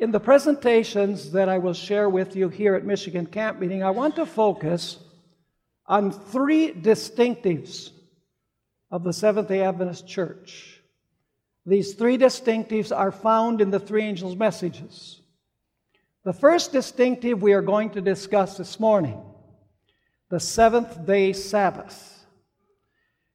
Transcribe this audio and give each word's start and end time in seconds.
In 0.00 0.12
the 0.12 0.18
presentations 0.18 1.30
that 1.32 1.50
I 1.50 1.58
will 1.58 1.74
share 1.74 2.08
with 2.08 2.34
you 2.34 2.48
here 2.48 2.74
at 2.74 2.86
Michigan 2.86 3.26
Camp 3.26 3.60
Meeting, 3.60 3.82
I 3.82 3.90
want 3.90 4.16
to 4.16 4.24
focus 4.24 4.96
on 5.84 6.10
three 6.10 6.72
distinctives 6.72 7.90
of 8.90 9.04
the 9.04 9.12
Seventh 9.12 9.48
day 9.48 9.62
Adventist 9.62 10.08
Church. 10.08 10.80
These 11.66 11.92
three 11.92 12.16
distinctives 12.16 12.96
are 12.96 13.12
found 13.12 13.60
in 13.60 13.70
the 13.70 13.78
three 13.78 14.02
angels' 14.02 14.36
messages. 14.36 15.20
The 16.24 16.32
first 16.32 16.72
distinctive 16.72 17.42
we 17.42 17.52
are 17.52 17.60
going 17.60 17.90
to 17.90 18.00
discuss 18.00 18.56
this 18.56 18.80
morning 18.80 19.20
the 20.30 20.40
seventh 20.40 21.04
day 21.04 21.34
Sabbath. 21.34 22.24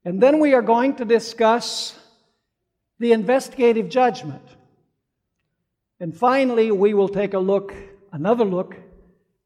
And 0.04 0.20
then 0.20 0.40
we 0.40 0.56
are 0.56 0.64
going 0.64 0.96
to 0.96 1.06
discuss 1.06 1.96
the 2.98 3.12
investigative 3.12 3.88
judgment. 3.88 4.42
And 6.00 6.16
finally, 6.16 6.72
we 6.72 6.94
will 6.94 7.08
take 7.08 7.34
a 7.34 7.40
look, 7.40 7.74
another 8.12 8.46
look, 8.46 8.76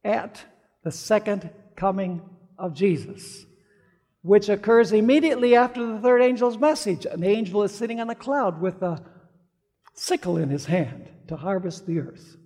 at 0.03 0.43
the 0.83 0.91
second 0.91 1.49
coming 1.75 2.21
of 2.57 2.73
Jesus, 2.73 3.45
which 4.21 4.49
occurs 4.49 4.91
immediately 4.91 5.55
after 5.55 5.85
the 5.85 5.99
third 5.99 6.21
angel's 6.21 6.57
message. 6.57 7.05
An 7.05 7.23
angel 7.23 7.63
is 7.63 7.73
sitting 7.73 7.99
on 7.99 8.09
a 8.09 8.15
cloud 8.15 8.59
with 8.61 8.81
a 8.81 9.03
sickle 9.93 10.37
in 10.37 10.49
his 10.49 10.65
hand 10.65 11.09
to 11.27 11.37
harvest 11.37 11.85
the 11.85 11.99
earth. 11.99 12.37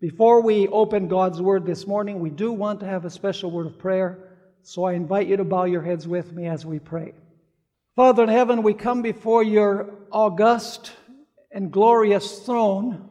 Before 0.00 0.42
we 0.42 0.68
open 0.68 1.08
God's 1.08 1.40
Word 1.40 1.64
this 1.64 1.86
morning, 1.86 2.18
we 2.18 2.30
do 2.30 2.52
want 2.52 2.80
to 2.80 2.86
have 2.86 3.04
a 3.04 3.10
special 3.10 3.50
word 3.50 3.66
of 3.66 3.78
prayer, 3.78 4.36
so 4.62 4.84
I 4.84 4.94
invite 4.94 5.28
you 5.28 5.36
to 5.36 5.44
bow 5.44 5.64
your 5.64 5.82
heads 5.82 6.06
with 6.06 6.32
me 6.32 6.46
as 6.46 6.66
we 6.66 6.80
pray. 6.80 7.14
Father 7.94 8.24
in 8.24 8.28
heaven, 8.28 8.62
we 8.62 8.74
come 8.74 9.00
before 9.00 9.42
your 9.42 9.94
august 10.10 10.92
and 11.52 11.70
glorious 11.70 12.40
throne 12.40 13.10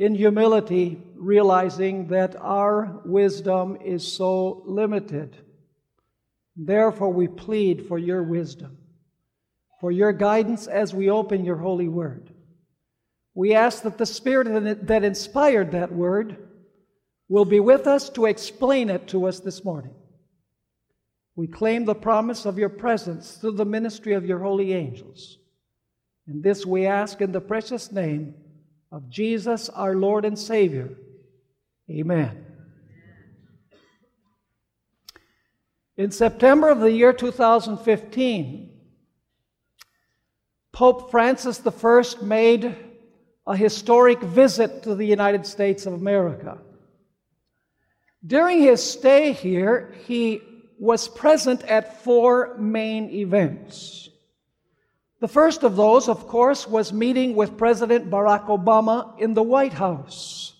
in 0.00 0.14
humility, 0.14 0.98
realizing 1.14 2.06
that 2.06 2.34
our 2.40 3.02
wisdom 3.04 3.76
is 3.84 4.10
so 4.10 4.62
limited. 4.64 5.36
Therefore, 6.56 7.12
we 7.12 7.28
plead 7.28 7.86
for 7.86 7.98
your 7.98 8.22
wisdom, 8.22 8.78
for 9.78 9.90
your 9.90 10.14
guidance 10.14 10.66
as 10.66 10.94
we 10.94 11.10
open 11.10 11.44
your 11.44 11.58
holy 11.58 11.86
word. 11.86 12.32
We 13.34 13.52
ask 13.52 13.82
that 13.82 13.98
the 13.98 14.06
Spirit 14.06 14.86
that 14.86 15.04
inspired 15.04 15.72
that 15.72 15.92
word 15.92 16.48
will 17.28 17.44
be 17.44 17.60
with 17.60 17.86
us 17.86 18.08
to 18.10 18.24
explain 18.24 18.88
it 18.88 19.06
to 19.08 19.26
us 19.26 19.40
this 19.40 19.62
morning. 19.66 19.94
We 21.36 21.46
claim 21.46 21.84
the 21.84 21.94
promise 21.94 22.46
of 22.46 22.58
your 22.58 22.70
presence 22.70 23.32
through 23.32 23.52
the 23.52 23.66
ministry 23.66 24.14
of 24.14 24.24
your 24.24 24.38
holy 24.38 24.72
angels. 24.72 25.36
And 26.26 26.42
this 26.42 26.64
we 26.64 26.86
ask 26.86 27.20
in 27.20 27.32
the 27.32 27.40
precious 27.42 27.92
name 27.92 28.34
of 28.92 29.08
Jesus, 29.08 29.68
our 29.68 29.94
Lord 29.94 30.24
and 30.24 30.38
Savior. 30.38 30.90
Amen. 31.88 32.46
In 35.96 36.10
September 36.10 36.70
of 36.70 36.80
the 36.80 36.92
year 36.92 37.12
2015, 37.12 38.70
Pope 40.72 41.10
Francis 41.10 41.60
I 41.66 42.04
made 42.22 42.76
a 43.46 43.56
historic 43.56 44.20
visit 44.20 44.82
to 44.84 44.94
the 44.94 45.06
United 45.06 45.46
States 45.46 45.86
of 45.86 45.92
America. 45.92 46.58
During 48.26 48.60
his 48.62 48.82
stay 48.82 49.32
here, 49.32 49.94
he 50.06 50.42
was 50.78 51.08
present 51.08 51.62
at 51.64 52.02
four 52.04 52.56
main 52.58 53.10
events. 53.10 54.09
The 55.20 55.28
first 55.28 55.64
of 55.64 55.76
those, 55.76 56.08
of 56.08 56.26
course, 56.26 56.66
was 56.66 56.94
meeting 56.94 57.36
with 57.36 57.58
President 57.58 58.08
Barack 58.08 58.46
Obama 58.46 59.18
in 59.20 59.34
the 59.34 59.42
White 59.42 59.74
House, 59.74 60.54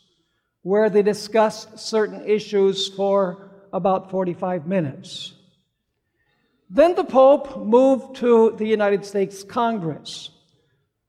where 0.61 0.91
they 0.91 1.03
discussed 1.03 1.78
certain 1.78 2.28
issues 2.28 2.88
for 2.88 3.50
about 3.72 4.11
45 4.11 4.66
minutes. 4.66 5.33
Then 6.69 6.94
the 6.94 7.04
Pope 7.04 7.65
moved 7.65 8.16
to 8.16 8.54
the 8.59 8.66
United 8.66 9.06
States 9.06 9.43
Congress, 9.43 10.28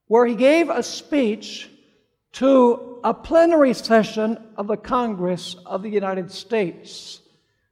where 0.08 0.26
he 0.26 0.36
gave 0.36 0.70
a 0.70 0.82
speech 0.82 1.70
to 2.34 3.02
a 3.04 3.14
plenary 3.14 3.74
session 3.74 4.38
of 4.56 4.68
the 4.68 4.78
Congress 4.78 5.58
of 5.66 5.84
the 5.84 5.90
United 5.90 6.32
States. 6.32 7.20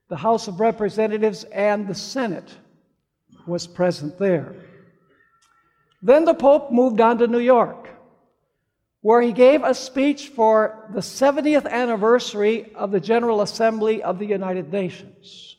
The 0.09 0.17
House 0.17 0.49
of 0.49 0.59
Representatives 0.59 1.45
and 1.45 1.87
the 1.87 1.95
Senate 1.95 2.53
was 3.47 3.65
present 3.65 4.19
there. 4.19 4.55
Then 6.01 6.25
the 6.25 6.33
Pope 6.33 6.71
moved 6.71 7.01
on 7.01 7.17
to 7.17 7.27
New 7.27 7.39
York, 7.39 7.89
where 9.01 9.21
he 9.21 9.33
gave 9.33 9.63
a 9.63 9.73
speech 9.73 10.29
for 10.29 10.89
the 10.93 11.01
70th 11.01 11.69
anniversary 11.69 12.71
of 12.75 12.91
the 12.91 12.99
General 12.99 13.41
Assembly 13.41 14.01
of 14.01 14.19
the 14.19 14.25
United 14.25 14.71
Nations. 14.71 15.57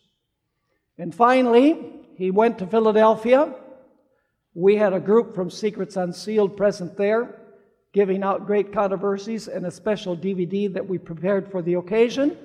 And 0.99 1.15
finally, 1.15 1.79
he 2.17 2.31
went 2.31 2.59
to 2.59 2.67
Philadelphia. 2.67 3.55
We 4.55 4.77
had 4.77 4.93
a 4.93 5.01
group 5.01 5.35
from 5.35 5.51
Secrets 5.51 5.97
Unsealed 5.97 6.57
present 6.57 6.97
there, 6.97 7.37
giving 7.93 8.23
out 8.23 8.47
great 8.47 8.73
controversies 8.73 9.49
and 9.49 9.67
a 9.67 9.71
special 9.71 10.17
DVD 10.17 10.73
that 10.73 10.89
we 10.89 10.99
prepared 10.99 11.51
for 11.51 11.63
the 11.63 11.75
occasion. 11.75 12.37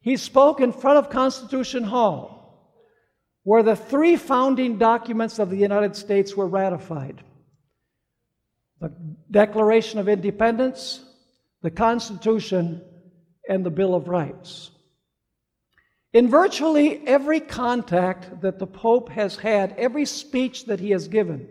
He 0.00 0.16
spoke 0.16 0.60
in 0.60 0.72
front 0.72 0.98
of 0.98 1.10
Constitution 1.10 1.84
Hall, 1.84 2.39
where 3.42 3.62
the 3.62 3.76
three 3.76 4.16
founding 4.16 4.78
documents 4.78 5.38
of 5.38 5.50
the 5.50 5.56
United 5.56 5.96
States 5.96 6.36
were 6.36 6.46
ratified 6.46 7.22
the 8.80 8.92
Declaration 9.30 9.98
of 9.98 10.08
Independence, 10.08 11.04
the 11.60 11.70
Constitution, 11.70 12.82
and 13.46 13.64
the 13.64 13.70
Bill 13.70 13.94
of 13.94 14.08
Rights. 14.08 14.70
In 16.12 16.28
virtually 16.28 17.06
every 17.06 17.40
contact 17.40 18.40
that 18.40 18.58
the 18.58 18.66
Pope 18.66 19.10
has 19.10 19.36
had, 19.36 19.74
every 19.76 20.06
speech 20.06 20.64
that 20.64 20.80
he 20.80 20.90
has 20.90 21.08
given, 21.08 21.46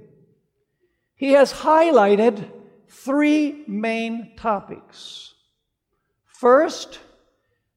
he 1.15 1.33
has 1.33 1.53
highlighted 1.53 2.49
three 2.89 3.63
main 3.67 4.35
topics. 4.35 5.33
First, 6.25 6.99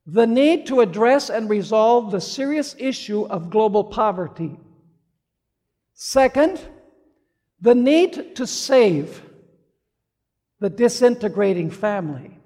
the 0.07 0.27
need 0.27 0.67
to 0.67 0.81
address 0.81 1.31
and 1.31 1.49
resolve 1.49 2.11
the 2.11 2.21
serious 2.21 2.75
issue 2.79 3.25
of 3.27 3.51
global 3.51 3.85
poverty. 3.85 4.59
Second, 5.95 6.61
the 7.61 7.75
need 7.75 8.35
to 8.37 8.47
save 8.47 9.23
the 10.59 10.71
disintegrating 10.71 11.71
family. 11.71 12.37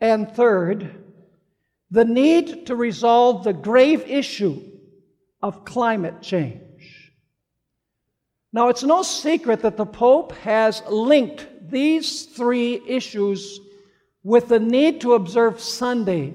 And 0.00 0.30
third, 0.30 0.94
the 1.90 2.04
need 2.04 2.66
to 2.66 2.76
resolve 2.76 3.44
the 3.44 3.54
grave 3.54 4.02
issue 4.06 4.62
of 5.42 5.64
climate 5.64 6.20
change. 6.20 7.12
Now, 8.52 8.68
it's 8.68 8.82
no 8.82 9.02
secret 9.02 9.60
that 9.60 9.76
the 9.76 9.86
Pope 9.86 10.32
has 10.38 10.82
linked 10.88 11.46
these 11.70 12.24
three 12.24 12.82
issues 12.86 13.60
with 14.28 14.48
the 14.48 14.60
need 14.60 15.00
to 15.00 15.14
observe 15.14 15.58
Sunday 15.58 16.34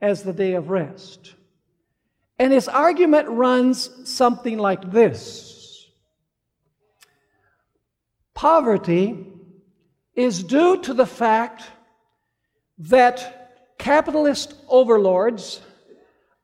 as 0.00 0.22
the 0.22 0.32
day 0.32 0.52
of 0.52 0.70
rest. 0.70 1.34
And 2.38 2.52
his 2.52 2.68
argument 2.68 3.28
runs 3.28 3.90
something 4.08 4.56
like 4.56 4.92
this 4.92 5.88
Poverty 8.34 9.26
is 10.14 10.44
due 10.44 10.80
to 10.82 10.94
the 10.94 11.06
fact 11.06 11.64
that 12.78 13.74
capitalist 13.78 14.54
overlords 14.68 15.60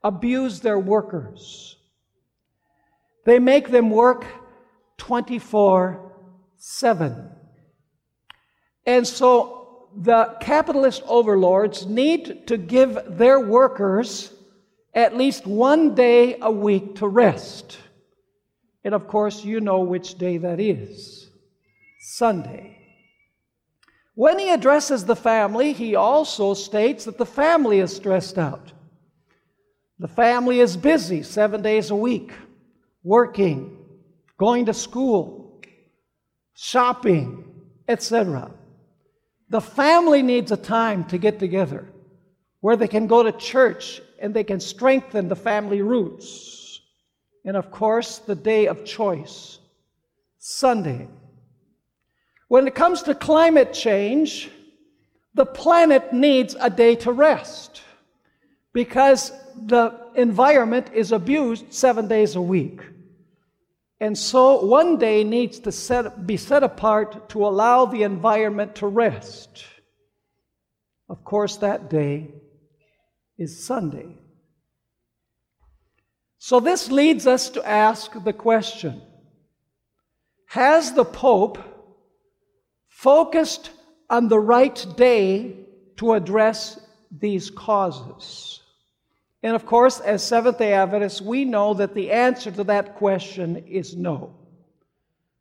abuse 0.02 0.58
their 0.58 0.80
workers. 0.80 1.76
They 3.24 3.38
make 3.38 3.68
them 3.68 3.90
work 3.90 4.26
24 4.98 6.12
7. 6.56 7.30
And 8.84 9.06
so 9.06 9.63
the 9.96 10.36
capitalist 10.40 11.02
overlords 11.06 11.86
need 11.86 12.46
to 12.46 12.56
give 12.56 12.98
their 13.06 13.40
workers 13.40 14.32
at 14.92 15.16
least 15.16 15.46
one 15.46 15.94
day 15.94 16.38
a 16.40 16.50
week 16.50 16.96
to 16.96 17.08
rest. 17.08 17.78
And 18.84 18.94
of 18.94 19.06
course, 19.06 19.44
you 19.44 19.60
know 19.60 19.80
which 19.80 20.16
day 20.16 20.38
that 20.38 20.60
is 20.60 21.30
Sunday. 22.00 22.78
When 24.14 24.38
he 24.38 24.50
addresses 24.50 25.04
the 25.04 25.16
family, 25.16 25.72
he 25.72 25.96
also 25.96 26.54
states 26.54 27.04
that 27.04 27.18
the 27.18 27.26
family 27.26 27.80
is 27.80 27.94
stressed 27.94 28.38
out. 28.38 28.72
The 29.98 30.08
family 30.08 30.60
is 30.60 30.76
busy 30.76 31.22
seven 31.22 31.62
days 31.62 31.90
a 31.90 31.96
week, 31.96 32.32
working, 33.02 33.76
going 34.38 34.66
to 34.66 34.74
school, 34.74 35.62
shopping, 36.54 37.44
etc. 37.88 38.50
The 39.48 39.60
family 39.60 40.22
needs 40.22 40.52
a 40.52 40.56
time 40.56 41.04
to 41.04 41.18
get 41.18 41.38
together 41.38 41.88
where 42.60 42.76
they 42.76 42.88
can 42.88 43.06
go 43.06 43.22
to 43.22 43.32
church 43.32 44.00
and 44.18 44.32
they 44.32 44.44
can 44.44 44.58
strengthen 44.58 45.28
the 45.28 45.36
family 45.36 45.82
roots. 45.82 46.80
And 47.44 47.56
of 47.56 47.70
course, 47.70 48.18
the 48.18 48.34
day 48.34 48.66
of 48.68 48.84
choice, 48.86 49.58
Sunday. 50.38 51.08
When 52.48 52.66
it 52.66 52.74
comes 52.74 53.02
to 53.02 53.14
climate 53.14 53.72
change, 53.74 54.50
the 55.34 55.44
planet 55.44 56.12
needs 56.12 56.56
a 56.58 56.70
day 56.70 56.94
to 56.96 57.12
rest 57.12 57.82
because 58.72 59.32
the 59.66 59.98
environment 60.14 60.90
is 60.94 61.12
abused 61.12 61.72
seven 61.72 62.08
days 62.08 62.36
a 62.36 62.40
week. 62.40 62.80
And 64.04 64.18
so 64.18 64.62
one 64.62 64.98
day 64.98 65.24
needs 65.24 65.60
to 65.60 65.72
set, 65.72 66.26
be 66.26 66.36
set 66.36 66.62
apart 66.62 67.30
to 67.30 67.46
allow 67.46 67.86
the 67.86 68.02
environment 68.02 68.74
to 68.76 68.86
rest. 68.86 69.64
Of 71.08 71.24
course, 71.24 71.56
that 71.56 71.88
day 71.88 72.34
is 73.38 73.64
Sunday. 73.64 74.18
So 76.36 76.60
this 76.60 76.90
leads 76.90 77.26
us 77.26 77.48
to 77.56 77.66
ask 77.66 78.12
the 78.22 78.34
question 78.34 79.00
Has 80.48 80.92
the 80.92 81.06
Pope 81.06 81.56
focused 82.88 83.70
on 84.10 84.28
the 84.28 84.38
right 84.38 84.86
day 84.98 85.64
to 85.96 86.12
address 86.12 86.78
these 87.10 87.48
causes? 87.48 88.60
And 89.44 89.54
of 89.54 89.66
course, 89.66 90.00
as 90.00 90.26
Seventh 90.26 90.56
day 90.56 90.72
Adventists, 90.72 91.20
we 91.20 91.44
know 91.44 91.74
that 91.74 91.94
the 91.94 92.10
answer 92.10 92.50
to 92.50 92.64
that 92.64 92.94
question 92.94 93.58
is 93.68 93.94
no. 93.94 94.34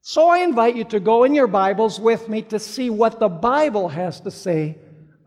So 0.01 0.27
I 0.27 0.39
invite 0.39 0.75
you 0.75 0.83
to 0.83 0.99
go 0.99 1.23
in 1.23 1.33
your 1.33 1.47
Bibles 1.47 2.01
with 2.01 2.27
me 2.27 2.41
to 2.41 2.59
see 2.59 2.89
what 2.89 3.21
the 3.21 3.29
Bible 3.29 3.87
has 3.87 4.19
to 4.19 4.29
say 4.29 4.77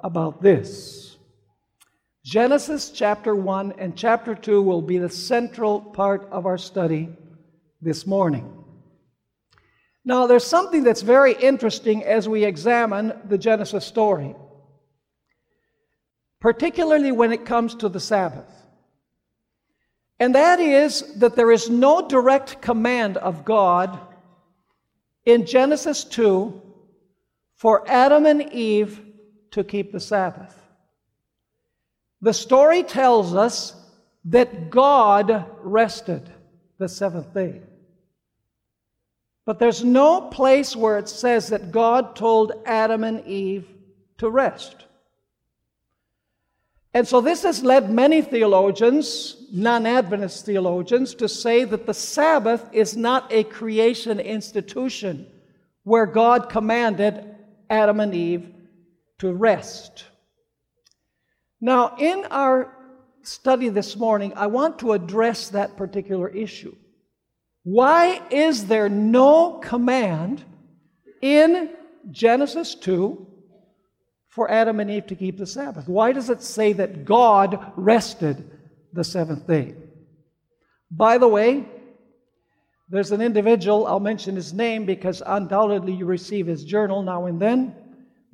about 0.01 0.43
this. 0.43 1.17
Genesis 2.23 2.91
chapter 2.91 3.35
1 3.35 3.77
and 3.79 3.97
chapter 3.97 4.35
2 4.35 4.61
will 4.61 4.83
be 4.83 4.99
the 4.99 5.09
central 5.09 5.81
part 5.81 6.29
of 6.31 6.45
our 6.45 6.59
study 6.59 7.09
this 7.81 8.07
morning. 8.07 8.63
Now, 10.05 10.27
there's 10.27 10.47
something 10.47 10.85
that's 10.85 11.01
very 11.01 11.33
interesting 11.33 12.05
as 12.05 12.29
we 12.29 12.45
examine 12.45 13.15
the 13.25 13.39
Genesis 13.39 13.87
story, 13.87 14.37
particularly 16.41 17.11
when 17.11 17.33
it 17.33 17.47
comes 17.47 17.75
to 17.77 17.89
the 17.89 18.01
Sabbath. 18.01 18.65
And 20.19 20.35
that 20.35 20.61
is 20.61 21.15
that 21.17 21.37
there 21.37 21.53
is 21.53 21.69
no 21.69 22.09
direct 22.09 22.63
command 22.63 23.17
of 23.19 23.45
God 23.45 23.99
in 25.25 25.45
Genesis 25.45 26.05
2 26.05 26.63
for 27.55 27.89
Adam 27.89 28.25
and 28.25 28.53
Eve 28.53 29.01
to 29.51 29.63
keep 29.63 29.93
the 29.93 30.01
Sabbath. 30.01 30.55
The 32.23 32.33
story 32.33 32.83
tells 32.83 33.35
us 33.35 33.75
that 34.27 34.71
God 34.71 35.45
rested 35.61 36.31
the 36.79 36.89
seventh 36.89 37.33
day. 37.35 37.61
But 39.45 39.59
there's 39.59 39.85
no 39.85 40.23
place 40.23 40.75
where 40.75 40.99
it 40.99 41.09
says 41.09 41.49
that 41.49 41.71
God 41.71 42.17
told 42.17 42.53
Adam 42.65 43.05
and 43.05 43.25
Eve 43.27 43.69
to 44.19 44.29
rest. 44.29 44.86
And 46.97 47.07
so 47.07 47.21
this 47.21 47.43
has 47.43 47.63
led 47.63 47.91
many 47.91 48.23
theologians, 48.23 49.37
non 49.53 49.85
Adventist 49.85 50.47
theologians, 50.47 51.15
to 51.17 51.29
say 51.29 51.63
that 51.65 51.85
the 51.85 51.93
Sabbath 51.93 52.67
is 52.73 52.97
not 52.97 53.31
a 53.31 53.45
creation 53.45 54.19
institution 54.19 55.27
where 55.83 56.07
God 56.07 56.49
commanded 56.49 57.37
Adam 57.69 58.01
and 58.01 58.15
Eve 58.15 58.51
to 59.19 59.35
rest. 59.35 60.07
Now, 61.61 61.97
in 61.99 62.25
our 62.31 62.75
study 63.21 63.69
this 63.69 63.95
morning, 63.95 64.33
I 64.35 64.47
want 64.47 64.79
to 64.79 64.93
address 64.93 65.51
that 65.51 65.77
particular 65.77 66.31
issue. 66.31 66.75
Why 67.63 68.23
is 68.31 68.69
there 68.69 68.89
no 68.89 69.59
command 69.59 70.43
in 71.21 71.73
Genesis 72.11 72.75
2 72.75 73.36
for 74.37 74.51
Adam 74.51 74.81
and 74.81 74.91
Eve 74.91 75.07
to 75.07 75.17
keep 75.17 75.39
the 75.39 75.47
Sabbath? 75.47 75.89
Why 75.89 76.13
does 76.13 76.29
it 76.29 76.43
say 76.43 76.75
that 76.75 77.07
God 77.07 77.73
rested 77.75 78.51
the 78.93 79.03
seventh 79.03 79.47
day? 79.47 79.75
By 80.91 81.17
the 81.17 81.27
way, 81.27 81.65
there's 82.91 83.13
an 83.13 83.23
individual, 83.23 83.87
I'll 83.87 83.99
mention 83.99 84.37
his 84.37 84.53
name 84.53 84.85
because 84.85 85.23
undoubtedly 85.25 85.95
you 85.95 86.05
receive 86.05 86.47
his 86.47 86.65
journal 86.65 87.03
now 87.03 87.25
and 87.25 87.41
then, 87.41 87.75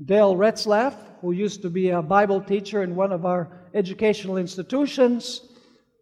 Dale 0.04 0.34
Ratzlaff, 0.34 0.94
who 1.20 1.30
used 1.30 1.62
to 1.62 1.70
be 1.70 1.90
a 1.90 2.02
Bible 2.02 2.40
teacher 2.40 2.82
in 2.82 2.96
one 2.96 3.12
of 3.12 3.24
our 3.24 3.70
educational 3.72 4.38
institutions. 4.38 5.40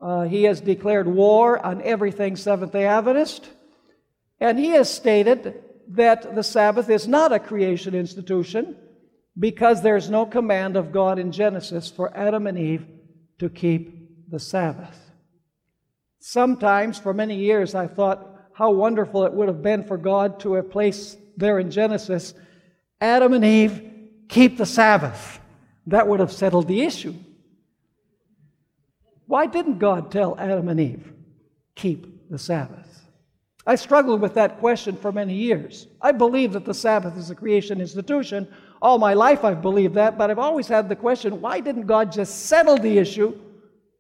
Uh, 0.01 0.23
he 0.23 0.45
has 0.45 0.63
declared 0.63 1.09
war 1.09 1.65
on 1.65 1.83
everything 1.83 2.37
Seventh 2.37 2.73
day 2.73 2.87
Adventist. 2.87 3.51
And 4.41 4.59
he 4.59 4.69
has 4.69 4.91
stated 4.91 5.63
that 5.89 6.35
the 6.35 6.43
Sabbath 6.43 6.89
is 6.89 7.07
not 7.07 7.33
a 7.33 7.39
creation 7.39 7.95
institution 7.95 8.77
because 9.39 9.83
there's 9.83 10.11
no 10.11 10.27
command 10.27 10.77
of 10.77 10.93
God 10.93 11.19
in 11.19 11.33
Genesis 11.33 11.89
for 11.91 12.17
Adam 12.17 12.47
and 12.47 12.59
Eve 12.59 12.87
to 13.39 13.49
keep 13.49 14.31
the 14.31 14.39
Sabbath. 14.39 14.99
Sometimes, 16.21 16.99
for 16.99 17.15
many 17.15 17.37
years, 17.37 17.75
I 17.75 17.87
thought 17.87 18.27
how 18.53 18.71
wonderful 18.71 19.25
it 19.25 19.33
would 19.33 19.49
have 19.49 19.63
been 19.63 19.85
for 19.85 19.97
God 19.97 20.41
to 20.41 20.55
have 20.55 20.71
placed 20.71 21.19
there 21.37 21.59
in 21.59 21.71
Genesis 21.71 22.35
Adam 23.01 23.33
and 23.33 23.45
Eve 23.45 23.91
keep 24.29 24.59
the 24.59 24.67
Sabbath. 24.67 25.41
That 25.87 26.07
would 26.07 26.21
have 26.21 26.33
settled 26.33 26.69
the 26.69 26.83
issue. 26.83 27.15
Why 29.27 29.47
didn't 29.47 29.79
God 29.79 30.11
tell 30.11 30.39
Adam 30.39 30.69
and 30.69 30.81
Eve, 30.81 31.13
keep 31.75 32.29
the 32.31 32.39
Sabbath? 32.39 33.09
I 33.67 33.77
struggled 33.77 34.21
with 34.21 34.35
that 34.35 34.59
question 34.59 34.97
for 34.97 35.13
many 35.13 35.35
years. 35.35 35.87
I 36.01 36.13
believe 36.13 36.53
that 36.53 36.65
the 36.65 36.75
Sabbath 36.75 37.17
is 37.17 37.31
a 37.31 37.35
creation 37.35 37.81
institution, 37.81 38.49
all 38.83 38.99
my 38.99 39.15
life 39.15 39.45
I've 39.45 39.63
believed 39.63 39.95
that, 39.95 40.17
but 40.17 40.31
I've 40.31 40.39
always 40.39 40.69
had 40.69 40.89
the 40.89 40.97
question 40.97 41.41
why 41.41 41.61
didn't 41.61 41.87
God 41.87 42.13
just 42.13 42.47
settle 42.47 42.77
the 42.77 42.99
issue 42.99 43.39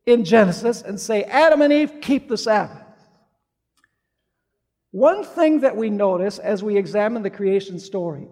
in 0.07 0.25
Genesis 0.25 0.83
and 0.83 0.99
say, 0.99 1.25
Adam 1.25 1.63
and 1.63 1.73
Eve, 1.73 2.01
keep 2.01 2.29
the 2.29 2.39
Sabbath? 2.39 2.83
One 4.93 5.25
thing 5.25 5.61
that 5.61 5.77
we 5.77 5.91
notice 5.91 6.39
as 6.39 6.63
we 6.63 6.77
examine 6.77 7.23
the 7.23 7.31
creation 7.31 7.79
story, 7.79 8.27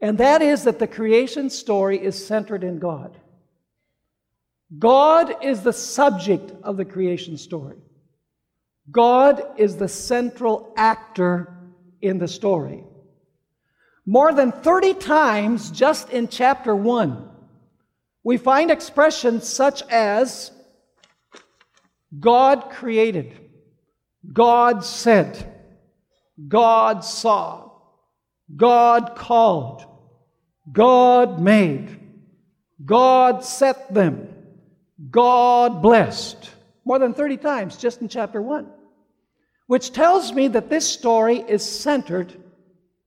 and 0.00 0.18
that 0.18 0.42
is 0.42 0.64
that 0.64 0.78
the 0.78 0.86
creation 0.86 1.50
story 1.50 2.02
is 2.02 2.26
centered 2.26 2.64
in 2.64 2.78
God. 2.78 3.16
God 4.78 5.34
is 5.42 5.62
the 5.62 5.72
subject 5.72 6.52
of 6.62 6.76
the 6.76 6.84
creation 6.84 7.36
story. 7.36 7.76
God 8.90 9.42
is 9.56 9.76
the 9.76 9.88
central 9.88 10.72
actor 10.76 11.54
in 12.00 12.18
the 12.18 12.28
story. 12.28 12.84
More 14.10 14.32
than 14.32 14.52
30 14.52 14.94
times 14.94 15.70
just 15.70 16.08
in 16.08 16.28
chapter 16.28 16.74
1, 16.74 17.28
we 18.24 18.38
find 18.38 18.70
expressions 18.70 19.46
such 19.46 19.82
as 19.82 20.50
God 22.18 22.70
created, 22.70 23.38
God 24.32 24.82
said, 24.82 25.52
God 26.48 27.04
saw, 27.04 27.70
God 28.56 29.14
called, 29.14 29.84
God 30.72 31.38
made, 31.38 32.00
God 32.82 33.44
set 33.44 33.92
them, 33.92 34.26
God 35.10 35.82
blessed. 35.82 36.48
More 36.86 36.98
than 36.98 37.12
30 37.12 37.36
times 37.36 37.76
just 37.76 38.00
in 38.00 38.08
chapter 38.08 38.40
1, 38.40 38.70
which 39.66 39.92
tells 39.92 40.32
me 40.32 40.48
that 40.48 40.70
this 40.70 40.88
story 40.88 41.40
is 41.46 41.62
centered 41.62 42.32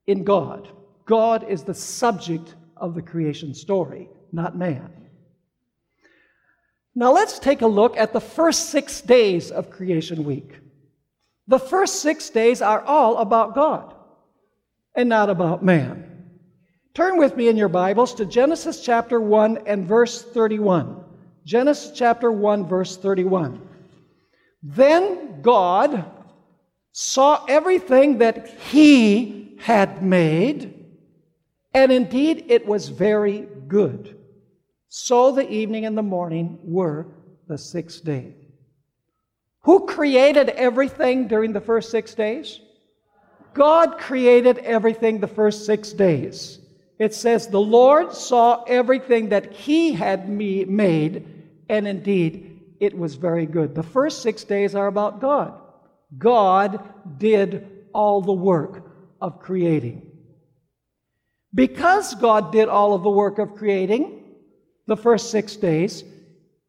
in 0.05 0.23
God. 0.23 0.67
God 1.11 1.49
is 1.49 1.63
the 1.63 1.73
subject 1.73 2.55
of 2.77 2.95
the 2.95 3.01
creation 3.01 3.53
story, 3.53 4.07
not 4.31 4.57
man. 4.57 4.93
Now 6.95 7.11
let's 7.11 7.37
take 7.37 7.61
a 7.61 7.67
look 7.67 7.97
at 7.97 8.13
the 8.13 8.21
first 8.21 8.69
six 8.69 9.01
days 9.01 9.51
of 9.51 9.69
creation 9.69 10.23
week. 10.23 10.57
The 11.49 11.59
first 11.59 12.01
six 12.01 12.29
days 12.29 12.61
are 12.61 12.79
all 12.79 13.17
about 13.17 13.55
God 13.55 13.93
and 14.95 15.09
not 15.09 15.29
about 15.29 15.61
man. 15.61 16.29
Turn 16.93 17.17
with 17.17 17.35
me 17.35 17.49
in 17.49 17.57
your 17.57 17.67
Bibles 17.67 18.13
to 18.13 18.25
Genesis 18.25 18.79
chapter 18.79 19.19
1 19.19 19.63
and 19.67 19.85
verse 19.85 20.21
31. 20.21 21.03
Genesis 21.43 21.91
chapter 21.93 22.31
1, 22.31 22.69
verse 22.69 22.95
31. 22.95 23.67
Then 24.63 25.41
God 25.41 26.09
saw 26.93 27.43
everything 27.49 28.19
that 28.19 28.47
He 28.47 29.57
had 29.59 30.01
made 30.01 30.77
and 31.73 31.91
indeed, 31.91 32.45
it 32.49 32.65
was 32.65 32.89
very 32.89 33.47
good. 33.67 34.17
So 34.89 35.31
the 35.31 35.49
evening 35.49 35.85
and 35.85 35.97
the 35.97 36.03
morning 36.03 36.59
were 36.63 37.07
the 37.47 37.57
sixth 37.57 38.03
day. 38.03 38.35
Who 39.61 39.85
created 39.85 40.49
everything 40.49 41.27
during 41.27 41.53
the 41.53 41.61
first 41.61 41.91
six 41.91 42.13
days? 42.13 42.59
God 43.53 43.97
created 43.97 44.57
everything 44.59 45.19
the 45.19 45.27
first 45.27 45.65
six 45.65 45.93
days. 45.93 46.59
It 46.99 47.13
says, 47.13 47.47
The 47.47 47.59
Lord 47.59 48.13
saw 48.13 48.63
everything 48.63 49.29
that 49.29 49.53
He 49.53 49.93
had 49.93 50.29
me 50.29 50.65
made, 50.65 51.27
and 51.69 51.87
indeed 51.87 52.59
it 52.79 52.97
was 52.97 53.15
very 53.15 53.45
good. 53.45 53.75
The 53.75 53.83
first 53.83 54.21
six 54.21 54.43
days 54.43 54.75
are 54.75 54.87
about 54.87 55.21
God. 55.21 55.53
God 56.17 56.83
did 57.17 57.85
all 57.93 58.21
the 58.21 58.33
work 58.33 58.91
of 59.21 59.39
creating. 59.39 60.10
Because 61.53 62.15
God 62.15 62.51
did 62.51 62.69
all 62.69 62.93
of 62.93 63.03
the 63.03 63.09
work 63.09 63.39
of 63.39 63.55
creating 63.55 64.23
the 64.87 64.97
first 64.97 65.31
six 65.31 65.55
days, 65.55 66.03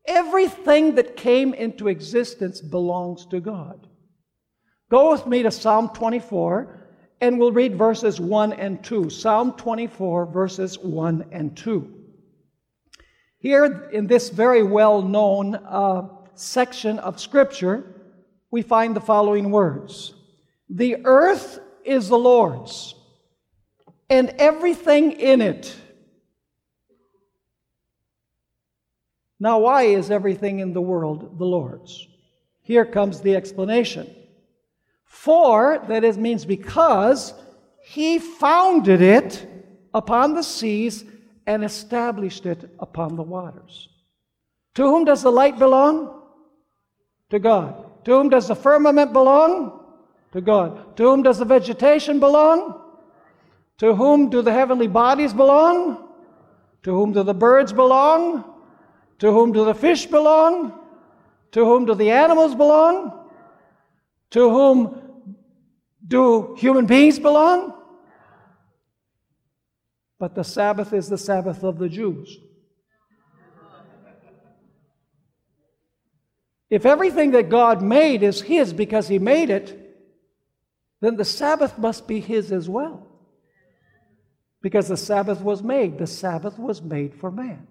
everything 0.06 0.96
that 0.96 1.16
came 1.16 1.54
into 1.54 1.88
existence 1.88 2.60
belongs 2.60 3.26
to 3.26 3.40
God. 3.40 3.86
Go 4.90 5.12
with 5.12 5.26
me 5.26 5.42
to 5.42 5.50
Psalm 5.50 5.88
24, 5.90 6.78
and 7.20 7.38
we'll 7.38 7.52
read 7.52 7.78
verses 7.78 8.20
1 8.20 8.52
and 8.54 8.82
2. 8.84 9.08
Psalm 9.08 9.52
24, 9.52 10.26
verses 10.26 10.78
1 10.78 11.26
and 11.30 11.56
2. 11.56 11.94
Here, 13.38 13.88
in 13.92 14.06
this 14.06 14.30
very 14.30 14.62
well 14.62 15.02
known 15.02 15.54
uh, 15.54 16.08
section 16.34 16.98
of 16.98 17.20
Scripture, 17.20 17.84
we 18.50 18.62
find 18.62 18.94
the 18.94 19.00
following 19.00 19.50
words 19.50 20.14
The 20.68 20.98
earth 21.04 21.58
is 21.84 22.08
the 22.08 22.18
Lord's, 22.18 22.94
and 24.12 24.28
everything 24.38 25.12
in 25.12 25.40
it. 25.40 25.74
Now, 29.40 29.60
why 29.60 29.84
is 29.84 30.10
everything 30.10 30.58
in 30.58 30.74
the 30.74 30.82
world 30.82 31.38
the 31.38 31.46
Lord's? 31.46 32.06
Here 32.60 32.84
comes 32.84 33.22
the 33.22 33.34
explanation. 33.34 34.14
For, 35.06 35.82
that 35.88 36.04
is, 36.04 36.18
means 36.18 36.44
because, 36.44 37.32
he 37.82 38.18
founded 38.18 39.00
it 39.00 39.48
upon 39.94 40.34
the 40.34 40.42
seas 40.42 41.04
and 41.46 41.64
established 41.64 42.44
it 42.44 42.68
upon 42.78 43.16
the 43.16 43.22
waters. 43.22 43.88
To 44.74 44.82
whom 44.82 45.06
does 45.06 45.22
the 45.22 45.32
light 45.32 45.58
belong? 45.58 46.22
To 47.30 47.38
God. 47.38 48.04
To 48.04 48.10
whom 48.10 48.28
does 48.28 48.48
the 48.48 48.56
firmament 48.56 49.14
belong? 49.14 49.80
To 50.32 50.42
God. 50.42 50.98
To 50.98 51.02
whom 51.04 51.22
does 51.22 51.38
the 51.38 51.46
vegetation 51.46 52.20
belong? 52.20 52.81
To 53.78 53.94
whom 53.94 54.30
do 54.30 54.42
the 54.42 54.52
heavenly 54.52 54.86
bodies 54.86 55.32
belong? 55.32 56.08
To 56.82 56.90
whom 56.92 57.12
do 57.12 57.22
the 57.22 57.34
birds 57.34 57.72
belong? 57.72 58.44
To 59.18 59.32
whom 59.32 59.52
do 59.52 59.64
the 59.64 59.74
fish 59.74 60.06
belong? 60.06 60.72
To 61.52 61.64
whom 61.64 61.84
do 61.84 61.94
the 61.94 62.10
animals 62.10 62.54
belong? 62.54 63.28
To 64.30 64.50
whom 64.50 65.00
do 66.06 66.56
human 66.58 66.86
beings 66.86 67.18
belong? 67.18 67.74
But 70.18 70.34
the 70.34 70.44
Sabbath 70.44 70.92
is 70.92 71.08
the 71.08 71.18
Sabbath 71.18 71.62
of 71.62 71.78
the 71.78 71.88
Jews. 71.88 72.38
If 76.70 76.86
everything 76.86 77.32
that 77.32 77.50
God 77.50 77.82
made 77.82 78.22
is 78.22 78.40
His 78.40 78.72
because 78.72 79.08
He 79.08 79.18
made 79.18 79.50
it, 79.50 79.78
then 81.02 81.16
the 81.16 81.24
Sabbath 81.24 81.76
must 81.76 82.08
be 82.08 82.18
His 82.18 82.50
as 82.50 82.66
well. 82.66 83.11
Because 84.62 84.88
the 84.88 84.96
Sabbath 84.96 85.42
was 85.42 85.62
made. 85.62 85.98
The 85.98 86.06
Sabbath 86.06 86.58
was 86.58 86.80
made 86.80 87.14
for 87.14 87.30
man. 87.30 87.66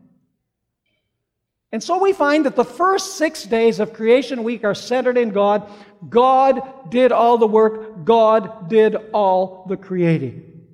And 1.71 1.81
so 1.81 1.99
we 1.99 2.11
find 2.11 2.45
that 2.45 2.57
the 2.57 2.65
first 2.65 3.15
six 3.15 3.43
days 3.43 3.79
of 3.79 3.93
creation 3.93 4.43
week 4.43 4.65
are 4.65 4.75
centered 4.75 5.17
in 5.17 5.29
God. 5.29 5.71
God 6.09 6.91
did 6.91 7.13
all 7.13 7.37
the 7.37 7.47
work, 7.47 8.03
God 8.03 8.69
did 8.69 8.95
all 9.13 9.65
the 9.69 9.77
creating. 9.77 10.67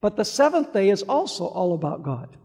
But 0.00 0.16
the 0.16 0.24
seventh 0.24 0.72
day 0.72 0.90
is 0.90 1.02
also 1.02 1.46
all 1.46 1.74
about 1.74 2.02
God. 2.02 2.36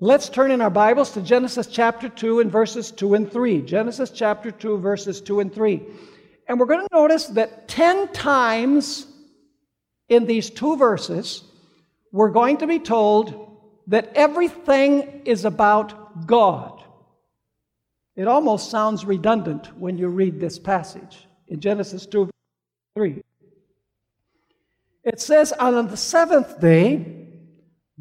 Let's 0.00 0.28
turn 0.28 0.50
in 0.50 0.60
our 0.60 0.70
Bibles 0.70 1.12
to 1.12 1.22
Genesis 1.22 1.68
chapter 1.68 2.08
2 2.08 2.40
and 2.40 2.50
verses 2.50 2.90
2 2.90 3.14
and 3.14 3.30
3. 3.30 3.62
Genesis 3.62 4.10
chapter 4.10 4.50
2, 4.50 4.78
verses 4.78 5.20
2 5.20 5.38
and 5.38 5.54
3. 5.54 5.80
And 6.48 6.58
we're 6.58 6.66
going 6.66 6.86
to 6.86 6.94
notice 6.94 7.26
that 7.28 7.68
10 7.68 8.08
times 8.08 9.06
in 10.08 10.26
these 10.26 10.50
two 10.50 10.76
verses, 10.76 11.44
we're 12.12 12.30
going 12.30 12.58
to 12.58 12.66
be 12.66 12.78
told 12.78 13.58
that 13.86 14.12
everything 14.14 15.22
is 15.24 15.44
about 15.44 16.26
God. 16.26 16.82
It 18.16 18.28
almost 18.28 18.70
sounds 18.70 19.04
redundant 19.04 19.76
when 19.78 19.98
you 19.98 20.08
read 20.08 20.38
this 20.38 20.58
passage 20.58 21.26
in 21.48 21.60
Genesis 21.60 22.06
2 22.06 22.30
3. 22.94 23.22
It 25.02 25.20
says, 25.20 25.52
On 25.52 25.88
the 25.88 25.96
seventh 25.96 26.60
day, 26.60 27.28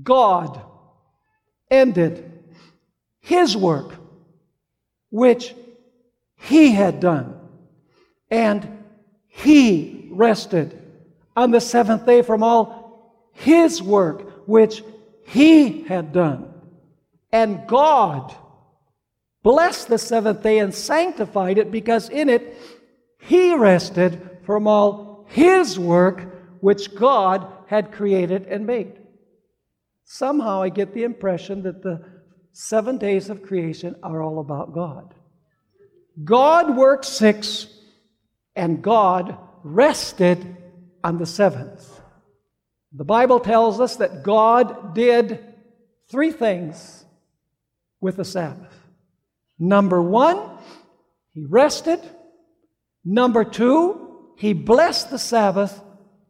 God 0.01 0.61
ended 1.71 2.31
his 3.19 3.57
work, 3.57 3.95
which 5.09 5.55
he 6.35 6.71
had 6.71 6.99
done, 6.99 7.39
and 8.29 8.83
he 9.27 10.09
rested 10.11 10.82
on 11.35 11.51
the 11.51 11.61
seventh 11.61 12.05
day 12.05 12.21
from 12.21 12.43
all 12.43 13.29
his 13.31 13.81
work, 13.81 14.47
which 14.47 14.83
he 15.25 15.83
had 15.83 16.13
done. 16.13 16.53
And 17.31 17.67
God 17.67 18.35
blessed 19.41 19.87
the 19.87 19.97
seventh 19.97 20.43
day 20.43 20.59
and 20.59 20.73
sanctified 20.73 21.57
it 21.57 21.71
because 21.71 22.09
in 22.09 22.29
it 22.29 22.57
he 23.19 23.55
rested 23.55 24.39
from 24.45 24.67
all 24.67 25.25
his 25.29 25.79
work 25.79 26.61
which 26.61 26.95
God 26.95 27.47
had 27.67 27.91
created 27.91 28.45
and 28.45 28.65
made. 28.65 28.99
Somehow 30.05 30.61
I 30.61 30.69
get 30.69 30.93
the 30.93 31.03
impression 31.03 31.63
that 31.63 31.81
the 31.81 32.05
seven 32.51 32.97
days 32.97 33.29
of 33.29 33.41
creation 33.41 33.95
are 34.03 34.21
all 34.21 34.39
about 34.39 34.73
God. 34.73 35.13
God 36.23 36.77
worked 36.77 37.05
six, 37.05 37.67
and 38.55 38.83
God 38.83 39.37
rested 39.63 40.57
on 41.03 41.17
the 41.17 41.25
seventh. 41.25 42.01
The 42.91 43.03
Bible 43.03 43.39
tells 43.39 43.79
us 43.79 43.97
that 43.97 44.23
God 44.23 44.93
did 44.93 45.43
three 46.09 46.31
things 46.31 47.05
with 47.99 48.17
the 48.17 48.25
Sabbath. 48.25 48.73
Number 49.57 50.01
one, 50.01 50.57
He 51.33 51.45
rested. 51.45 51.99
Number 53.03 53.43
two, 53.43 54.33
He 54.37 54.53
blessed 54.53 55.09
the 55.09 55.19
Sabbath. 55.19 55.79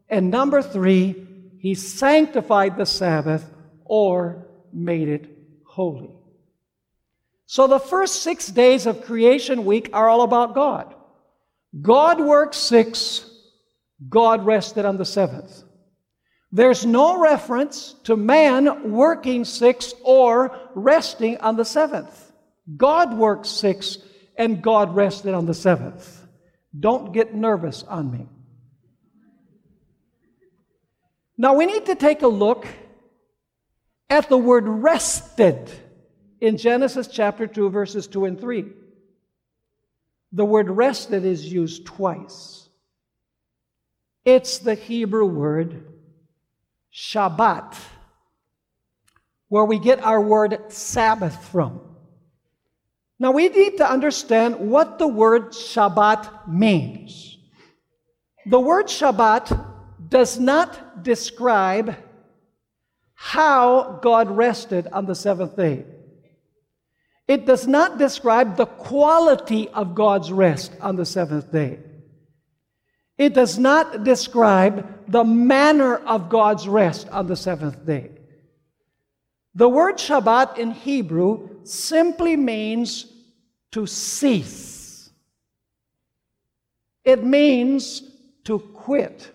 And 0.09 0.29
number 0.29 0.61
three, 0.61 1.27
he 1.63 1.75
sanctified 1.75 2.75
the 2.75 2.85
Sabbath 2.85 3.49
or 3.85 4.45
made 4.73 5.07
it 5.07 5.29
holy. 5.65 6.11
So 7.45 7.67
the 7.67 7.79
first 7.79 8.21
six 8.21 8.47
days 8.47 8.85
of 8.85 9.05
creation 9.05 9.63
week 9.63 9.89
are 9.93 10.09
all 10.09 10.23
about 10.23 10.55
God. 10.55 10.93
God 11.81 12.19
worked 12.19 12.53
six, 12.53 13.25
God 14.09 14.45
rested 14.45 14.85
on 14.85 14.97
the 14.97 15.05
seventh. 15.05 15.63
There's 16.51 16.85
no 16.85 17.19
reference 17.19 17.93
to 18.03 18.15
man 18.15 18.91
working 18.91 19.43
six 19.43 19.93
or 20.03 20.57
resting 20.75 21.37
on 21.39 21.55
the 21.55 21.65
seventh. 21.65 22.31
God 22.77 23.17
worked 23.17 23.47
six 23.47 23.97
and 24.37 24.61
God 24.61 24.95
rested 24.95 25.33
on 25.33 25.45
the 25.45 25.53
seventh. 25.53 26.21
Don't 26.79 27.11
get 27.11 27.33
nervous 27.33 27.83
on 27.83 28.11
me. 28.11 28.27
Now 31.37 31.55
we 31.55 31.65
need 31.65 31.87
to 31.87 31.95
take 31.95 32.21
a 32.21 32.27
look 32.27 32.67
at 34.09 34.29
the 34.29 34.37
word 34.37 34.67
rested 34.67 35.71
in 36.39 36.57
Genesis 36.57 37.07
chapter 37.07 37.47
2, 37.47 37.69
verses 37.69 38.05
2 38.07 38.25
and 38.25 38.39
3. 38.39 38.65
The 40.33 40.45
word 40.45 40.69
rested 40.69 41.25
is 41.25 41.51
used 41.51 41.85
twice. 41.85 42.62
It's 44.25 44.59
the 44.59 44.75
Hebrew 44.75 45.25
word 45.25 45.85
Shabbat, 46.93 47.75
where 49.49 49.65
we 49.65 49.79
get 49.79 50.03
our 50.03 50.21
word 50.21 50.71
Sabbath 50.71 51.49
from. 51.49 51.81
Now 53.19 53.31
we 53.31 53.49
need 53.49 53.77
to 53.77 53.89
understand 53.89 54.59
what 54.59 54.99
the 54.99 55.07
word 55.07 55.51
Shabbat 55.51 56.47
means. 56.47 57.37
The 58.45 58.59
word 58.59 58.87
Shabbat 58.87 60.09
does 60.09 60.39
not 60.39 61.03
describe 61.03 61.95
how 63.13 63.99
God 64.01 64.29
rested 64.29 64.87
on 64.87 65.05
the 65.05 65.15
seventh 65.15 65.55
day. 65.55 65.85
It 67.27 67.45
does 67.45 67.67
not 67.67 67.97
describe 67.97 68.57
the 68.57 68.65
quality 68.65 69.69
of 69.69 69.95
God's 69.95 70.31
rest 70.31 70.73
on 70.81 70.97
the 70.97 71.05
seventh 71.05 71.51
day. 71.51 71.79
It 73.17 73.33
does 73.33 73.59
not 73.59 74.03
describe 74.03 75.11
the 75.11 75.23
manner 75.23 75.97
of 75.97 76.29
God's 76.29 76.67
rest 76.67 77.07
on 77.09 77.27
the 77.27 77.35
seventh 77.35 77.85
day. 77.85 78.11
The 79.55 79.69
word 79.69 79.97
Shabbat 79.97 80.57
in 80.57 80.71
Hebrew 80.71 81.63
simply 81.63 82.35
means 82.35 83.05
to 83.71 83.85
cease. 83.85 85.11
It 87.03 87.23
means 87.23 88.01
to 88.45 88.59
quit. 88.59 89.31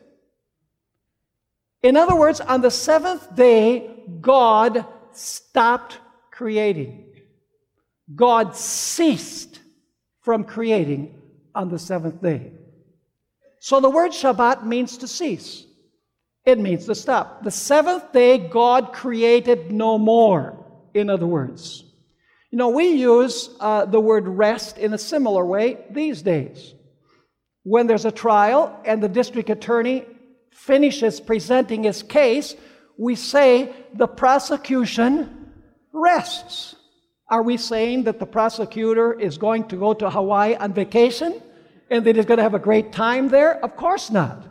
In 1.82 1.96
other 1.96 2.16
words, 2.16 2.40
on 2.40 2.60
the 2.60 2.70
seventh 2.70 3.34
day, 3.36 3.90
God 4.20 4.84
stopped 5.12 5.98
creating. 6.32 7.04
God 8.14 8.56
ceased 8.56 9.60
from 10.22 10.44
creating 10.44 11.14
on 11.54 11.68
the 11.68 11.78
seventh 11.78 12.20
day. 12.20 12.52
So 13.68 13.80
the 13.80 13.90
word 13.90 14.12
Shabbat 14.12 14.64
means 14.64 14.96
to 14.96 15.06
cease. 15.06 15.66
It 16.46 16.58
means 16.58 16.86
to 16.86 16.94
stop. 16.94 17.44
The 17.44 17.50
seventh 17.50 18.14
day, 18.14 18.38
God 18.38 18.94
created 18.94 19.70
no 19.70 19.98
more, 19.98 20.64
in 20.94 21.10
other 21.10 21.26
words. 21.26 21.84
You 22.50 22.56
know, 22.56 22.70
we 22.70 22.88
use 22.92 23.50
uh, 23.60 23.84
the 23.84 24.00
word 24.00 24.26
rest 24.26 24.78
in 24.78 24.94
a 24.94 24.96
similar 24.96 25.44
way 25.44 25.84
these 25.90 26.22
days. 26.22 26.72
When 27.62 27.86
there's 27.86 28.06
a 28.06 28.10
trial 28.10 28.74
and 28.86 29.02
the 29.02 29.08
district 29.10 29.50
attorney 29.50 30.06
finishes 30.50 31.20
presenting 31.20 31.84
his 31.84 32.02
case, 32.02 32.56
we 32.96 33.16
say 33.16 33.70
the 33.92 34.08
prosecution 34.08 35.52
rests. 35.92 36.74
Are 37.28 37.42
we 37.42 37.58
saying 37.58 38.04
that 38.04 38.18
the 38.18 38.24
prosecutor 38.24 39.12
is 39.12 39.36
going 39.36 39.68
to 39.68 39.76
go 39.76 39.92
to 39.92 40.08
Hawaii 40.08 40.54
on 40.54 40.72
vacation 40.72 41.42
and 41.90 42.04
that 42.04 42.16
he's 42.16 42.24
going 42.24 42.38
to 42.38 42.42
have 42.42 42.54
a 42.54 42.58
great 42.58 42.92
time 42.92 43.28
there? 43.28 43.62
Of 43.64 43.76
course 43.76 44.10
not. 44.10 44.46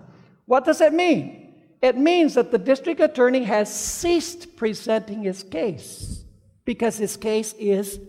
What 0.45 0.65
does 0.65 0.81
it 0.81 0.93
mean? 0.93 1.53
It 1.81 1.97
means 1.97 2.33
that 2.35 2.51
the 2.51 2.57
district 2.57 2.99
attorney 3.01 3.43
has 3.43 3.73
ceased 3.73 4.55
presenting 4.55 5.23
his 5.23 5.43
case 5.43 6.23
because 6.65 6.97
his 6.97 7.15
case 7.17 7.53
is 7.53 7.99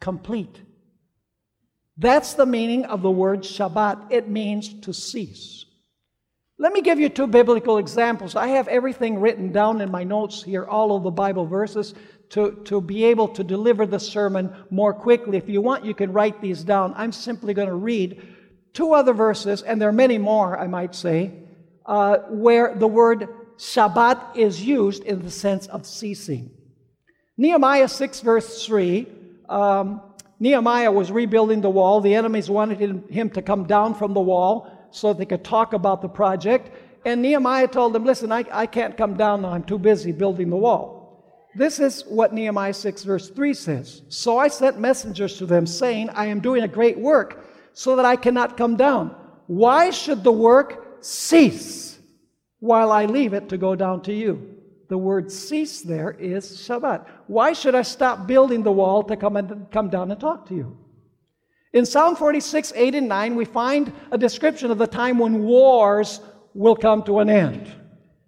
complete. 0.00 0.60
That's 1.96 2.34
the 2.34 2.46
meaning 2.46 2.84
of 2.86 3.02
the 3.02 3.10
word 3.10 3.40
Shabbat. 3.40 4.10
It 4.10 4.28
means 4.28 4.80
to 4.82 4.94
cease. 4.94 5.66
Let 6.58 6.72
me 6.72 6.82
give 6.82 7.00
you 7.00 7.08
two 7.08 7.26
biblical 7.26 7.78
examples. 7.78 8.36
I 8.36 8.48
have 8.48 8.68
everything 8.68 9.18
written 9.18 9.50
down 9.50 9.80
in 9.80 9.90
my 9.90 10.04
notes 10.04 10.42
here, 10.42 10.64
all 10.64 10.94
of 10.94 11.02
the 11.02 11.10
Bible 11.10 11.46
verses, 11.46 11.94
to, 12.30 12.52
to 12.64 12.80
be 12.80 13.04
able 13.04 13.28
to 13.28 13.42
deliver 13.42 13.86
the 13.86 13.98
sermon 13.98 14.54
more 14.70 14.94
quickly. 14.94 15.36
If 15.36 15.48
you 15.48 15.60
want, 15.60 15.84
you 15.84 15.94
can 15.94 16.12
write 16.12 16.40
these 16.40 16.62
down. 16.62 16.92
I'm 16.96 17.12
simply 17.12 17.54
going 17.54 17.68
to 17.68 17.74
read 17.74 18.22
two 18.72 18.92
other 18.94 19.12
verses, 19.12 19.62
and 19.62 19.80
there 19.80 19.88
are 19.88 19.92
many 19.92 20.18
more, 20.18 20.58
I 20.58 20.66
might 20.66 20.94
say, 20.94 21.32
uh, 21.86 22.18
where 22.28 22.74
the 22.74 22.86
word 22.86 23.28
Shabbat 23.56 24.36
is 24.36 24.62
used 24.62 25.04
in 25.04 25.22
the 25.22 25.30
sense 25.30 25.66
of 25.66 25.84
ceasing. 25.84 26.50
Nehemiah 27.36 27.88
6, 27.88 28.20
verse 28.20 28.64
3. 28.64 29.06
Um, 29.48 30.00
Nehemiah 30.38 30.90
was 30.90 31.12
rebuilding 31.12 31.60
the 31.60 31.70
wall. 31.70 32.00
The 32.00 32.14
enemies 32.14 32.48
wanted 32.48 33.10
him 33.10 33.30
to 33.30 33.42
come 33.42 33.64
down 33.64 33.94
from 33.94 34.14
the 34.14 34.20
wall 34.20 34.88
so 34.90 35.12
they 35.12 35.26
could 35.26 35.44
talk 35.44 35.74
about 35.74 36.00
the 36.00 36.08
project. 36.08 36.70
And 37.04 37.22
Nehemiah 37.22 37.68
told 37.68 37.92
them, 37.92 38.04
Listen, 38.04 38.32
I, 38.32 38.44
I 38.50 38.66
can't 38.66 38.96
come 38.96 39.14
down 39.16 39.42
now. 39.42 39.52
I'm 39.52 39.64
too 39.64 39.78
busy 39.78 40.12
building 40.12 40.50
the 40.50 40.56
wall. 40.56 41.00
This 41.54 41.80
is 41.80 42.04
what 42.06 42.32
Nehemiah 42.32 42.74
6, 42.74 43.04
verse 43.04 43.28
3 43.28 43.54
says. 43.54 44.02
So 44.08 44.38
I 44.38 44.48
sent 44.48 44.78
messengers 44.78 45.36
to 45.38 45.46
them, 45.46 45.66
saying, 45.66 46.10
I 46.10 46.26
am 46.26 46.40
doing 46.40 46.62
a 46.62 46.68
great 46.68 46.98
work, 46.98 47.44
so 47.80 47.96
that 47.96 48.04
I 48.04 48.14
cannot 48.14 48.58
come 48.58 48.76
down. 48.76 49.14
Why 49.46 49.88
should 49.88 50.22
the 50.22 50.30
work 50.30 50.98
cease 51.00 51.98
while 52.58 52.92
I 52.92 53.06
leave 53.06 53.32
it 53.32 53.48
to 53.48 53.56
go 53.56 53.74
down 53.74 54.02
to 54.02 54.12
you? 54.12 54.54
The 54.88 54.98
word 54.98 55.32
cease 55.32 55.80
there 55.80 56.10
is 56.10 56.44
Shabbat. 56.58 57.06
Why 57.26 57.54
should 57.54 57.74
I 57.74 57.80
stop 57.80 58.26
building 58.26 58.62
the 58.62 58.70
wall 58.70 59.02
to 59.04 59.16
come, 59.16 59.38
and, 59.38 59.66
come 59.70 59.88
down 59.88 60.10
and 60.10 60.20
talk 60.20 60.46
to 60.48 60.54
you? 60.54 60.76
In 61.72 61.86
Psalm 61.86 62.16
46, 62.16 62.74
8 62.76 62.96
and 62.96 63.08
9, 63.08 63.34
we 63.34 63.46
find 63.46 63.90
a 64.10 64.18
description 64.18 64.70
of 64.70 64.76
the 64.76 64.86
time 64.86 65.16
when 65.16 65.44
wars 65.44 66.20
will 66.52 66.76
come 66.76 67.02
to 67.04 67.20
an 67.20 67.30
end. 67.30 67.72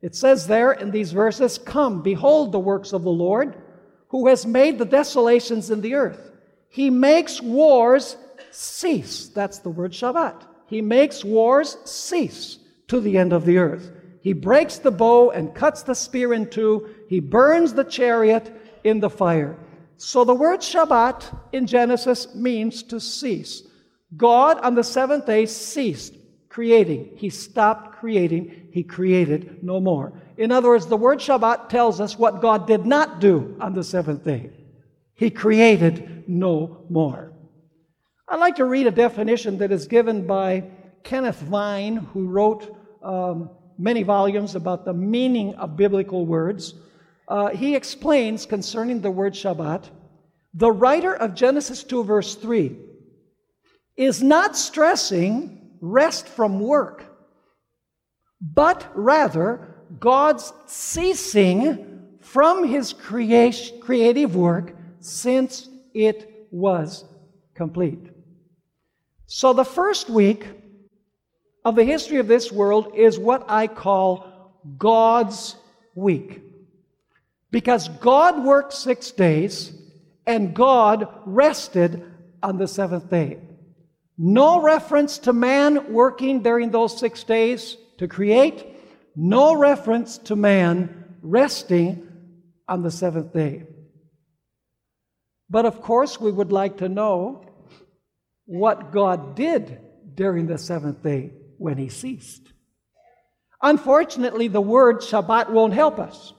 It 0.00 0.14
says 0.14 0.46
there 0.46 0.72
in 0.72 0.90
these 0.90 1.12
verses, 1.12 1.58
Come, 1.58 2.00
behold 2.00 2.52
the 2.52 2.58
works 2.58 2.94
of 2.94 3.02
the 3.02 3.10
Lord, 3.10 3.60
who 4.08 4.28
has 4.28 4.46
made 4.46 4.78
the 4.78 4.86
desolations 4.86 5.70
in 5.70 5.82
the 5.82 5.92
earth. 5.92 6.32
He 6.70 6.88
makes 6.88 7.42
wars 7.42 8.16
cease. 8.52 9.28
That's 9.28 9.58
the 9.58 9.70
word 9.70 9.92
Shabbat. 9.92 10.46
He 10.66 10.80
makes 10.80 11.24
wars 11.24 11.76
cease 11.84 12.58
to 12.88 13.00
the 13.00 13.18
end 13.18 13.32
of 13.32 13.44
the 13.44 13.58
earth. 13.58 13.90
He 14.20 14.32
breaks 14.32 14.78
the 14.78 14.90
bow 14.90 15.30
and 15.30 15.54
cuts 15.54 15.82
the 15.82 15.94
spear 15.94 16.32
in 16.32 16.48
two. 16.48 16.88
He 17.08 17.18
burns 17.18 17.74
the 17.74 17.84
chariot 17.84 18.52
in 18.84 19.00
the 19.00 19.10
fire. 19.10 19.58
So 19.96 20.24
the 20.24 20.34
word 20.34 20.60
Shabbat 20.60 21.24
in 21.52 21.66
Genesis 21.66 22.34
means 22.34 22.82
to 22.84 23.00
cease. 23.00 23.62
God 24.16 24.58
on 24.60 24.74
the 24.74 24.84
seventh 24.84 25.26
day 25.26 25.46
ceased 25.46 26.14
creating. 26.48 27.10
He 27.16 27.30
stopped 27.30 27.98
creating. 27.98 28.68
He 28.72 28.82
created 28.82 29.62
no 29.62 29.80
more. 29.80 30.12
In 30.36 30.52
other 30.52 30.68
words, 30.68 30.86
the 30.86 30.96
word 30.96 31.18
Shabbat 31.18 31.68
tells 31.68 32.00
us 32.00 32.18
what 32.18 32.42
God 32.42 32.66
did 32.66 32.84
not 32.84 33.20
do 33.20 33.56
on 33.60 33.72
the 33.72 33.82
seventh 33.82 34.24
day. 34.24 34.50
He 35.14 35.30
created 35.30 36.24
no 36.28 36.84
more. 36.90 37.31
I'd 38.32 38.40
like 38.40 38.56
to 38.56 38.64
read 38.64 38.86
a 38.86 38.90
definition 38.90 39.58
that 39.58 39.72
is 39.72 39.86
given 39.86 40.26
by 40.26 40.64
Kenneth 41.02 41.40
Vine, 41.40 41.96
who 41.96 42.28
wrote 42.28 42.74
um, 43.02 43.50
many 43.76 44.04
volumes 44.04 44.54
about 44.54 44.86
the 44.86 44.94
meaning 44.94 45.54
of 45.56 45.76
biblical 45.76 46.24
words. 46.24 46.72
Uh, 47.28 47.50
he 47.50 47.76
explains 47.76 48.46
concerning 48.46 49.02
the 49.02 49.10
word 49.10 49.34
Shabbat 49.34 49.90
the 50.54 50.72
writer 50.72 51.14
of 51.14 51.34
Genesis 51.34 51.84
2, 51.84 52.04
verse 52.04 52.34
3, 52.34 52.74
is 53.98 54.22
not 54.22 54.56
stressing 54.56 55.76
rest 55.82 56.26
from 56.26 56.58
work, 56.58 57.04
but 58.40 58.90
rather 58.94 59.74
God's 60.00 60.54
ceasing 60.64 62.16
from 62.22 62.64
his 62.66 62.94
creation, 62.94 63.78
creative 63.80 64.34
work 64.34 64.74
since 65.00 65.68
it 65.92 66.46
was 66.50 67.04
complete. 67.54 68.11
So 69.34 69.54
the 69.54 69.64
first 69.64 70.10
week 70.10 70.46
of 71.64 71.74
the 71.74 71.84
history 71.84 72.18
of 72.18 72.28
this 72.28 72.52
world 72.52 72.92
is 72.94 73.18
what 73.18 73.46
I 73.48 73.66
call 73.66 74.60
God's 74.76 75.56
week. 75.94 76.42
Because 77.50 77.88
God 77.88 78.44
worked 78.44 78.74
six 78.74 79.10
days 79.10 79.72
and 80.26 80.54
God 80.54 81.08
rested 81.24 82.04
on 82.42 82.58
the 82.58 82.68
seventh 82.68 83.08
day. 83.08 83.38
No 84.18 84.60
reference 84.60 85.16
to 85.20 85.32
man 85.32 85.94
working 85.94 86.42
during 86.42 86.70
those 86.70 87.00
six 87.00 87.24
days 87.24 87.78
to 87.96 88.08
create. 88.08 88.66
No 89.16 89.56
reference 89.56 90.18
to 90.28 90.36
man 90.36 91.16
resting 91.22 92.06
on 92.68 92.82
the 92.82 92.90
seventh 92.90 93.32
day. 93.32 93.62
But 95.48 95.64
of 95.64 95.80
course, 95.80 96.20
we 96.20 96.30
would 96.30 96.52
like 96.52 96.76
to 96.76 96.88
know 96.90 97.46
what 98.52 98.92
God 98.92 99.34
did 99.34 99.80
during 100.14 100.46
the 100.46 100.58
seventh 100.58 101.02
day 101.02 101.30
when 101.56 101.78
he 101.78 101.88
ceased. 101.88 102.52
Unfortunately, 103.62 104.46
the 104.46 104.60
word 104.60 104.98
Shabbat 104.98 105.48
won't 105.48 105.72
help 105.72 105.98
us 105.98 106.34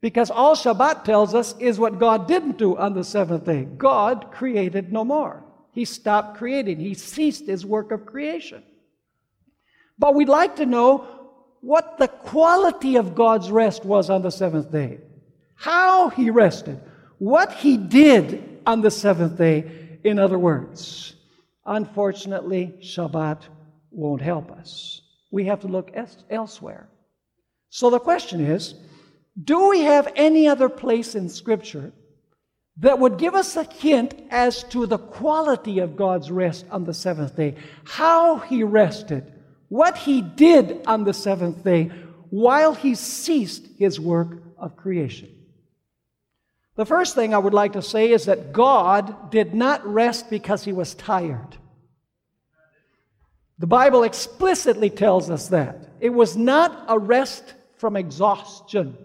because 0.00 0.30
all 0.30 0.54
Shabbat 0.54 1.02
tells 1.02 1.34
us 1.34 1.56
is 1.58 1.76
what 1.76 1.98
God 1.98 2.28
didn't 2.28 2.56
do 2.56 2.76
on 2.76 2.94
the 2.94 3.02
seventh 3.02 3.46
day. 3.46 3.64
God 3.64 4.30
created 4.30 4.92
no 4.92 5.04
more. 5.04 5.42
He 5.72 5.84
stopped 5.84 6.38
creating, 6.38 6.78
he 6.78 6.94
ceased 6.94 7.46
his 7.46 7.66
work 7.66 7.90
of 7.90 8.06
creation. 8.06 8.62
But 9.98 10.14
we'd 10.14 10.28
like 10.28 10.54
to 10.56 10.66
know 10.66 11.08
what 11.62 11.98
the 11.98 12.06
quality 12.06 12.94
of 12.94 13.16
God's 13.16 13.50
rest 13.50 13.84
was 13.84 14.08
on 14.08 14.22
the 14.22 14.30
seventh 14.30 14.70
day, 14.70 15.00
how 15.56 16.10
he 16.10 16.30
rested, 16.30 16.80
what 17.18 17.52
he 17.54 17.76
did 17.76 18.60
on 18.66 18.82
the 18.82 18.90
seventh 18.92 19.36
day, 19.36 19.98
in 20.04 20.20
other 20.20 20.38
words. 20.38 21.13
Unfortunately, 21.66 22.74
Shabbat 22.80 23.42
won't 23.90 24.20
help 24.20 24.50
us. 24.50 25.00
We 25.30 25.46
have 25.46 25.60
to 25.60 25.68
look 25.68 25.90
elsewhere. 26.30 26.88
So 27.70 27.90
the 27.90 27.98
question 27.98 28.40
is 28.40 28.74
do 29.42 29.68
we 29.68 29.80
have 29.80 30.12
any 30.14 30.46
other 30.46 30.68
place 30.68 31.14
in 31.14 31.28
Scripture 31.28 31.92
that 32.78 32.98
would 32.98 33.18
give 33.18 33.34
us 33.34 33.56
a 33.56 33.64
hint 33.64 34.14
as 34.30 34.62
to 34.64 34.86
the 34.86 34.98
quality 34.98 35.80
of 35.80 35.96
God's 35.96 36.30
rest 36.30 36.66
on 36.70 36.84
the 36.84 36.94
seventh 36.94 37.36
day, 37.36 37.56
how 37.84 38.38
He 38.38 38.62
rested, 38.62 39.32
what 39.68 39.96
He 39.96 40.22
did 40.22 40.82
on 40.86 41.04
the 41.04 41.14
seventh 41.14 41.64
day 41.64 41.90
while 42.30 42.74
He 42.74 42.94
ceased 42.94 43.66
His 43.76 43.98
work 43.98 44.42
of 44.58 44.76
creation. 44.76 45.33
The 46.76 46.86
first 46.86 47.14
thing 47.14 47.32
I 47.32 47.38
would 47.38 47.54
like 47.54 47.74
to 47.74 47.82
say 47.82 48.10
is 48.10 48.24
that 48.24 48.52
God 48.52 49.30
did 49.30 49.54
not 49.54 49.86
rest 49.86 50.28
because 50.28 50.64
He 50.64 50.72
was 50.72 50.94
tired. 50.94 51.56
The 53.58 53.66
Bible 53.68 54.02
explicitly 54.02 54.90
tells 54.90 55.30
us 55.30 55.48
that. 55.48 55.88
It 56.00 56.10
was 56.10 56.36
not 56.36 56.84
a 56.88 56.98
rest 56.98 57.54
from 57.76 57.96
exhaustion. 57.96 58.96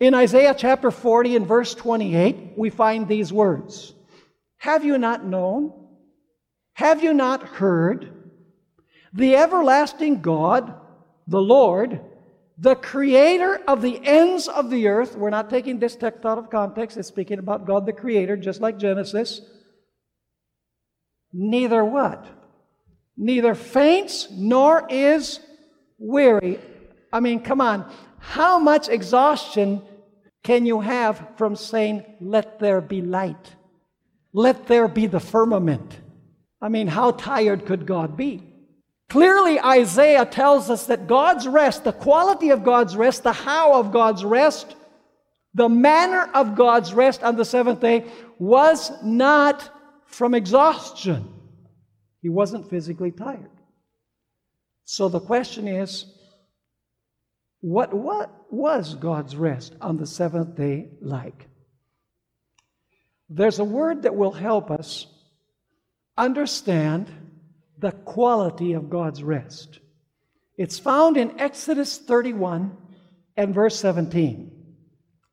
In 0.00 0.14
Isaiah 0.14 0.54
chapter 0.56 0.90
40 0.90 1.36
and 1.36 1.46
verse 1.46 1.74
28, 1.74 2.54
we 2.56 2.70
find 2.70 3.06
these 3.06 3.32
words 3.32 3.94
Have 4.58 4.84
you 4.84 4.98
not 4.98 5.24
known? 5.24 5.72
Have 6.74 7.02
you 7.02 7.12
not 7.14 7.42
heard? 7.42 8.14
The 9.12 9.36
everlasting 9.36 10.20
God, 10.20 10.74
the 11.26 11.40
Lord, 11.40 12.00
the 12.60 12.74
creator 12.74 13.60
of 13.68 13.82
the 13.82 14.00
ends 14.04 14.48
of 14.48 14.68
the 14.68 14.88
earth, 14.88 15.16
we're 15.16 15.30
not 15.30 15.48
taking 15.48 15.78
this 15.78 15.94
text 15.94 16.26
out 16.26 16.38
of 16.38 16.50
context, 16.50 16.96
it's 16.96 17.06
speaking 17.06 17.38
about 17.38 17.66
God 17.66 17.86
the 17.86 17.92
creator, 17.92 18.36
just 18.36 18.60
like 18.60 18.78
Genesis. 18.78 19.40
Neither 21.32 21.84
what? 21.84 22.26
Neither 23.16 23.54
faints 23.54 24.28
nor 24.32 24.86
is 24.88 25.38
weary. 25.98 26.58
I 27.12 27.20
mean, 27.20 27.40
come 27.40 27.60
on. 27.60 27.90
How 28.18 28.58
much 28.58 28.88
exhaustion 28.88 29.82
can 30.42 30.66
you 30.66 30.80
have 30.80 31.24
from 31.36 31.54
saying, 31.54 32.04
Let 32.20 32.58
there 32.58 32.80
be 32.80 33.02
light? 33.02 33.54
Let 34.32 34.66
there 34.66 34.88
be 34.88 35.06
the 35.06 35.20
firmament. 35.20 36.00
I 36.60 36.68
mean, 36.68 36.88
how 36.88 37.12
tired 37.12 37.66
could 37.66 37.86
God 37.86 38.16
be? 38.16 38.47
Clearly, 39.08 39.58
Isaiah 39.58 40.26
tells 40.26 40.68
us 40.68 40.86
that 40.86 41.06
God's 41.06 41.48
rest, 41.48 41.84
the 41.84 41.92
quality 41.92 42.50
of 42.50 42.62
God's 42.62 42.94
rest, 42.94 43.22
the 43.22 43.32
how 43.32 43.80
of 43.80 43.90
God's 43.90 44.24
rest, 44.24 44.76
the 45.54 45.68
manner 45.68 46.28
of 46.34 46.54
God's 46.54 46.92
rest 46.92 47.22
on 47.22 47.36
the 47.36 47.44
seventh 47.44 47.80
day 47.80 48.04
was 48.38 48.92
not 49.02 49.70
from 50.06 50.34
exhaustion. 50.34 51.26
He 52.20 52.28
wasn't 52.28 52.68
physically 52.68 53.10
tired. 53.10 53.50
So 54.84 55.08
the 55.08 55.20
question 55.20 55.66
is 55.68 56.06
what, 57.60 57.94
what 57.94 58.30
was 58.50 58.94
God's 58.94 59.36
rest 59.36 59.74
on 59.80 59.96
the 59.96 60.06
seventh 60.06 60.54
day 60.54 60.90
like? 61.00 61.48
There's 63.28 63.58
a 63.58 63.64
word 63.64 64.02
that 64.02 64.14
will 64.14 64.32
help 64.32 64.70
us 64.70 65.06
understand 66.16 67.10
the 67.78 67.92
quality 67.92 68.72
of 68.72 68.90
God's 68.90 69.22
rest. 69.22 69.80
It's 70.56 70.78
found 70.78 71.16
in 71.16 71.38
Exodus 71.38 71.98
31 71.98 72.76
and 73.36 73.54
verse 73.54 73.78
17. 73.78 74.50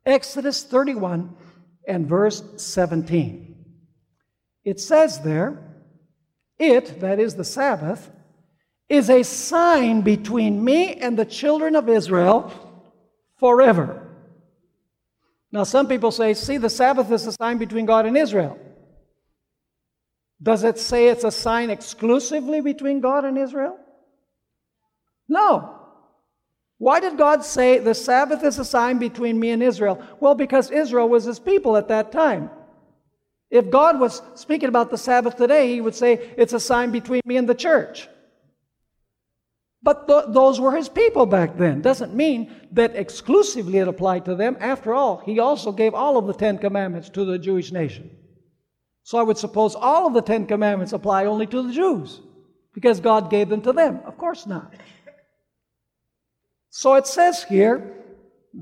Exodus 0.04 0.62
31 0.62 1.34
and 1.88 2.06
verse 2.06 2.42
17. 2.56 3.64
It 4.64 4.80
says 4.80 5.20
there, 5.20 5.62
it, 6.58 7.00
that 7.00 7.18
is 7.18 7.34
the 7.34 7.44
Sabbath, 7.44 8.10
is 8.88 9.10
a 9.10 9.24
sign 9.24 10.02
between 10.02 10.64
me 10.64 10.94
and 10.94 11.18
the 11.18 11.24
children 11.24 11.74
of 11.74 11.88
Israel 11.88 12.52
forever. 13.36 14.06
Now, 15.50 15.64
some 15.64 15.88
people 15.88 16.10
say, 16.10 16.34
see, 16.34 16.56
the 16.56 16.70
Sabbath 16.70 17.10
is 17.10 17.26
a 17.26 17.32
sign 17.32 17.58
between 17.58 17.86
God 17.86 18.06
and 18.06 18.16
Israel. 18.16 18.58
Does 20.42 20.64
it 20.64 20.78
say 20.78 21.08
it's 21.08 21.24
a 21.24 21.30
sign 21.30 21.70
exclusively 21.70 22.60
between 22.60 23.00
God 23.00 23.24
and 23.24 23.38
Israel? 23.38 23.78
No. 25.28 25.80
Why 26.78 27.00
did 27.00 27.16
God 27.16 27.42
say 27.44 27.78
the 27.78 27.94
Sabbath 27.94 28.44
is 28.44 28.58
a 28.58 28.64
sign 28.64 28.98
between 28.98 29.40
me 29.40 29.50
and 29.50 29.62
Israel? 29.62 30.02
Well, 30.20 30.34
because 30.34 30.70
Israel 30.70 31.08
was 31.08 31.24
his 31.24 31.38
people 31.38 31.76
at 31.76 31.88
that 31.88 32.12
time. 32.12 32.50
If 33.50 33.70
God 33.70 33.98
was 33.98 34.20
speaking 34.34 34.68
about 34.68 34.90
the 34.90 34.98
Sabbath 34.98 35.36
today, 35.36 35.72
he 35.72 35.80
would 35.80 35.94
say 35.94 36.34
it's 36.36 36.52
a 36.52 36.60
sign 36.60 36.90
between 36.90 37.22
me 37.24 37.36
and 37.36 37.48
the 37.48 37.54
church. 37.54 38.08
But 39.82 40.08
th- 40.08 40.24
those 40.28 40.60
were 40.60 40.76
his 40.76 40.88
people 40.88 41.26
back 41.26 41.56
then. 41.56 41.80
Doesn't 41.80 42.12
mean 42.12 42.52
that 42.72 42.96
exclusively 42.96 43.78
it 43.78 43.88
applied 43.88 44.24
to 44.24 44.34
them. 44.34 44.56
After 44.60 44.92
all, 44.92 45.18
he 45.18 45.38
also 45.38 45.70
gave 45.70 45.94
all 45.94 46.18
of 46.18 46.26
the 46.26 46.34
Ten 46.34 46.58
Commandments 46.58 47.08
to 47.10 47.24
the 47.24 47.38
Jewish 47.38 47.72
nation. 47.72 48.10
So 49.06 49.18
I 49.18 49.22
would 49.22 49.38
suppose 49.38 49.76
all 49.76 50.08
of 50.08 50.14
the 50.14 50.20
Ten 50.20 50.46
Commandments 50.46 50.92
apply 50.92 51.26
only 51.26 51.46
to 51.46 51.62
the 51.62 51.72
Jews 51.72 52.20
because 52.74 52.98
God 52.98 53.30
gave 53.30 53.48
them 53.48 53.62
to 53.62 53.72
them. 53.72 54.00
Of 54.04 54.18
course 54.18 54.48
not. 54.48 54.74
So 56.70 56.94
it 56.94 57.06
says 57.06 57.44
here 57.44 57.94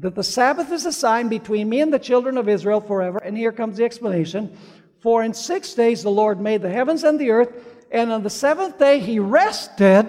that 0.00 0.14
the 0.14 0.22
Sabbath 0.22 0.70
is 0.70 0.84
a 0.84 0.92
sign 0.92 1.28
between 1.28 1.70
me 1.70 1.80
and 1.80 1.90
the 1.90 1.98
children 1.98 2.36
of 2.36 2.46
Israel 2.46 2.82
forever. 2.82 3.16
And 3.24 3.38
here 3.38 3.52
comes 3.52 3.78
the 3.78 3.86
explanation. 3.86 4.54
For 5.00 5.22
in 5.22 5.32
six 5.32 5.72
days 5.72 6.02
the 6.02 6.10
Lord 6.10 6.42
made 6.42 6.60
the 6.60 6.68
heavens 6.68 7.04
and 7.04 7.18
the 7.18 7.30
earth, 7.30 7.50
and 7.90 8.12
on 8.12 8.22
the 8.22 8.28
seventh 8.28 8.78
day 8.78 9.00
he 9.00 9.18
rested 9.18 10.06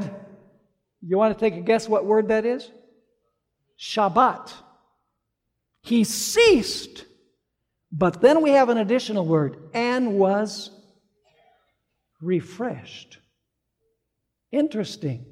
you 1.08 1.18
want 1.18 1.34
to 1.34 1.40
take 1.40 1.58
a 1.58 1.62
guess 1.62 1.88
what 1.88 2.06
word 2.06 2.28
that 2.28 2.46
is? 2.46 2.70
Shabbat. 3.80 4.52
He 5.82 6.04
ceased. 6.04 7.06
But 7.98 8.20
then 8.20 8.42
we 8.42 8.50
have 8.52 8.68
an 8.68 8.78
additional 8.78 9.26
word, 9.26 9.58
and 9.74 10.20
was 10.20 10.70
refreshed. 12.22 13.20
Interesting. 14.52 15.26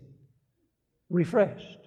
Refreshed. 1.09 1.79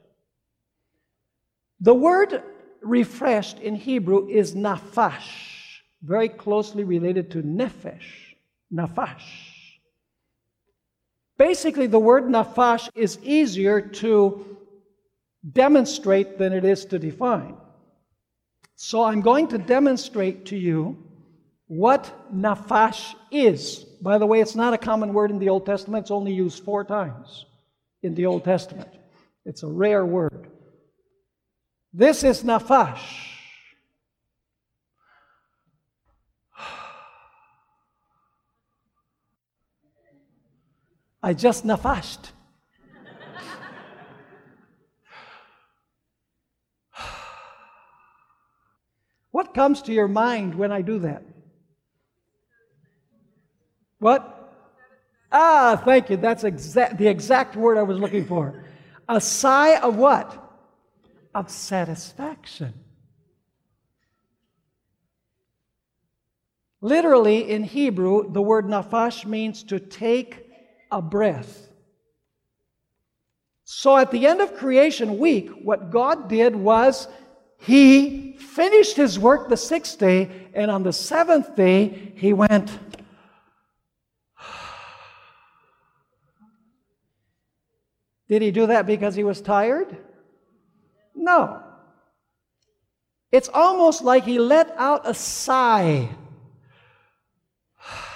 The 1.80 1.94
word 1.94 2.42
refreshed 2.82 3.58
in 3.58 3.74
Hebrew 3.74 4.28
is 4.28 4.54
nafash, 4.54 5.80
very 6.02 6.28
closely 6.28 6.84
related 6.84 7.30
to 7.30 7.42
nefesh. 7.42 8.34
Nafash. 8.72 9.22
Basically, 11.38 11.86
the 11.86 11.98
word 11.98 12.24
nafash 12.24 12.90
is 12.94 13.18
easier 13.22 13.80
to 13.80 14.58
demonstrate 15.52 16.36
than 16.38 16.52
it 16.52 16.64
is 16.64 16.84
to 16.86 16.98
define. 16.98 17.56
So 18.76 19.02
I'm 19.02 19.22
going 19.22 19.48
to 19.48 19.58
demonstrate 19.58 20.46
to 20.46 20.56
you 20.56 21.02
what 21.66 22.12
nafash 22.32 23.14
is. 23.30 23.84
By 24.02 24.18
the 24.18 24.26
way, 24.26 24.40
it's 24.40 24.54
not 24.54 24.74
a 24.74 24.78
common 24.78 25.14
word 25.14 25.30
in 25.30 25.38
the 25.38 25.48
Old 25.48 25.64
Testament, 25.64 26.04
it's 26.04 26.10
only 26.10 26.32
used 26.32 26.62
four 26.62 26.84
times 26.84 27.46
in 28.02 28.14
the 28.14 28.26
Old 28.26 28.44
Testament. 28.44 28.90
It's 29.46 29.62
a 29.62 29.66
rare 29.66 30.04
word. 30.04 30.48
This 31.92 32.22
is 32.22 32.42
nafash. 32.42 33.00
I 41.22 41.32
just 41.32 41.64
nafashed. 41.66 42.30
What 49.36 49.52
comes 49.52 49.82
to 49.82 49.92
your 49.92 50.08
mind 50.08 50.54
when 50.54 50.72
I 50.72 50.80
do 50.80 50.98
that? 51.00 51.22
What? 53.98 54.22
Ah, 55.30 55.78
thank 55.84 56.08
you. 56.08 56.16
That's 56.16 56.42
exact, 56.42 56.96
the 56.96 57.06
exact 57.06 57.54
word 57.54 57.76
I 57.76 57.82
was 57.82 57.98
looking 57.98 58.24
for. 58.24 58.64
A 59.10 59.20
sigh 59.20 59.76
of 59.76 59.96
what? 59.96 60.42
Of 61.34 61.50
satisfaction. 61.50 62.72
Literally, 66.80 67.50
in 67.50 67.62
Hebrew, 67.62 68.32
the 68.32 68.40
word 68.40 68.64
nafash 68.64 69.26
means 69.26 69.64
to 69.64 69.78
take 69.78 70.50
a 70.90 71.02
breath. 71.02 71.68
So 73.64 73.98
at 73.98 74.10
the 74.10 74.26
end 74.26 74.40
of 74.40 74.56
creation 74.56 75.18
week, 75.18 75.50
what 75.62 75.90
God 75.90 76.26
did 76.30 76.56
was 76.56 77.06
He 77.58 78.32
finished 78.32 78.96
His 78.96 79.18
work 79.18 79.48
the 79.48 79.56
sixth 79.56 79.98
day, 79.98 80.48
and 80.54 80.70
on 80.70 80.82
the 80.82 80.92
seventh 80.92 81.56
day, 81.56 82.12
He 82.16 82.32
went, 82.32 82.78
Did 88.28 88.42
He 88.42 88.50
do 88.50 88.66
that 88.66 88.86
because 88.86 89.14
He 89.14 89.24
was 89.24 89.40
tired? 89.40 89.96
No. 91.14 91.62
It's 93.32 93.48
almost 93.52 94.02
like 94.02 94.24
He 94.24 94.38
let 94.38 94.70
out 94.76 95.08
a 95.08 95.14
sigh 95.14 96.08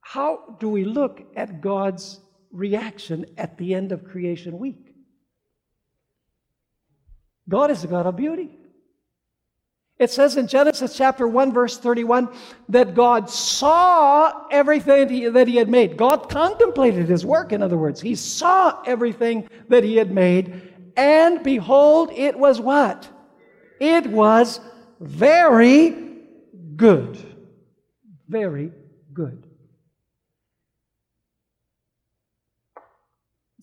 How 0.00 0.56
do 0.60 0.68
we 0.68 0.84
look 0.84 1.26
at 1.36 1.60
God's 1.60 2.20
reaction 2.56 3.26
at 3.36 3.58
the 3.58 3.74
end 3.74 3.92
of 3.92 4.04
creation 4.04 4.58
week? 4.58 4.94
God 7.48 7.70
is 7.70 7.84
a 7.84 7.86
God 7.86 8.06
of 8.06 8.16
beauty. 8.16 8.58
It 9.98 10.10
says 10.10 10.36
in 10.36 10.46
Genesis 10.46 10.94
chapter 10.94 11.26
1, 11.26 11.52
verse 11.54 11.78
31, 11.78 12.28
that 12.68 12.94
God 12.94 13.30
saw 13.30 14.46
everything 14.50 15.32
that 15.32 15.48
He 15.48 15.56
had 15.56 15.70
made. 15.70 15.96
God 15.96 16.28
contemplated 16.28 17.08
His 17.08 17.24
work, 17.24 17.52
in 17.52 17.62
other 17.62 17.78
words. 17.78 18.00
He 18.00 18.14
saw 18.14 18.82
everything 18.84 19.48
that 19.68 19.84
He 19.84 19.96
had 19.96 20.10
made, 20.10 20.74
and 20.96 21.42
behold, 21.42 22.10
it 22.12 22.38
was 22.38 22.60
what? 22.60 23.08
It 23.80 24.06
was 24.06 24.60
very 25.00 25.96
good. 26.76 27.18
Very 28.28 28.72
good. 29.14 29.45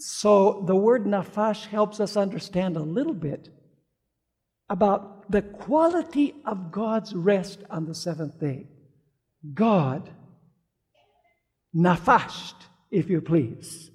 So 0.05 0.65
the 0.67 0.75
word 0.75 1.05
nafash 1.05 1.65
helps 1.65 2.01
us 2.01 2.17
understand 2.17 2.75
a 2.75 2.81
little 2.81 3.13
bit 3.13 3.47
about 4.69 5.31
the 5.31 5.41
quality 5.41 6.35
of 6.45 6.73
God's 6.73 7.15
rest 7.15 7.59
on 7.69 7.85
the 7.85 7.95
seventh 7.95 8.37
day. 8.37 8.67
God 9.53 10.09
nafashed, 11.73 12.55
if 12.91 13.09
you 13.09 13.21
please. 13.21 13.91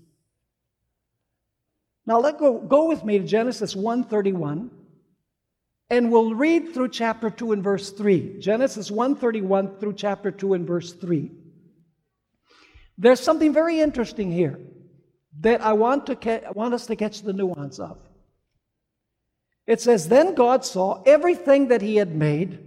Now 2.07 2.21
let 2.21 2.39
go 2.39 2.59
go 2.59 2.89
with 2.89 3.05
me 3.05 3.19
to 3.19 3.27
Genesis 3.27 3.77
131 3.77 4.71
and 5.91 6.11
we'll 6.11 6.35
read 6.35 6.73
through 6.73 6.89
chapter 6.89 7.29
2 7.29 7.53
and 7.53 7.63
verse 7.63 7.91
3. 7.91 8.39
Genesis 8.39 8.91
131 8.91 9.77
through 9.77 9.93
chapter 9.93 10.31
2 10.31 10.55
and 10.55 10.67
verse 10.67 10.95
3. 10.95 11.31
There's 12.97 13.21
something 13.21 13.53
very 13.53 13.81
interesting 13.81 14.33
here 14.33 14.59
that 15.41 15.61
I 15.61 15.73
want, 15.73 16.07
to 16.07 16.17
ca- 16.17 16.53
want 16.53 16.75
us 16.75 16.87
to 16.87 16.97
catch 16.97 17.23
the 17.23 17.33
nuance 17.33 17.79
of. 17.79 17.99
It 19.67 19.81
says, 19.81 20.09
Then 20.09 20.35
God 20.35 20.65
saw 20.65 21.03
everything 21.05 21.69
that 21.69 21.83
he 21.83 21.97
had 21.97 22.15
made, 22.15 22.59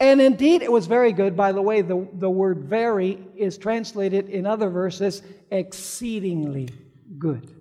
and 0.00 0.20
indeed 0.20 0.62
it 0.62 0.72
was 0.72 0.86
very 0.86 1.12
good. 1.12 1.36
By 1.36 1.52
the 1.52 1.62
way, 1.62 1.82
the, 1.82 2.06
the 2.14 2.30
word 2.30 2.64
very 2.64 3.18
is 3.36 3.58
translated 3.58 4.28
in 4.28 4.46
other 4.46 4.68
verses 4.70 5.22
exceedingly 5.50 6.68
good. 7.18 7.54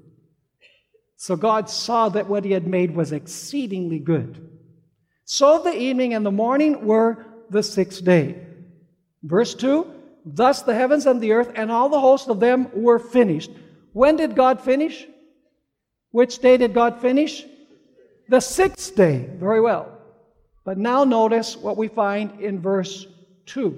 So 1.15 1.35
God 1.35 1.69
saw 1.69 2.09
that 2.09 2.27
what 2.27 2.45
he 2.45 2.51
had 2.51 2.67
made 2.67 2.95
was 2.95 3.11
exceedingly 3.11 3.99
good. 3.99 4.49
So 5.25 5.61
the 5.61 5.75
evening 5.75 6.13
and 6.13 6.25
the 6.25 6.31
morning 6.31 6.85
were 6.85 7.25
the 7.49 7.63
sixth 7.63 8.03
day. 8.03 8.45
Verse 9.23 9.53
2 9.55 9.93
Thus 10.25 10.61
the 10.61 10.75
heavens 10.75 11.05
and 11.05 11.21
the 11.21 11.31
earth 11.31 11.51
and 11.55 11.71
all 11.71 11.89
the 11.89 11.99
host 11.99 12.29
of 12.29 12.39
them 12.39 12.69
were 12.73 12.99
finished. 12.99 13.51
When 13.97 14.15
did 14.15 14.35
God 14.35 14.61
finish? 14.61 15.07
Which 16.11 16.37
day 16.37 16.57
did 16.57 16.71
God 16.75 17.01
finish? 17.01 17.43
The 18.29 18.39
sixth 18.39 18.95
day. 18.95 19.27
Very 19.39 19.59
well. 19.59 19.91
But 20.63 20.77
now 20.77 21.03
notice 21.03 21.57
what 21.57 21.77
we 21.77 21.87
find 21.87 22.39
in 22.39 22.61
verse 22.61 23.07
2. 23.47 23.75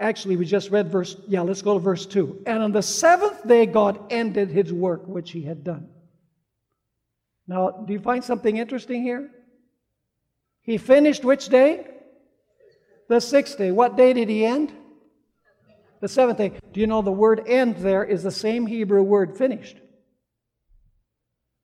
Actually, 0.00 0.36
we 0.36 0.44
just 0.44 0.70
read 0.70 0.90
verse, 0.90 1.14
yeah, 1.28 1.42
let's 1.42 1.62
go 1.62 1.74
to 1.74 1.78
verse 1.78 2.06
2. 2.06 2.42
And 2.44 2.60
on 2.60 2.72
the 2.72 2.82
seventh 2.82 3.46
day, 3.46 3.64
God 3.64 4.00
ended 4.10 4.48
his 4.50 4.72
work 4.72 5.06
which 5.06 5.30
he 5.30 5.42
had 5.42 5.62
done. 5.62 5.90
Now, 7.46 7.70
do 7.70 7.92
you 7.92 8.00
find 8.00 8.24
something 8.24 8.56
interesting 8.56 9.04
here? 9.04 9.30
He 10.62 10.76
finished 10.76 11.24
which 11.24 11.48
day? 11.50 11.86
The 13.08 13.20
sixth 13.20 13.58
day. 13.58 13.70
What 13.70 13.96
day 13.96 14.12
did 14.12 14.28
he 14.28 14.44
end? 14.44 14.72
The 16.02 16.08
seventh 16.08 16.38
day. 16.38 16.52
Do 16.72 16.80
you 16.80 16.88
know 16.88 17.00
the 17.00 17.12
word 17.12 17.44
end 17.46 17.76
there 17.76 18.02
is 18.02 18.24
the 18.24 18.32
same 18.32 18.66
Hebrew 18.66 19.04
word 19.04 19.38
finished? 19.38 19.76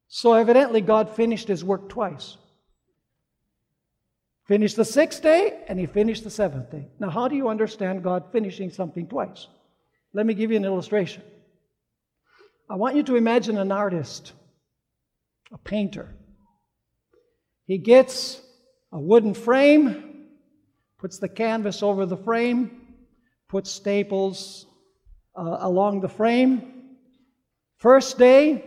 So 0.07 0.33
evidently, 0.33 0.81
God 0.81 1.11
finished 1.11 1.49
his 1.49 1.65
work 1.65 1.89
twice. 1.89 2.37
Finished 4.47 4.77
the 4.77 4.85
sixth 4.85 5.25
day 5.25 5.65
and 5.67 5.77
he 5.77 5.87
finished 5.87 6.23
the 6.23 6.31
seventh 6.31 6.71
day. 6.71 6.87
Now, 7.01 7.11
how 7.11 7.27
do 7.27 7.35
you 7.35 7.49
understand 7.49 8.05
God 8.05 8.27
finishing 8.31 8.71
something 8.71 9.09
twice? 9.09 9.49
Let 10.15 10.25
me 10.25 10.35
give 10.35 10.53
you 10.53 10.57
an 10.57 10.65
illustration. 10.65 11.25
I 12.71 12.77
want 12.77 12.95
you 12.95 13.03
to 13.03 13.17
imagine 13.17 13.59
an 13.59 13.73
artist, 13.73 14.35
a 15.53 15.59
painter. 15.59 16.15
He 17.67 17.77
gets 17.77 18.41
a 18.93 19.01
wooden 19.01 19.35
frame, 19.35 20.29
puts 20.97 21.19
the 21.19 21.29
canvas 21.29 21.83
over 21.83 22.07
the 22.07 22.17
frame, 22.17 22.78
puts 23.49 23.71
staples 23.71 24.67
uh, 25.37 25.59
along 25.61 26.01
the 26.01 26.09
frame. 26.09 26.75
First 27.77 28.19
day, 28.19 28.65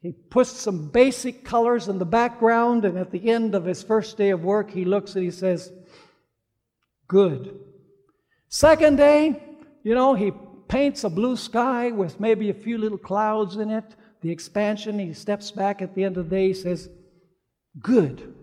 he 0.00 0.12
puts 0.12 0.50
some 0.50 0.88
basic 0.88 1.44
colors 1.44 1.88
in 1.88 1.98
the 1.98 2.04
background, 2.04 2.84
and 2.84 2.96
at 2.96 3.10
the 3.10 3.28
end 3.28 3.54
of 3.54 3.64
his 3.64 3.82
first 3.82 4.16
day 4.16 4.30
of 4.30 4.44
work, 4.44 4.70
he 4.70 4.84
looks 4.84 5.14
and 5.14 5.24
he 5.24 5.30
says, 5.30 5.72
Good. 7.08 7.58
Second 8.48 8.96
day, 8.96 9.42
you 9.82 9.94
know, 9.94 10.14
he 10.14 10.32
paints 10.68 11.04
a 11.04 11.10
blue 11.10 11.36
sky 11.36 11.90
with 11.90 12.20
maybe 12.20 12.50
a 12.50 12.54
few 12.54 12.78
little 12.78 12.98
clouds 12.98 13.56
in 13.56 13.70
it. 13.70 13.84
The 14.20 14.30
expansion, 14.30 14.98
he 14.98 15.12
steps 15.12 15.50
back 15.50 15.82
at 15.82 15.94
the 15.94 16.04
end 16.04 16.16
of 16.16 16.30
the 16.30 16.36
day, 16.36 16.48
he 16.48 16.54
says, 16.54 16.88
Good. 17.80 18.34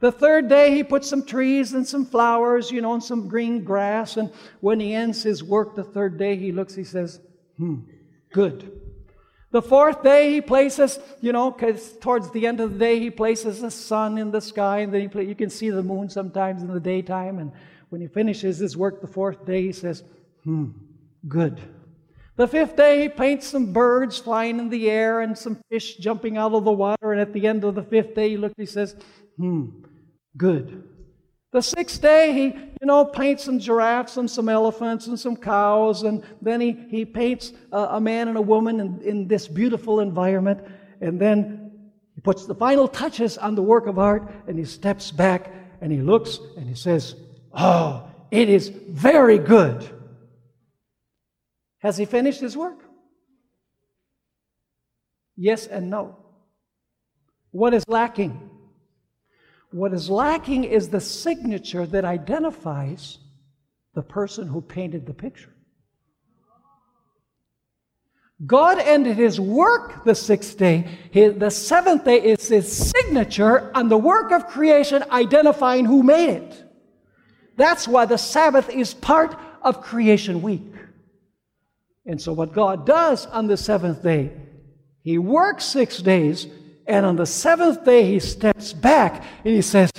The 0.00 0.12
third 0.12 0.48
day, 0.48 0.74
he 0.74 0.84
puts 0.84 1.08
some 1.08 1.24
trees 1.24 1.72
and 1.72 1.86
some 1.86 2.06
flowers, 2.06 2.70
you 2.70 2.80
know, 2.80 2.94
and 2.94 3.02
some 3.02 3.26
green 3.26 3.64
grass. 3.64 4.16
And 4.16 4.32
when 4.60 4.78
he 4.78 4.94
ends 4.94 5.22
his 5.22 5.42
work 5.42 5.74
the 5.74 5.82
third 5.82 6.18
day, 6.18 6.36
he 6.36 6.52
looks, 6.52 6.74
he 6.74 6.84
says, 6.84 7.20
Hmm, 7.56 7.80
good. 8.32 8.70
The 9.50 9.62
fourth 9.62 10.02
day, 10.02 10.34
he 10.34 10.40
places, 10.40 11.00
you 11.20 11.32
know, 11.32 11.50
because 11.50 11.96
towards 11.98 12.30
the 12.30 12.46
end 12.46 12.60
of 12.60 12.74
the 12.74 12.78
day, 12.78 13.00
he 13.00 13.10
places 13.10 13.60
the 13.60 13.70
sun 13.70 14.18
in 14.18 14.30
the 14.30 14.40
sky, 14.40 14.80
and 14.80 14.92
then 14.92 15.10
you 15.26 15.34
can 15.34 15.50
see 15.50 15.70
the 15.70 15.82
moon 15.82 16.08
sometimes 16.08 16.62
in 16.62 16.72
the 16.72 16.78
daytime. 16.78 17.38
And 17.38 17.50
when 17.88 18.00
he 18.00 18.06
finishes 18.06 18.58
his 18.58 18.76
work 18.76 19.00
the 19.00 19.06
fourth 19.06 19.46
day, 19.46 19.62
he 19.62 19.72
says, 19.72 20.04
Hmm, 20.44 20.70
good. 21.26 21.60
The 22.36 22.46
fifth 22.46 22.76
day, 22.76 23.02
he 23.02 23.08
paints 23.08 23.48
some 23.48 23.72
birds 23.72 24.18
flying 24.18 24.60
in 24.60 24.68
the 24.68 24.88
air 24.88 25.22
and 25.22 25.36
some 25.36 25.60
fish 25.68 25.96
jumping 25.96 26.36
out 26.36 26.52
of 26.52 26.64
the 26.64 26.70
water. 26.70 27.10
And 27.10 27.20
at 27.20 27.32
the 27.32 27.48
end 27.48 27.64
of 27.64 27.74
the 27.74 27.82
fifth 27.82 28.14
day, 28.14 28.28
he 28.28 28.36
looks, 28.36 28.54
he 28.56 28.66
says, 28.66 28.94
Hmm, 29.38 29.70
good. 30.38 30.84
The 31.52 31.60
sixth 31.60 32.00
day, 32.00 32.32
he, 32.32 32.44
you 32.44 32.86
know, 32.86 33.04
paints 33.04 33.44
some 33.44 33.58
giraffes 33.58 34.16
and 34.16 34.30
some 34.30 34.48
elephants 34.48 35.06
and 35.06 35.18
some 35.18 35.36
cows, 35.36 36.02
and 36.02 36.22
then 36.40 36.60
he, 36.60 36.72
he 36.90 37.04
paints 37.04 37.52
a, 37.72 37.78
a 37.78 38.00
man 38.00 38.28
and 38.28 38.38
a 38.38 38.42
woman 38.42 38.80
in, 38.80 39.00
in 39.02 39.28
this 39.28 39.48
beautiful 39.48 40.00
environment, 40.00 40.60
and 41.00 41.20
then 41.20 41.90
he 42.14 42.20
puts 42.20 42.46
the 42.46 42.54
final 42.54 42.86
touches 42.86 43.38
on 43.38 43.54
the 43.54 43.62
work 43.62 43.86
of 43.86 43.98
art, 43.98 44.30
and 44.46 44.58
he 44.58 44.64
steps 44.64 45.10
back 45.10 45.52
and 45.80 45.92
he 45.92 46.00
looks 46.00 46.38
and 46.56 46.68
he 46.68 46.74
says, 46.74 47.14
Oh, 47.52 48.04
it 48.30 48.48
is 48.48 48.68
very 48.68 49.38
good. 49.38 49.88
Has 51.78 51.96
he 51.96 52.04
finished 52.04 52.40
his 52.40 52.56
work? 52.56 52.78
Yes 55.36 55.66
and 55.66 55.88
no. 55.88 56.16
What 57.52 57.72
is 57.72 57.84
lacking? 57.88 58.50
What 59.70 59.92
is 59.92 60.08
lacking 60.08 60.64
is 60.64 60.88
the 60.88 61.00
signature 61.00 61.86
that 61.86 62.04
identifies 62.04 63.18
the 63.94 64.02
person 64.02 64.48
who 64.48 64.60
painted 64.60 65.06
the 65.06 65.14
picture. 65.14 65.52
God 68.46 68.78
ended 68.78 69.16
his 69.16 69.40
work 69.40 70.04
the 70.04 70.14
sixth 70.14 70.56
day. 70.56 70.86
the 71.12 71.50
seventh 71.50 72.04
day 72.04 72.22
is 72.22 72.48
his 72.48 72.70
signature 72.70 73.70
on 73.74 73.88
the 73.88 73.98
work 73.98 74.30
of 74.30 74.46
creation, 74.46 75.02
identifying 75.10 75.84
who 75.84 76.04
made 76.04 76.30
it. 76.30 76.64
That's 77.56 77.88
why 77.88 78.04
the 78.04 78.16
Sabbath 78.16 78.70
is 78.70 78.94
part 78.94 79.36
of 79.62 79.82
creation 79.82 80.40
week. 80.40 80.72
And 82.06 82.20
so, 82.20 82.32
what 82.32 82.52
God 82.52 82.86
does 82.86 83.26
on 83.26 83.48
the 83.48 83.56
seventh 83.56 84.04
day, 84.04 84.30
he 85.02 85.18
works 85.18 85.64
six 85.64 85.98
days 85.98 86.46
and 86.88 87.04
on 87.04 87.16
the 87.16 87.26
seventh 87.26 87.84
day, 87.84 88.10
he 88.10 88.18
steps 88.18 88.72
back 88.72 89.22
and 89.44 89.54
he 89.54 89.60
says, 89.60 89.90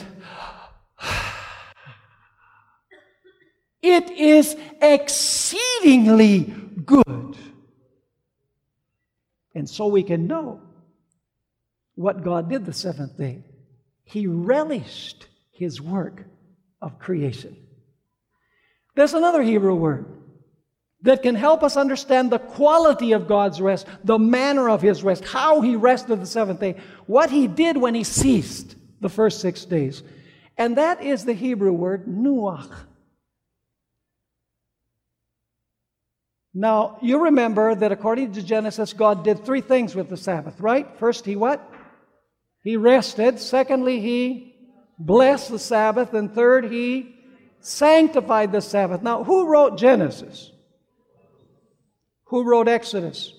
It 3.81 4.09
is 4.09 4.57
exceedingly 4.81 6.41
good. 6.83 7.37
And 9.53 9.69
so 9.69 9.87
we 9.87 10.03
can 10.03 10.25
know 10.27 10.61
what 11.93 12.23
God 12.23 12.49
did 12.49 12.65
the 12.65 12.73
seventh 12.73 13.17
day. 13.17 13.43
He 14.03 14.25
relished 14.25 15.27
his 15.51 15.79
work 15.79 16.25
of 16.81 16.97
creation. 16.97 17.55
There's 18.95 19.13
another 19.13 19.43
Hebrew 19.43 19.75
word 19.75 20.18
that 21.01 21.23
can 21.23 21.35
help 21.35 21.63
us 21.63 21.77
understand 21.77 22.31
the 22.31 22.39
quality 22.39 23.13
of 23.13 23.27
God's 23.27 23.61
rest, 23.61 23.87
the 24.03 24.19
manner 24.19 24.69
of 24.69 24.81
His 24.81 25.03
rest, 25.03 25.23
how 25.23 25.61
He 25.61 25.75
rested 25.75 26.19
the 26.19 26.25
seventh 26.25 26.59
day, 26.59 26.75
what 27.05 27.29
He 27.29 27.47
did 27.47 27.77
when 27.77 27.95
He 27.95 28.03
ceased 28.03 28.75
the 28.99 29.09
first 29.09 29.39
six 29.39 29.63
days. 29.65 30.03
And 30.57 30.77
that 30.77 31.01
is 31.01 31.23
the 31.23 31.33
Hebrew 31.33 31.71
word 31.71 32.05
nuach. 32.05 32.69
Now, 36.53 36.97
you 37.01 37.25
remember 37.25 37.75
that 37.75 37.91
according 37.93 38.33
to 38.33 38.43
Genesis, 38.43 38.91
God 38.91 39.23
did 39.23 39.45
three 39.45 39.61
things 39.61 39.95
with 39.95 40.09
the 40.09 40.17
Sabbath, 40.17 40.59
right? 40.59 40.87
First, 40.97 41.25
He 41.25 41.37
what? 41.37 41.61
He 42.61 42.75
rested. 42.75 43.39
Secondly, 43.39 44.01
He 44.01 44.55
blessed 44.97 45.51
the 45.51 45.59
Sabbath. 45.59 46.13
And 46.13 46.33
third, 46.33 46.65
He 46.65 47.15
sanctified 47.61 48.51
the 48.51 48.59
Sabbath. 48.61 49.01
Now, 49.01 49.23
who 49.23 49.47
wrote 49.47 49.77
Genesis? 49.77 50.51
Who 52.29 52.43
wrote 52.43 52.67
Exodus? 52.67 53.33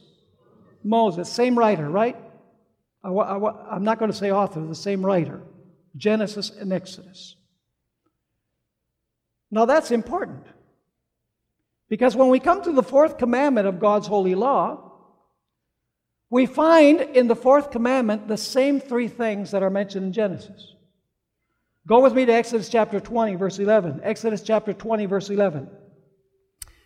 Moses. 0.82 1.30
Same 1.30 1.58
writer, 1.58 1.88
right? 1.88 2.16
I, 3.02 3.08
am 3.08 3.84
not 3.84 3.98
going 3.98 4.10
to 4.10 4.16
say 4.16 4.30
author, 4.30 4.60
the 4.60 4.74
same 4.74 5.04
writer. 5.04 5.40
Genesis 5.96 6.50
and 6.50 6.72
Exodus. 6.72 7.36
Now 9.50 9.64
that's 9.64 9.90
important. 9.90 10.46
Because 11.88 12.14
when 12.14 12.28
we 12.28 12.38
come 12.38 12.62
to 12.62 12.72
the 12.72 12.82
fourth 12.82 13.18
commandment 13.18 13.66
of 13.66 13.80
God's 13.80 14.06
holy 14.06 14.34
law, 14.34 14.92
we 16.28 16.46
find 16.46 17.00
in 17.00 17.26
the 17.26 17.34
fourth 17.34 17.70
commandment 17.70 18.28
the 18.28 18.36
same 18.36 18.80
three 18.80 19.08
things 19.08 19.50
that 19.50 19.62
are 19.62 19.70
mentioned 19.70 20.06
in 20.06 20.12
Genesis. 20.12 20.74
Go 21.86 22.00
with 22.00 22.14
me 22.14 22.24
to 22.26 22.32
Exodus 22.32 22.68
chapter 22.68 23.00
20, 23.00 23.34
verse 23.34 23.58
11. 23.58 24.00
Exodus 24.04 24.42
chapter 24.42 24.72
20, 24.72 25.06
verse 25.06 25.30
11. 25.30 25.68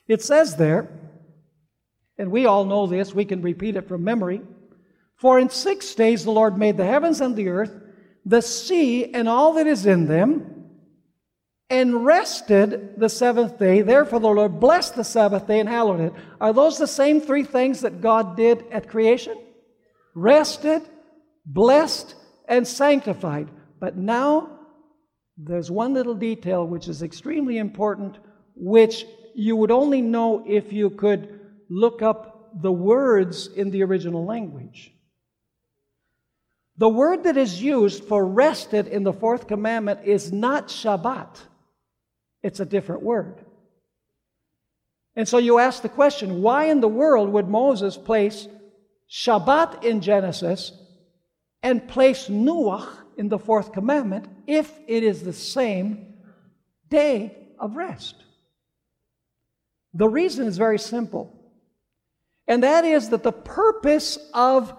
It 0.08 0.22
says 0.22 0.56
there, 0.56 0.88
and 2.18 2.30
we 2.30 2.46
all 2.46 2.64
know 2.64 2.86
this, 2.86 3.14
we 3.14 3.24
can 3.24 3.42
repeat 3.42 3.76
it 3.76 3.88
from 3.88 4.04
memory. 4.04 4.40
For 5.16 5.38
in 5.38 5.48
six 5.48 5.94
days 5.94 6.24
the 6.24 6.30
Lord 6.30 6.58
made 6.58 6.76
the 6.76 6.86
heavens 6.86 7.20
and 7.20 7.34
the 7.34 7.48
earth, 7.48 7.72
the 8.24 8.42
sea 8.42 9.12
and 9.12 9.28
all 9.28 9.54
that 9.54 9.66
is 9.66 9.86
in 9.86 10.06
them, 10.06 10.54
and 11.70 12.04
rested 12.04 12.98
the 12.98 13.08
seventh 13.08 13.58
day. 13.58 13.82
Therefore, 13.82 14.20
the 14.20 14.28
Lord 14.28 14.60
blessed 14.60 14.94
the 14.96 15.04
Sabbath 15.04 15.46
day 15.46 15.60
and 15.60 15.68
hallowed 15.68 16.00
it. 16.00 16.12
Are 16.40 16.52
those 16.52 16.78
the 16.78 16.86
same 16.86 17.20
three 17.20 17.42
things 17.42 17.80
that 17.80 18.00
God 18.00 18.36
did 18.36 18.64
at 18.70 18.88
creation? 18.88 19.36
Rested, 20.14 20.82
blessed, 21.46 22.14
and 22.46 22.66
sanctified. 22.66 23.48
But 23.80 23.96
now, 23.96 24.50
there's 25.36 25.70
one 25.70 25.94
little 25.94 26.14
detail 26.14 26.66
which 26.66 26.86
is 26.86 27.02
extremely 27.02 27.58
important, 27.58 28.18
which 28.54 29.06
you 29.34 29.56
would 29.56 29.70
only 29.70 30.00
know 30.00 30.44
if 30.46 30.72
you 30.72 30.90
could 30.90 31.40
look 31.74 32.02
up 32.02 32.50
the 32.62 32.72
words 32.72 33.48
in 33.48 33.70
the 33.70 33.82
original 33.82 34.24
language. 34.24 34.92
The 36.76 36.88
word 36.88 37.24
that 37.24 37.36
is 37.36 37.60
used 37.60 38.04
for 38.04 38.24
rested 38.24 38.86
in 38.86 39.02
the 39.02 39.12
fourth 39.12 39.46
commandment 39.46 40.00
is 40.04 40.32
not 40.32 40.68
Shabbat, 40.68 41.36
it's 42.42 42.60
a 42.60 42.64
different 42.64 43.02
word. 43.02 43.44
And 45.16 45.28
so 45.28 45.38
you 45.38 45.58
ask 45.58 45.82
the 45.82 45.88
question 45.88 46.42
why 46.42 46.64
in 46.64 46.80
the 46.80 46.88
world 46.88 47.30
would 47.30 47.48
Moses 47.48 47.96
place 47.96 48.48
Shabbat 49.10 49.84
in 49.84 50.00
Genesis 50.00 50.72
and 51.62 51.86
place 51.86 52.28
Nuach 52.28 52.88
in 53.16 53.28
the 53.28 53.38
fourth 53.38 53.72
commandment 53.72 54.26
if 54.46 54.72
it 54.88 55.04
is 55.04 55.22
the 55.22 55.32
same 55.32 56.14
day 56.88 57.36
of 57.58 57.76
rest? 57.76 58.16
The 59.92 60.08
reason 60.08 60.48
is 60.48 60.58
very 60.58 60.80
simple, 60.80 61.33
and 62.46 62.62
that 62.62 62.84
is 62.84 63.08
that 63.10 63.22
the 63.22 63.32
purpose 63.32 64.18
of 64.34 64.74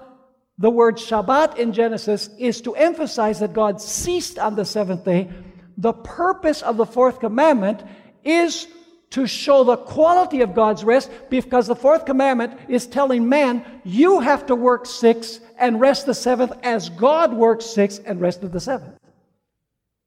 the 0.57 0.69
word 0.69 0.97
Shabbat 0.97 1.57
in 1.57 1.73
Genesis 1.73 2.29
is 2.37 2.61
to 2.61 2.75
emphasize 2.75 3.39
that 3.39 3.53
God 3.53 3.81
ceased 3.81 4.39
on 4.39 4.55
the 4.55 4.65
seventh 4.65 5.03
day. 5.03 5.29
The 5.77 5.93
purpose 5.93 6.61
of 6.61 6.77
the 6.77 6.85
fourth 6.85 7.19
commandment 7.19 7.83
is 8.23 8.67
to 9.09 9.27
show 9.27 9.63
the 9.63 9.77
quality 9.77 10.41
of 10.41 10.53
God's 10.53 10.83
rest 10.83 11.09
because 11.29 11.67
the 11.67 11.75
fourth 11.75 12.05
commandment 12.05 12.57
is 12.69 12.87
telling 12.87 13.27
man, 13.27 13.65
you 13.83 14.19
have 14.19 14.45
to 14.47 14.55
work 14.55 14.85
six 14.85 15.39
and 15.57 15.79
rest 15.79 16.05
the 16.05 16.13
seventh 16.13 16.53
as 16.63 16.89
God 16.89 17.33
works 17.33 17.65
six 17.65 17.99
and 17.99 18.21
rested 18.21 18.51
the 18.51 18.59
seventh. 18.59 18.97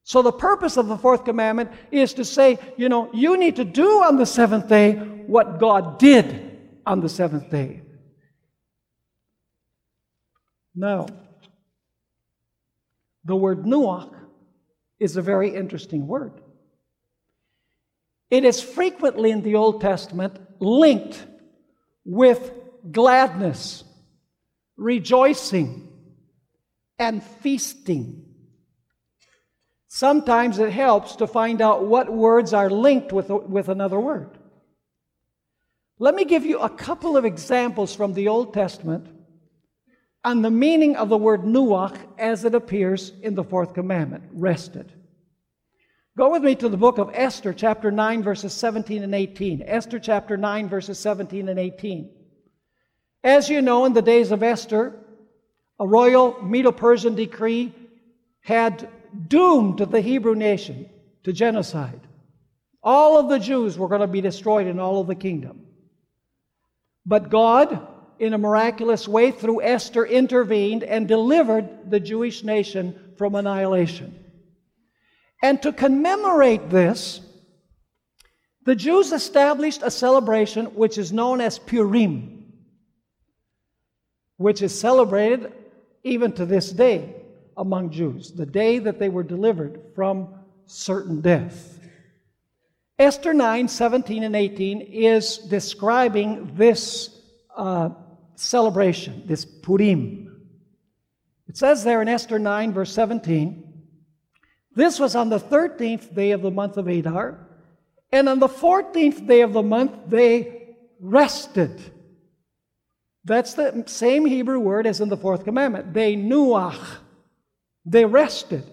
So 0.03 0.23
the 0.23 0.31
purpose 0.31 0.77
of 0.77 0.87
the 0.87 0.97
fourth 0.97 1.23
commandment 1.25 1.71
is 1.91 2.13
to 2.15 2.25
say, 2.25 2.57
you 2.77 2.89
know, 2.89 3.11
you 3.13 3.37
need 3.37 3.57
to 3.57 3.65
do 3.65 4.01
on 4.01 4.17
the 4.17 4.25
seventh 4.25 4.67
day 4.67 4.93
what 4.93 5.59
God 5.59 5.99
did 5.99 6.48
on 6.89 7.01
the 7.01 7.07
seventh 7.07 7.51
day. 7.51 7.83
Now, 10.73 11.05
the 13.23 13.35
word 13.35 13.63
nuach 13.63 14.11
is 14.99 15.15
a 15.15 15.21
very 15.21 15.53
interesting 15.53 16.07
word. 16.07 16.41
It 18.31 18.43
is 18.43 18.59
frequently 18.59 19.29
in 19.29 19.43
the 19.43 19.53
Old 19.53 19.81
Testament 19.81 20.39
linked 20.59 21.23
with 22.05 22.51
gladness, 22.91 23.83
rejoicing, 24.75 25.89
and 26.97 27.21
feasting. 27.21 28.25
Sometimes 29.89 30.57
it 30.57 30.71
helps 30.71 31.17
to 31.17 31.27
find 31.27 31.61
out 31.61 31.85
what 31.85 32.11
words 32.11 32.51
are 32.51 32.71
linked 32.71 33.13
with, 33.13 33.29
with 33.29 33.69
another 33.69 33.99
word. 33.99 34.38
Let 36.01 36.15
me 36.15 36.23
give 36.23 36.45
you 36.45 36.59
a 36.59 36.69
couple 36.69 37.17
of 37.17 37.25
examples 37.25 37.93
from 37.93 38.13
the 38.13 38.29
Old 38.29 38.53
Testament 38.53 39.07
on 40.23 40.41
the 40.41 40.49
meaning 40.49 40.95
of 40.95 41.09
the 41.09 41.17
word 41.17 41.43
nuach 41.43 41.97
as 42.17 42.45
it 42.45 42.55
appears 42.55 43.11
in 43.21 43.35
the 43.35 43.43
fourth 43.43 43.73
commandment 43.73 44.23
rested. 44.31 44.93
Go 46.17 46.31
with 46.31 46.41
me 46.41 46.55
to 46.55 46.69
the 46.69 46.77
book 46.77 46.99
of 46.99 47.11
Esther, 47.13 47.53
chapter 47.53 47.91
9, 47.91 48.23
verses 48.23 48.53
17 48.53 49.03
and 49.03 49.13
18. 49.13 49.63
Esther, 49.65 49.99
chapter 49.99 50.37
9, 50.37 50.69
verses 50.69 50.97
17 50.99 51.49
and 51.49 51.59
18. 51.59 52.09
As 53.23 53.49
you 53.49 53.61
know, 53.61 53.83
in 53.83 53.91
the 53.91 54.01
days 54.01 54.31
of 54.31 54.41
Esther, 54.41 54.95
a 55.79 55.87
royal 55.87 56.41
Medo 56.41 56.71
Persian 56.71 57.15
decree 57.15 57.73
had 58.41 58.89
doomed 59.27 59.79
the 59.79 60.01
Hebrew 60.01 60.35
nation 60.35 60.89
to 61.23 61.33
genocide. 61.33 62.01
All 62.81 63.17
of 63.17 63.27
the 63.27 63.39
Jews 63.39 63.77
were 63.77 63.89
going 63.89 64.01
to 64.01 64.07
be 64.07 64.21
destroyed 64.21 64.67
in 64.67 64.79
all 64.79 65.01
of 65.01 65.07
the 65.07 65.15
kingdom. 65.15 65.65
But 67.05 67.29
God, 67.29 67.87
in 68.19 68.33
a 68.33 68.37
miraculous 68.37 69.07
way 69.07 69.31
through 69.31 69.61
Esther 69.61 70.05
intervened 70.05 70.83
and 70.83 71.07
delivered 71.07 71.89
the 71.89 71.99
Jewish 71.99 72.43
nation 72.43 73.13
from 73.17 73.35
annihilation. 73.35 74.25
And 75.41 75.61
to 75.61 75.71
commemorate 75.71 76.69
this, 76.69 77.21
the 78.65 78.75
Jews 78.75 79.13
established 79.13 79.81
a 79.83 79.89
celebration 79.89 80.65
which 80.67 80.97
is 80.97 81.13
known 81.13 81.39
as 81.41 81.57
Purim, 81.57 82.53
which 84.37 84.61
is 84.61 84.77
celebrated 84.77 85.53
even 86.03 86.33
to 86.33 86.45
this 86.45 86.71
day 86.71 87.15
among 87.57 87.91
Jews, 87.91 88.31
the 88.31 88.45
day 88.45 88.79
that 88.79 88.99
they 88.99 89.09
were 89.09 89.23
delivered 89.23 89.81
from 89.95 90.29
certain 90.65 91.21
death. 91.21 91.78
Esther 92.99 93.33
9 93.33 93.69
17 93.69 94.23
and 94.23 94.35
18 94.35 94.81
is 94.81 95.37
describing 95.37 96.51
this 96.55 97.17
uh, 97.55 97.89
celebration, 98.35 99.23
this 99.25 99.45
Purim. 99.45 100.25
It 101.47 101.57
says 101.57 101.85
there 101.85 102.01
in 102.01 102.09
Esther 102.09 102.37
9, 102.37 102.73
verse 102.73 102.93
17, 102.93 103.69
this 104.75 104.99
was 104.99 105.15
on 105.15 105.29
the 105.29 105.39
13th 105.39 106.13
day 106.13 106.31
of 106.31 106.41
the 106.41 106.51
month 106.51 106.77
of 106.77 106.87
Adar, 106.87 107.39
and 108.11 108.27
on 108.27 108.39
the 108.39 108.49
14th 108.49 109.25
day 109.25 109.41
of 109.41 109.53
the 109.53 109.63
month 109.63 109.93
they 110.07 110.75
rested. 110.99 111.81
That's 113.23 113.53
the 113.53 113.83
same 113.87 114.25
Hebrew 114.25 114.59
word 114.59 114.85
as 114.85 114.99
in 114.99 115.07
the 115.07 115.17
fourth 115.17 115.45
commandment. 115.45 115.93
They 115.93 116.15
nuach. 116.15 116.97
They 117.85 118.05
rested. 118.05 118.63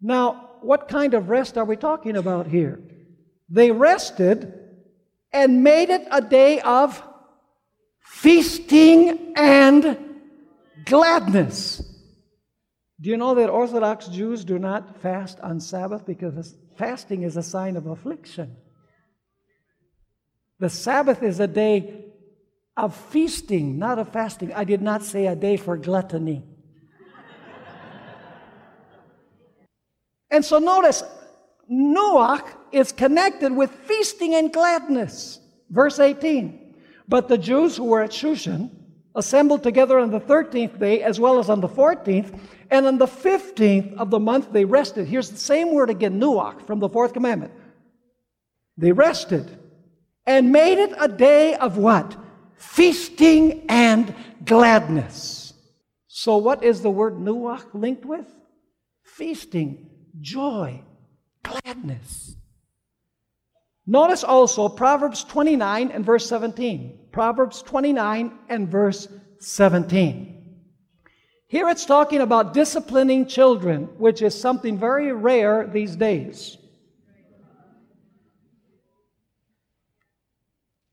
Now, 0.00 0.50
what 0.62 0.88
kind 0.88 1.14
of 1.14 1.28
rest 1.28 1.58
are 1.58 1.64
we 1.64 1.76
talking 1.76 2.16
about 2.16 2.46
here? 2.46 2.80
They 3.48 3.70
rested 3.70 4.52
and 5.32 5.62
made 5.62 5.90
it 5.90 6.06
a 6.10 6.20
day 6.20 6.60
of 6.60 7.02
feasting 8.00 9.34
and 9.36 9.98
gladness. 10.84 11.82
Do 13.00 13.10
you 13.10 13.16
know 13.16 13.34
that 13.34 13.50
Orthodox 13.50 14.08
Jews 14.08 14.44
do 14.44 14.58
not 14.58 15.00
fast 15.02 15.38
on 15.40 15.60
Sabbath 15.60 16.06
because 16.06 16.56
fasting 16.76 17.22
is 17.22 17.36
a 17.36 17.42
sign 17.42 17.76
of 17.76 17.86
affliction? 17.86 18.56
The 20.58 20.70
Sabbath 20.70 21.22
is 21.22 21.38
a 21.38 21.46
day 21.46 22.06
of 22.76 22.96
feasting, 22.96 23.78
not 23.78 23.98
of 23.98 24.08
fasting. 24.12 24.52
I 24.54 24.64
did 24.64 24.80
not 24.80 25.02
say 25.02 25.26
a 25.26 25.36
day 25.36 25.56
for 25.58 25.76
gluttony. 25.76 26.44
and 30.30 30.44
so 30.44 30.58
notice, 30.58 31.02
nuach 31.70 32.46
is 32.72 32.92
connected 32.92 33.52
with 33.52 33.70
feasting 33.70 34.34
and 34.34 34.52
gladness. 34.52 35.40
Verse 35.70 35.98
18. 35.98 36.74
But 37.08 37.28
the 37.28 37.38
Jews 37.38 37.76
who 37.76 37.84
were 37.84 38.02
at 38.02 38.10
Shushan 38.10 38.70
assembled 39.14 39.62
together 39.62 39.98
on 39.98 40.10
the 40.10 40.20
13th 40.20 40.78
day 40.78 41.02
as 41.02 41.18
well 41.18 41.38
as 41.38 41.48
on 41.48 41.60
the 41.60 41.68
14th, 41.68 42.38
and 42.70 42.86
on 42.86 42.98
the 42.98 43.06
15th 43.06 43.96
of 43.96 44.10
the 44.10 44.18
month 44.18 44.52
they 44.52 44.64
rested. 44.64 45.06
Here's 45.06 45.30
the 45.30 45.38
same 45.38 45.72
word 45.72 45.88
again, 45.88 46.20
nuach, 46.20 46.66
from 46.66 46.80
the 46.80 46.88
fourth 46.88 47.12
commandment. 47.12 47.52
They 48.76 48.92
rested 48.92 49.58
and 50.26 50.52
made 50.52 50.78
it 50.78 50.92
a 50.98 51.08
day 51.08 51.54
of 51.54 51.78
what? 51.78 52.16
Feasting 52.56 53.64
and 53.68 54.14
gladness. 54.44 55.54
So, 56.08 56.36
what 56.36 56.64
is 56.64 56.82
the 56.82 56.90
word 56.90 57.14
nuach 57.14 57.66
linked 57.72 58.04
with? 58.04 58.26
Feasting, 59.04 59.88
joy, 60.20 60.82
gladness. 61.42 62.36
Notice 63.86 64.24
also 64.24 64.68
Proverbs 64.68 65.22
29 65.24 65.92
and 65.92 66.04
verse 66.04 66.28
17. 66.28 66.98
Proverbs 67.12 67.62
29 67.62 68.32
and 68.48 68.68
verse 68.68 69.08
17. 69.38 70.32
Here 71.48 71.68
it's 71.68 71.86
talking 71.86 72.20
about 72.20 72.52
disciplining 72.52 73.26
children, 73.26 73.84
which 73.98 74.22
is 74.22 74.38
something 74.38 74.76
very 74.76 75.12
rare 75.12 75.66
these 75.66 75.94
days. 75.94 76.58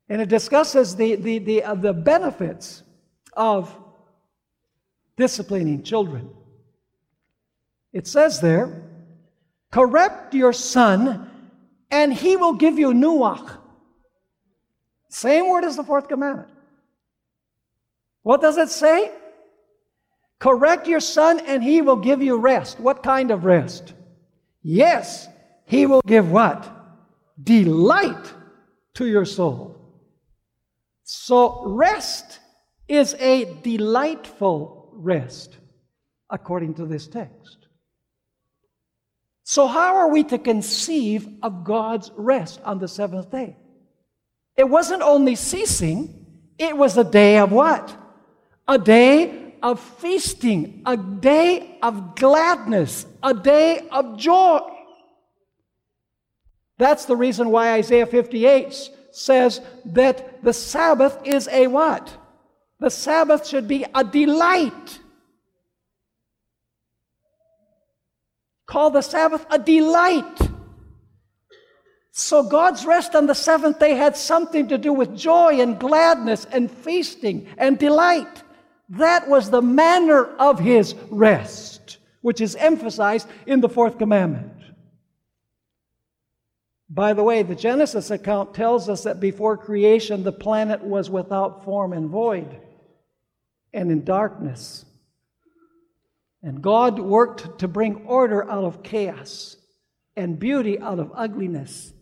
And 0.08 0.22
it 0.22 0.30
discusses 0.30 0.96
the, 0.96 1.16
the, 1.16 1.40
the, 1.40 1.64
uh, 1.64 1.74
the 1.74 1.94
benefits 1.94 2.84
of 3.36 3.76
disciplining 5.18 5.82
children. 5.82 6.30
It 7.92 8.06
says 8.06 8.40
there, 8.40 8.84
correct 9.72 10.36
your 10.36 10.54
son 10.54 11.32
and 11.94 12.12
he 12.12 12.36
will 12.36 12.54
give 12.54 12.80
you 12.80 12.90
nuach. 12.92 13.58
Same 15.10 15.48
word 15.48 15.64
as 15.64 15.76
the 15.76 15.84
fourth 15.84 16.08
commandment. 16.08 16.50
What 18.24 18.42
does 18.42 18.58
it 18.58 18.70
say? 18.70 19.12
Correct 20.40 20.88
your 20.88 21.00
son, 21.00 21.40
and 21.42 21.64
he 21.64 21.82
will 21.82 22.02
give 22.10 22.22
you 22.22 22.38
rest. 22.38 22.80
What 22.80 23.04
kind 23.04 23.30
of 23.30 23.46
rest? 23.46 23.94
Yes, 24.64 25.28
He 25.66 25.86
will 25.86 26.02
give 26.06 26.32
what? 26.32 26.70
Delight 27.42 28.34
to 28.96 29.06
your 29.06 29.26
soul. 29.26 29.76
So 31.04 31.66
rest 31.66 32.40
is 32.88 33.14
a 33.16 33.60
delightful 33.62 34.90
rest, 34.94 35.58
according 36.30 36.76
to 36.76 36.86
this 36.86 37.08
text. 37.08 37.63
So, 39.44 39.68
how 39.68 39.98
are 39.98 40.10
we 40.10 40.24
to 40.26 40.38
conceive 40.38 41.28
of 41.44 41.64
God's 41.64 42.12
rest 42.16 42.62
on 42.64 42.80
the 42.80 42.88
seventh 42.88 43.30
day? 43.32 43.58
It 44.56 44.70
wasn't 44.70 45.02
only 45.02 45.36
ceasing, 45.36 46.26
it 46.58 46.78
was 46.78 46.98
a 46.98 47.04
day 47.04 47.38
of 47.38 47.52
what? 47.52 47.96
A 48.68 48.78
day 48.78 49.56
of 49.62 49.80
feasting, 49.80 50.82
a 50.86 50.96
day 50.96 51.78
of 51.82 52.16
gladness, 52.16 53.06
a 53.22 53.34
day 53.34 53.88
of 53.92 54.18
joy. 54.18 54.62
That's 56.78 57.06
the 57.06 57.16
reason 57.16 57.50
why 57.50 57.74
Isaiah 57.74 58.06
58 58.06 58.90
says 59.12 59.62
that 59.86 60.44
the 60.44 60.54
Sabbath 60.54 61.18
is 61.24 61.48
a 61.50 61.68
what? 61.68 62.18
The 62.80 62.90
Sabbath 62.90 63.48
should 63.48 63.68
be 63.68 63.86
a 63.94 64.04
delight. 64.04 65.00
Call 68.66 68.90
the 68.90 69.02
Sabbath 69.02 69.46
a 69.50 69.60
delight. 69.60 70.40
So 72.12 72.44
God's 72.44 72.86
rest 72.86 73.16
on 73.16 73.26
the 73.26 73.34
seventh 73.34 73.80
day 73.80 73.96
had 73.96 74.16
something 74.16 74.68
to 74.68 74.78
do 74.78 74.94
with 74.94 75.18
joy 75.18 75.60
and 75.60 75.80
gladness 75.80 76.46
and 76.52 76.70
feasting 76.70 77.48
and 77.58 77.78
delight. 77.80 78.44
That 78.90 79.28
was 79.28 79.50
the 79.50 79.62
manner 79.62 80.26
of 80.26 80.60
his 80.60 80.94
rest, 81.10 81.98
which 82.22 82.40
is 82.40 82.56
emphasized 82.56 83.28
in 83.48 83.62
the 83.62 83.70
fourth 83.70 83.98
commandment. 83.98 84.52
By 86.88 87.14
the 87.14 87.24
way, 87.24 87.42
the 87.42 87.56
Genesis 87.56 88.12
account 88.12 88.54
tells 88.54 88.88
us 88.88 89.04
that 89.04 89.20
before 89.20 89.58
creation, 89.58 90.24
the 90.24 90.32
planet 90.32 90.84
was 90.84 91.10
without 91.10 91.64
form 91.66 91.92
and 91.94 92.10
void 92.10 92.60
and 93.74 93.92
in 93.92 94.04
darkness. 94.04 94.86
And 96.44 96.62
God 96.62 97.00
worked 97.00 97.60
to 97.60 97.68
bring 97.70 98.06
order 98.06 98.50
out 98.50 98.66
of 98.66 98.84
chaos 98.84 99.56
and 100.16 100.38
beauty 100.38 100.78
out 100.78 101.00
of 101.00 101.12
ugliness. 101.16 101.94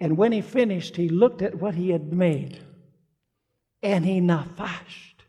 And 0.00 0.16
when 0.16 0.32
he 0.32 0.40
finished, 0.40 0.96
he 0.96 1.08
looked 1.08 1.40
at 1.40 1.54
what 1.54 1.76
he 1.76 1.90
had 1.90 2.12
made 2.12 2.58
and 3.82 4.04
he 4.04 4.20
nafashed. 4.20 5.22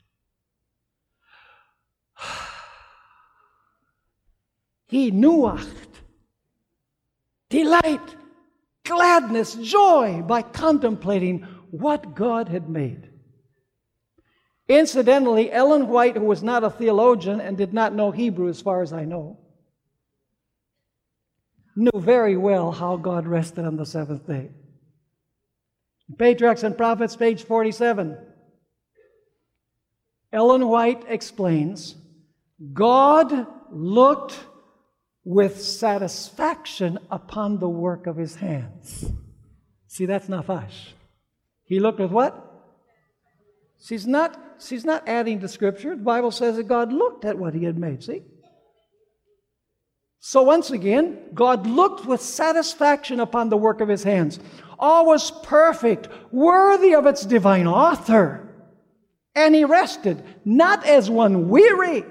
he 4.87 5.11
nuached. 5.11 5.67
Delight, 7.49 8.15
gladness, 8.85 9.55
joy 9.55 10.23
by 10.25 10.41
contemplating 10.41 11.41
what 11.69 12.15
God 12.15 12.49
had 12.49 12.69
made. 12.69 13.10
Incidentally, 14.71 15.51
Ellen 15.51 15.89
White, 15.89 16.15
who 16.15 16.23
was 16.23 16.41
not 16.41 16.63
a 16.63 16.69
theologian 16.69 17.41
and 17.41 17.57
did 17.57 17.73
not 17.73 17.93
know 17.93 18.11
Hebrew 18.11 18.47
as 18.47 18.61
far 18.61 18.81
as 18.81 18.93
I 18.93 19.03
know, 19.03 19.37
knew 21.75 21.99
very 21.99 22.37
well 22.37 22.71
how 22.71 22.95
God 22.95 23.27
rested 23.27 23.65
on 23.65 23.75
the 23.75 23.85
seventh 23.85 24.25
day. 24.25 24.49
Patriarchs 26.17 26.63
and 26.63 26.77
Prophets, 26.77 27.17
page 27.17 27.43
47. 27.43 28.17
Ellen 30.31 30.65
White 30.69 31.03
explains 31.09 31.95
God 32.71 33.47
looked 33.71 34.39
with 35.25 35.61
satisfaction 35.61 36.97
upon 37.09 37.59
the 37.59 37.67
work 37.67 38.07
of 38.07 38.15
his 38.15 38.37
hands. 38.37 39.11
See, 39.87 40.05
that's 40.05 40.27
nafash. 40.27 40.93
He 41.65 41.81
looked 41.81 41.99
with 41.99 42.11
what? 42.11 42.47
She's 43.83 44.07
not, 44.07 44.39
she's 44.67 44.85
not 44.85 45.07
adding 45.07 45.39
to 45.39 45.47
Scripture. 45.47 45.95
The 45.95 46.03
Bible 46.03 46.31
says 46.31 46.57
that 46.57 46.67
God 46.67 46.91
looked 46.91 47.25
at 47.25 47.37
what 47.37 47.53
he 47.53 47.63
had 47.63 47.77
made. 47.77 48.03
See? 48.03 48.23
So 50.19 50.43
once 50.43 50.69
again, 50.69 51.17
God 51.33 51.65
looked 51.65 52.05
with 52.05 52.21
satisfaction 52.21 53.19
upon 53.19 53.49
the 53.49 53.57
work 53.57 53.81
of 53.81 53.89
his 53.89 54.03
hands. 54.03 54.39
All 54.77 55.05
was 55.05 55.31
perfect, 55.43 56.09
worthy 56.31 56.93
of 56.93 57.07
its 57.07 57.25
divine 57.25 57.67
author. 57.67 58.47
And 59.33 59.55
he 59.55 59.65
rested, 59.65 60.23
not 60.45 60.85
as 60.85 61.09
one 61.09 61.49
weary, 61.49 62.05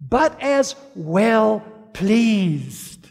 but 0.00 0.40
as 0.40 0.76
well 0.94 1.60
pleased 1.92 3.10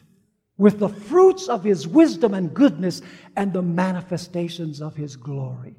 with 0.57 0.79
the 0.79 0.89
fruits 0.89 1.47
of 1.47 1.63
his 1.63 1.87
wisdom 1.87 2.33
and 2.33 2.53
goodness 2.53 3.01
and 3.35 3.51
the 3.51 3.61
manifestations 3.61 4.81
of 4.81 4.95
his 4.95 5.15
glory. 5.15 5.75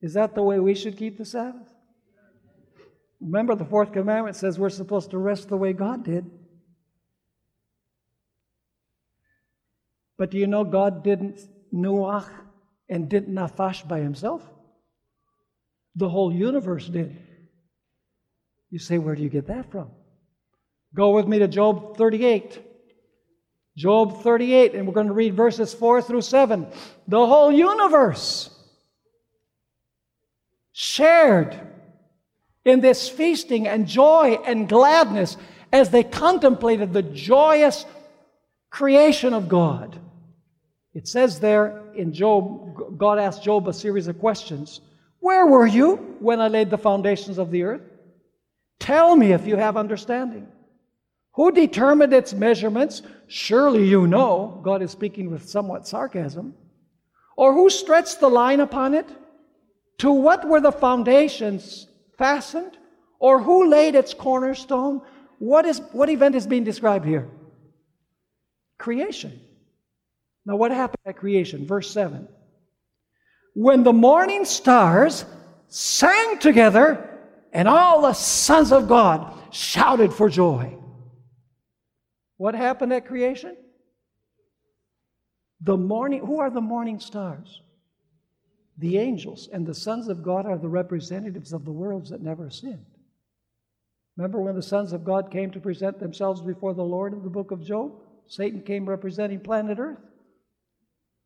Is 0.00 0.14
that 0.14 0.34
the 0.34 0.42
way 0.42 0.58
we 0.60 0.74
should 0.74 0.96
keep 0.96 1.18
the 1.18 1.24
Sabbath? 1.24 1.68
Remember, 3.20 3.54
the 3.54 3.64
fourth 3.64 3.92
commandment 3.92 4.36
says 4.36 4.58
we're 4.58 4.68
supposed 4.68 5.10
to 5.10 5.18
rest 5.18 5.48
the 5.48 5.56
way 5.56 5.72
God 5.72 6.04
did. 6.04 6.30
But 10.16 10.30
do 10.30 10.38
you 10.38 10.46
know 10.46 10.64
God 10.64 11.02
didn't 11.02 11.40
nuach 11.72 12.28
and 12.88 13.08
didn't 13.08 13.34
nafash 13.34 13.86
by 13.86 14.00
himself? 14.00 14.42
The 15.96 16.08
whole 16.08 16.32
universe 16.32 16.86
did. 16.86 17.16
You 18.70 18.78
say, 18.78 18.98
where 18.98 19.14
do 19.14 19.22
you 19.22 19.28
get 19.28 19.46
that 19.48 19.70
from? 19.70 19.90
Go 20.94 21.10
with 21.10 21.26
me 21.26 21.38
to 21.40 21.48
Job 21.48 21.96
38. 21.96 22.62
Job 23.76 24.22
38, 24.22 24.74
and 24.74 24.86
we're 24.86 24.94
going 24.94 25.06
to 25.06 25.12
read 25.12 25.34
verses 25.34 25.72
4 25.72 26.02
through 26.02 26.22
7. 26.22 26.66
The 27.06 27.26
whole 27.26 27.52
universe 27.52 28.50
shared 30.80 31.58
in 32.64 32.80
this 32.80 33.08
feasting 33.08 33.66
and 33.66 33.88
joy 33.88 34.38
and 34.46 34.68
gladness 34.68 35.36
as 35.72 35.90
they 35.90 36.04
contemplated 36.04 36.92
the 36.92 37.02
joyous 37.02 37.84
creation 38.70 39.34
of 39.34 39.48
God. 39.48 39.98
It 40.94 41.08
says 41.08 41.40
there 41.40 41.82
in 41.96 42.12
Job, 42.12 42.96
God 42.96 43.18
asked 43.18 43.42
Job 43.42 43.66
a 43.66 43.72
series 43.72 44.06
of 44.06 44.20
questions. 44.20 44.80
Where 45.18 45.48
were 45.48 45.66
you 45.66 45.96
when 46.20 46.40
I 46.40 46.46
laid 46.46 46.70
the 46.70 46.78
foundations 46.78 47.38
of 47.38 47.50
the 47.50 47.64
earth? 47.64 47.82
Tell 48.78 49.16
me 49.16 49.32
if 49.32 49.48
you 49.48 49.56
have 49.56 49.76
understanding. 49.76 50.46
Who 51.32 51.50
determined 51.50 52.12
its 52.12 52.32
measurements? 52.32 53.02
Surely 53.26 53.84
you 53.84 54.06
know. 54.06 54.60
God 54.62 54.82
is 54.82 54.92
speaking 54.92 55.28
with 55.28 55.48
somewhat 55.48 55.88
sarcasm. 55.88 56.54
Or 57.36 57.52
who 57.52 57.68
stretched 57.68 58.20
the 58.20 58.30
line 58.30 58.60
upon 58.60 58.94
it? 58.94 59.08
To 59.98 60.12
what 60.12 60.46
were 60.46 60.60
the 60.60 60.72
foundations 60.72 61.88
fastened? 62.16 62.76
Or 63.18 63.42
who 63.42 63.68
laid 63.68 63.94
its 63.94 64.14
cornerstone? 64.14 65.02
What, 65.38 65.66
is, 65.66 65.80
what 65.92 66.08
event 66.08 66.34
is 66.34 66.46
being 66.46 66.64
described 66.64 67.04
here? 67.04 67.28
Creation. 68.78 69.40
Now, 70.46 70.56
what 70.56 70.70
happened 70.70 71.02
at 71.04 71.16
creation? 71.16 71.66
Verse 71.66 71.90
7. 71.90 72.28
When 73.54 73.82
the 73.82 73.92
morning 73.92 74.44
stars 74.44 75.24
sang 75.68 76.38
together, 76.38 77.08
and 77.52 77.68
all 77.68 78.02
the 78.02 78.12
sons 78.12 78.72
of 78.72 78.88
God 78.88 79.32
shouted 79.50 80.12
for 80.12 80.28
joy. 80.28 80.76
What 82.36 82.54
happened 82.54 82.92
at 82.92 83.06
creation? 83.06 83.56
The 85.60 85.76
morning, 85.76 86.24
who 86.24 86.40
are 86.40 86.50
the 86.50 86.60
morning 86.60 87.00
stars? 87.00 87.62
The 88.78 88.98
angels 88.98 89.48
and 89.52 89.66
the 89.66 89.74
sons 89.74 90.08
of 90.08 90.22
God 90.22 90.46
are 90.46 90.56
the 90.56 90.68
representatives 90.68 91.52
of 91.52 91.64
the 91.64 91.72
worlds 91.72 92.10
that 92.10 92.22
never 92.22 92.48
sinned. 92.48 92.86
Remember 94.16 94.40
when 94.40 94.54
the 94.54 94.62
sons 94.62 94.92
of 94.92 95.04
God 95.04 95.30
came 95.30 95.50
to 95.50 95.60
present 95.60 95.98
themselves 95.98 96.40
before 96.40 96.74
the 96.74 96.82
Lord 96.82 97.12
in 97.12 97.22
the 97.22 97.30
book 97.30 97.50
of 97.50 97.64
Job? 97.64 97.92
Satan 98.26 98.62
came 98.62 98.88
representing 98.88 99.40
planet 99.40 99.78
Earth. 99.78 99.98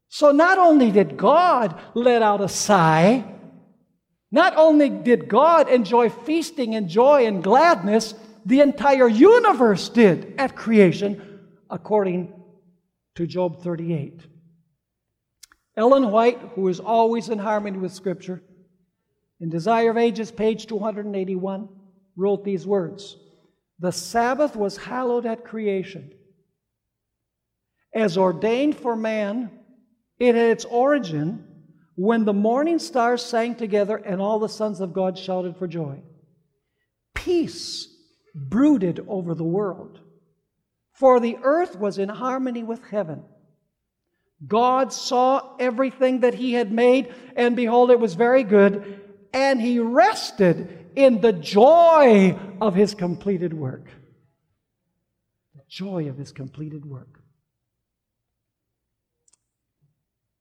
So 0.09 0.31
not 0.31 0.59
only 0.59 0.91
did 0.91 1.17
God 1.17 1.79
let 1.95 2.23
out 2.23 2.41
a 2.41 2.49
sigh, 2.49 3.25
not 4.31 4.57
only 4.57 4.89
did 4.89 5.29
God 5.29 5.69
enjoy 5.69 6.09
feasting 6.11 6.75
and 6.75 6.89
joy 6.89 7.27
and 7.27 7.43
gladness, 7.43 8.15
the 8.45 8.61
entire 8.61 9.09
universe 9.09 9.89
did 9.89 10.35
at 10.39 10.57
creation, 10.57 11.41
according 11.71 12.33
to 13.15 13.27
Job 13.27 13.63
38. 13.63 14.21
Ellen 15.77 16.11
White, 16.11 16.39
who 16.55 16.69
is 16.69 16.81
always 16.81 17.29
in 17.29 17.39
harmony 17.39 17.79
with 17.79 17.93
Scripture, 17.93 18.43
in 19.41 19.49
Desire 19.49 19.91
of 19.91 19.97
Ages, 19.97 20.31
page 20.31 20.67
281, 20.67 21.69
wrote 22.17 22.45
these 22.45 22.67
words 22.67 23.17
The 23.79 23.91
Sabbath 23.91 24.55
was 24.55 24.77
hallowed 24.77 25.27
at 25.27 25.45
creation. 25.45 26.13
As 27.95 28.17
ordained 28.17 28.77
for 28.77 28.97
man, 28.97 29.51
it 30.19 30.35
had 30.35 30.51
its 30.51 30.65
origin 30.65 31.47
when 31.97 32.25
the 32.25 32.33
morning 32.33 32.79
stars 32.79 33.23
sang 33.23 33.55
together 33.55 33.97
and 33.97 34.21
all 34.21 34.39
the 34.39 34.49
sons 34.49 34.81
of 34.81 34.93
God 34.93 35.19
shouted 35.19 35.57
for 35.57 35.67
joy. 35.67 36.01
Peace 37.15 37.89
brooded 38.35 39.05
over 39.09 39.35
the 39.35 39.45
world. 39.45 40.01
For 40.93 41.21
the 41.21 41.39
earth 41.43 41.77
was 41.77 41.99
in 41.99 42.09
harmony 42.09 42.63
with 42.63 42.85
heaven. 42.91 43.25
God 44.47 44.93
saw 44.93 45.57
everything 45.59 46.21
that 46.21 46.35
he 46.35 46.53
had 46.53 46.73
made, 46.73 47.15
and 47.37 47.55
behold, 47.55 47.91
it 47.91 48.01
was 48.01 48.15
very 48.15 48.43
good. 48.43 49.01
And 49.33 49.61
he 49.61 49.79
rested 49.79 50.91
in 50.97 51.21
the 51.21 51.33
joy 51.33 52.39
of 52.61 52.75
his 52.75 52.95
completed 52.95 53.55
work. 53.55 53.87
The 55.55 55.63
joy 55.69 56.09
of 56.09 56.17
his 56.17 56.33
completed 56.33 56.85
work. 56.85 57.21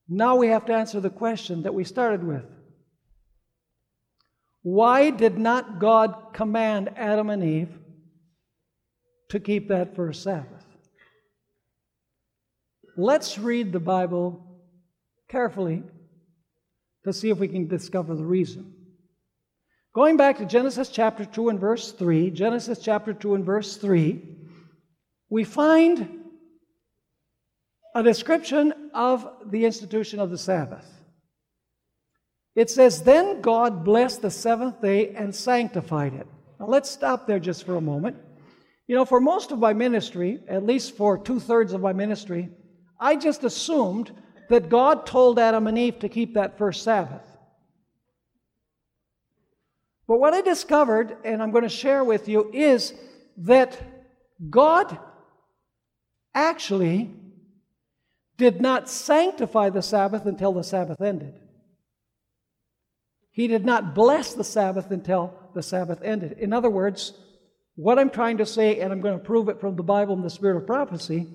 Now 0.10 0.36
we 0.36 0.48
have 0.48 0.66
to 0.66 0.74
answer 0.74 1.00
the 1.00 1.10
question 1.10 1.64
that 1.64 1.74
we 1.74 1.84
started 1.84 2.24
with. 2.24 2.44
Why 4.64 5.10
did 5.10 5.38
not 5.38 5.80
God 5.80 6.34
command 6.34 6.90
Adam 6.98 7.30
and 7.30 7.44
Eve 7.44 7.80
to 9.30 9.40
keep 9.40 9.70
that 9.70 9.96
first 9.96 10.24
Sabbath? 10.24 10.61
Let's 12.98 13.38
read 13.38 13.72
the 13.72 13.80
Bible 13.80 14.46
carefully 15.30 15.84
to 17.06 17.14
see 17.14 17.30
if 17.30 17.38
we 17.38 17.48
can 17.48 17.68
discover 17.68 18.16
the 18.16 18.26
reason. 18.26 18.74
Going 19.94 20.18
back 20.18 20.38
to 20.38 20.46
Genesis 20.46 20.90
chapter 20.90 21.26
2 21.26 21.50
and 21.50 21.60
verse 21.60 21.92
3, 21.92 22.32
Genesis 22.32 22.80
chapter 22.80 23.14
2 23.14 23.36
and 23.36 23.46
verse 23.46 23.78
3, 23.78 24.22
we 25.30 25.44
find 25.44 26.20
a 27.96 28.04
description 28.04 28.74
of 28.94 29.28
the 29.46 29.66
institution 29.66 30.20
of 30.20 30.30
the 30.30 30.38
Sabbath. 30.38 30.86
It 32.56 32.70
says, 32.70 33.04
Then 33.04 33.42
God 33.42 33.84
blessed 33.84 34.22
the 34.22 34.32
seventh 34.32 34.82
day 34.82 35.14
and 35.16 35.34
sanctified 35.34 36.14
it. 36.14 36.28
Now 36.60 36.68
let's 36.68 36.90
stop 36.90 37.28
there 37.28 37.40
just 37.40 37.66
for 37.66 37.76
a 37.76 37.82
moment. 37.82 38.18
You 38.88 38.96
know, 38.96 39.06
for 39.06 39.22
most 39.22 39.52
of 39.52 39.60
my 39.60 39.74
ministry, 39.74 40.40
at 40.48 40.66
least 40.66 40.96
for 40.98 41.18
two 41.18 41.40
thirds 41.40 41.74
of 41.74 41.82
my 41.82 41.94
ministry, 41.94 42.50
I 43.02 43.16
just 43.16 43.44
assumed 43.44 44.12
that 44.50 44.70
God 44.70 45.08
told 45.08 45.40
Adam 45.40 45.66
and 45.66 45.78
Eve 45.78 46.00
to 46.00 46.10
keep 46.10 46.36
that 46.36 46.58
first 46.58 46.84
Sabbath. 46.84 47.24
But 50.08 50.20
what 50.20 50.34
I 50.34 50.42
discovered, 50.42 51.18
and 51.24 51.42
I'm 51.42 51.52
going 51.52 51.64
to 51.64 51.70
share 51.70 52.04
with 52.04 52.28
you, 52.28 52.52
is 52.54 52.94
that 53.38 53.82
God 54.50 54.98
actually 56.36 57.10
did 58.38 58.62
not 58.62 58.90
sanctify 58.90 59.70
the 59.70 59.82
Sabbath 59.82 60.26
until 60.26 60.54
the 60.54 60.64
Sabbath 60.64 61.02
ended. 61.02 61.34
He 63.32 63.48
did 63.48 63.66
not 63.66 63.96
bless 63.96 64.34
the 64.34 64.44
Sabbath 64.44 64.92
until 64.92 65.34
the 65.56 65.64
Sabbath 65.64 66.02
ended. 66.04 66.34
In 66.40 66.52
other 66.52 66.70
words, 66.70 67.14
what 67.76 67.98
I'm 67.98 68.10
trying 68.10 68.38
to 68.38 68.46
say, 68.46 68.80
and 68.80 68.92
I'm 68.92 69.02
going 69.02 69.18
to 69.18 69.24
prove 69.24 69.48
it 69.48 69.62
from 69.62 69.76
the 69.76 69.84
Bible 69.84 70.14
and 70.14 70.24
the 70.24 70.30
Spirit 70.30 70.58
of 70.58 70.68
prophecy, 70.68 71.28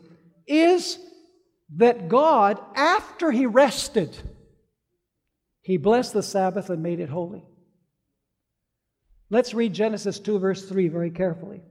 is 0.47 0.99
that 1.75 2.09
God, 2.09 2.61
after 2.75 3.31
He 3.31 3.47
rested, 3.47 4.17
He 5.63 5.77
blessed 5.77 6.13
the 6.13 6.23
Sabbath 6.23 6.71
and 6.71 6.83
made 6.83 7.01
it 7.01 7.09
holy. 7.09 7.45
Let's 9.29 9.55
read 9.55 9.75
Genesis 9.75 10.21
2, 10.21 10.39
verse 10.39 10.69
3 10.69 10.89
very 10.89 11.11
carefully. 11.11 11.63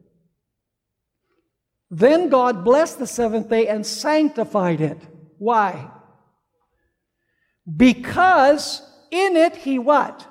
Then 1.89 2.29
God 2.29 2.65
blessed 2.65 2.99
the 2.99 3.07
seventh 3.07 3.49
day 3.49 3.67
and 3.67 3.85
sanctified 3.85 4.81
it 4.81 4.99
why? 5.37 5.91
Because 7.75 8.81
in 9.11 9.35
it 9.35 9.55
he 9.55 9.79
what? 9.79 10.27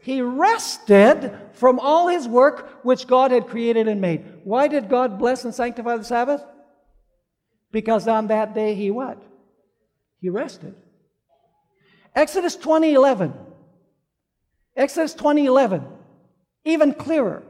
He 0.00 0.20
rested 0.20 1.32
from 1.52 1.78
all 1.78 2.08
his 2.08 2.28
work 2.28 2.80
which 2.82 3.06
God 3.06 3.30
had 3.30 3.48
created 3.48 3.88
and 3.88 4.00
made. 4.00 4.24
Why 4.44 4.68
did 4.68 4.88
God 4.88 5.18
bless 5.18 5.44
and 5.44 5.54
sanctify 5.54 5.96
the 5.96 6.04
Sabbath? 6.04 6.44
Because 7.74 8.06
on 8.06 8.28
that 8.28 8.54
day 8.54 8.76
he 8.76 8.92
what? 8.92 9.20
He 10.20 10.28
rested. 10.28 10.76
Exodus 12.14 12.56
20:11. 12.56 13.34
Exodus 14.76 15.12
20:11. 15.14 15.84
Even 16.64 16.94
clearer. 16.94 17.42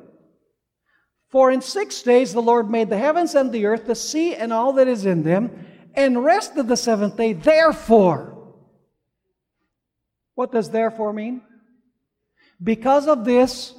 For 1.28 1.50
in 1.50 1.60
6 1.60 2.02
days 2.02 2.32
the 2.32 2.40
Lord 2.40 2.70
made 2.70 2.88
the 2.88 2.96
heavens 2.96 3.34
and 3.34 3.52
the 3.52 3.66
earth, 3.66 3.84
the 3.84 3.94
sea 3.94 4.34
and 4.34 4.50
all 4.50 4.72
that 4.74 4.88
is 4.88 5.04
in 5.04 5.24
them, 5.24 5.66
and 5.94 6.24
rested 6.24 6.68
the 6.68 6.76
seventh 6.76 7.18
day. 7.18 7.34
Therefore, 7.34 8.54
what 10.34 10.52
does 10.52 10.70
therefore 10.70 11.12
mean? 11.12 11.42
Because 12.62 13.06
of 13.08 13.26
this, 13.26 13.74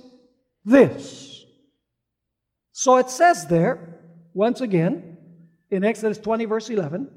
this. 0.64 1.44
So 2.72 2.98
it 2.98 3.10
says 3.10 3.48
there, 3.48 4.00
once 4.36 4.62
again, 4.62 5.15
in 5.70 5.84
Exodus 5.84 6.18
20, 6.18 6.46
verse 6.46 6.70
11, 6.70 7.10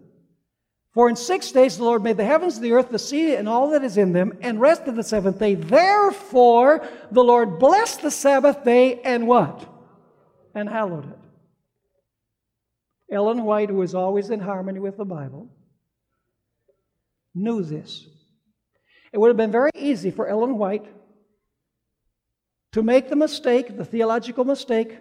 For 0.92 1.09
in 1.09 1.16
six 1.16 1.53
days 1.53 1.76
the 1.76 1.84
Lord 1.84 2.03
made 2.03 2.16
the 2.16 2.24
heavens, 2.24 2.59
the 2.59 2.72
earth, 2.72 2.88
the 2.90 2.99
sea, 2.99 3.34
and 3.34 3.49
all 3.49 3.70
that 3.70 3.84
is 3.84 3.96
in 3.96 4.12
them, 4.12 4.38
and 4.40 4.61
rested 4.61 4.96
the 4.96 5.03
seventh 5.03 5.38
day. 5.38 5.55
Therefore, 5.55 6.86
the 7.11 7.24
Lord 7.24 7.59
blessed 7.59 8.03
the 8.03 8.11
Sabbath 8.11 8.64
day 8.64 9.01
and 9.03 9.26
what? 9.26 9.66
And 10.55 10.68
hallowed 10.68 11.11
it. 11.11 11.18
Ellen 13.11 13.44
White, 13.44 13.70
who 13.70 13.76
was 13.76 13.94
always 13.94 14.30
in 14.30 14.40
harmony 14.40 14.80
with 14.80 14.96
the 14.96 15.05
Bible, 15.05 15.49
knew 17.34 17.62
this. 17.62 18.07
It 19.12 19.18
would 19.18 19.28
have 19.28 19.36
been 19.36 19.53
very 19.53 19.70
easy 19.74 20.11
for 20.11 20.28
Ellen 20.28 20.59
White 20.59 20.86
to 22.72 22.82
make 22.82 23.09
the 23.09 23.16
mistake, 23.16 23.76
the 23.76 23.84
theological 23.84 24.44
mistake, 24.44 24.99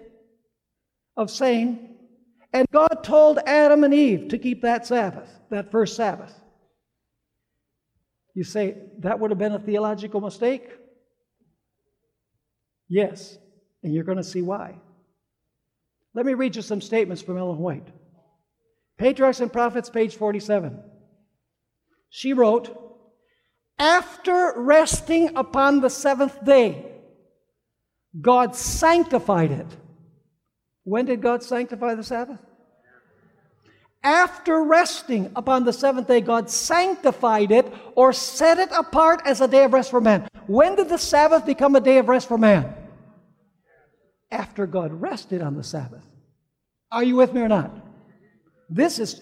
of 1.18 1.30
saying, 1.30 1.97
and 2.54 2.68
God 2.72 3.04
told 3.04 3.39
Adam 3.45 3.84
and 3.84 3.93
Eve 3.93 4.30
to 4.30 4.38
keep 4.38 4.62
that 4.62 4.86
Sabbath, 4.86 5.30
that 5.50 5.72
first 5.72 5.95
Sabbath. 5.95 6.34
You 8.34 8.43
say, 8.43 8.78
that 9.00 9.20
would 9.20 9.32
have 9.32 9.39
been 9.39 9.54
a 9.54 9.60
theological 9.60 10.22
mistake? 10.22 10.70
Yes, 12.88 13.38
and 13.84 13.93
you're 13.93 14.04
going 14.04 14.18
to 14.18 14.24
see 14.24 14.41
why. 14.41 14.76
Let 16.14 16.26
me 16.26 16.34
read 16.34 16.56
you 16.56 16.62
some 16.62 16.82
statements 16.82 17.22
from 17.22 17.38
Ellen 17.38 17.58
White. 17.58 17.88
Patriarchs 18.98 19.39
and 19.39 19.52
Prophets, 19.52 19.89
page 19.89 20.16
47. 20.16 20.80
She 22.10 22.34
wrote, 22.34 22.76
After 23.78 24.54
resting 24.56 25.36
upon 25.36 25.82
the 25.82 25.89
seventh 25.89 26.43
day, 26.43 26.86
God 28.20 28.56
sanctified 28.56 29.52
it. 29.52 29.68
When 30.88 31.04
did 31.04 31.22
God 31.22 31.44
sanctify 31.44 31.96
the 31.96 32.04
Sabbath? 32.04 32.40
After 34.02 34.64
resting 34.64 35.30
upon 35.36 35.66
the 35.66 35.74
seventh 35.74 36.08
day, 36.08 36.22
God 36.22 36.50
sanctified 36.50 37.52
it 37.52 37.70
or 37.94 38.14
set 38.14 38.58
it 38.58 38.70
apart 38.72 39.22
as 39.26 39.42
a 39.42 39.50
day 39.50 39.66
of 39.66 39.74
rest 39.74 39.92
for 39.92 40.00
man. 40.00 40.30
When 40.46 40.76
did 40.76 40.88
the 40.88 40.98
Sabbath 40.98 41.46
become 41.46 41.76
a 41.76 41.82
day 41.82 41.98
of 41.98 42.08
rest 42.08 42.30
for 42.30 42.38
man? 42.38 42.74
After 44.32 44.66
God 44.66 44.94
rested 44.94 45.42
on 45.42 45.58
the 45.58 45.64
Sabbath. 45.64 46.06
Are 46.90 47.04
you 47.04 47.18
with 47.18 47.34
me 47.34 47.42
or 47.42 47.50
not? 47.50 47.70
This 48.70 48.98
is, 48.98 49.22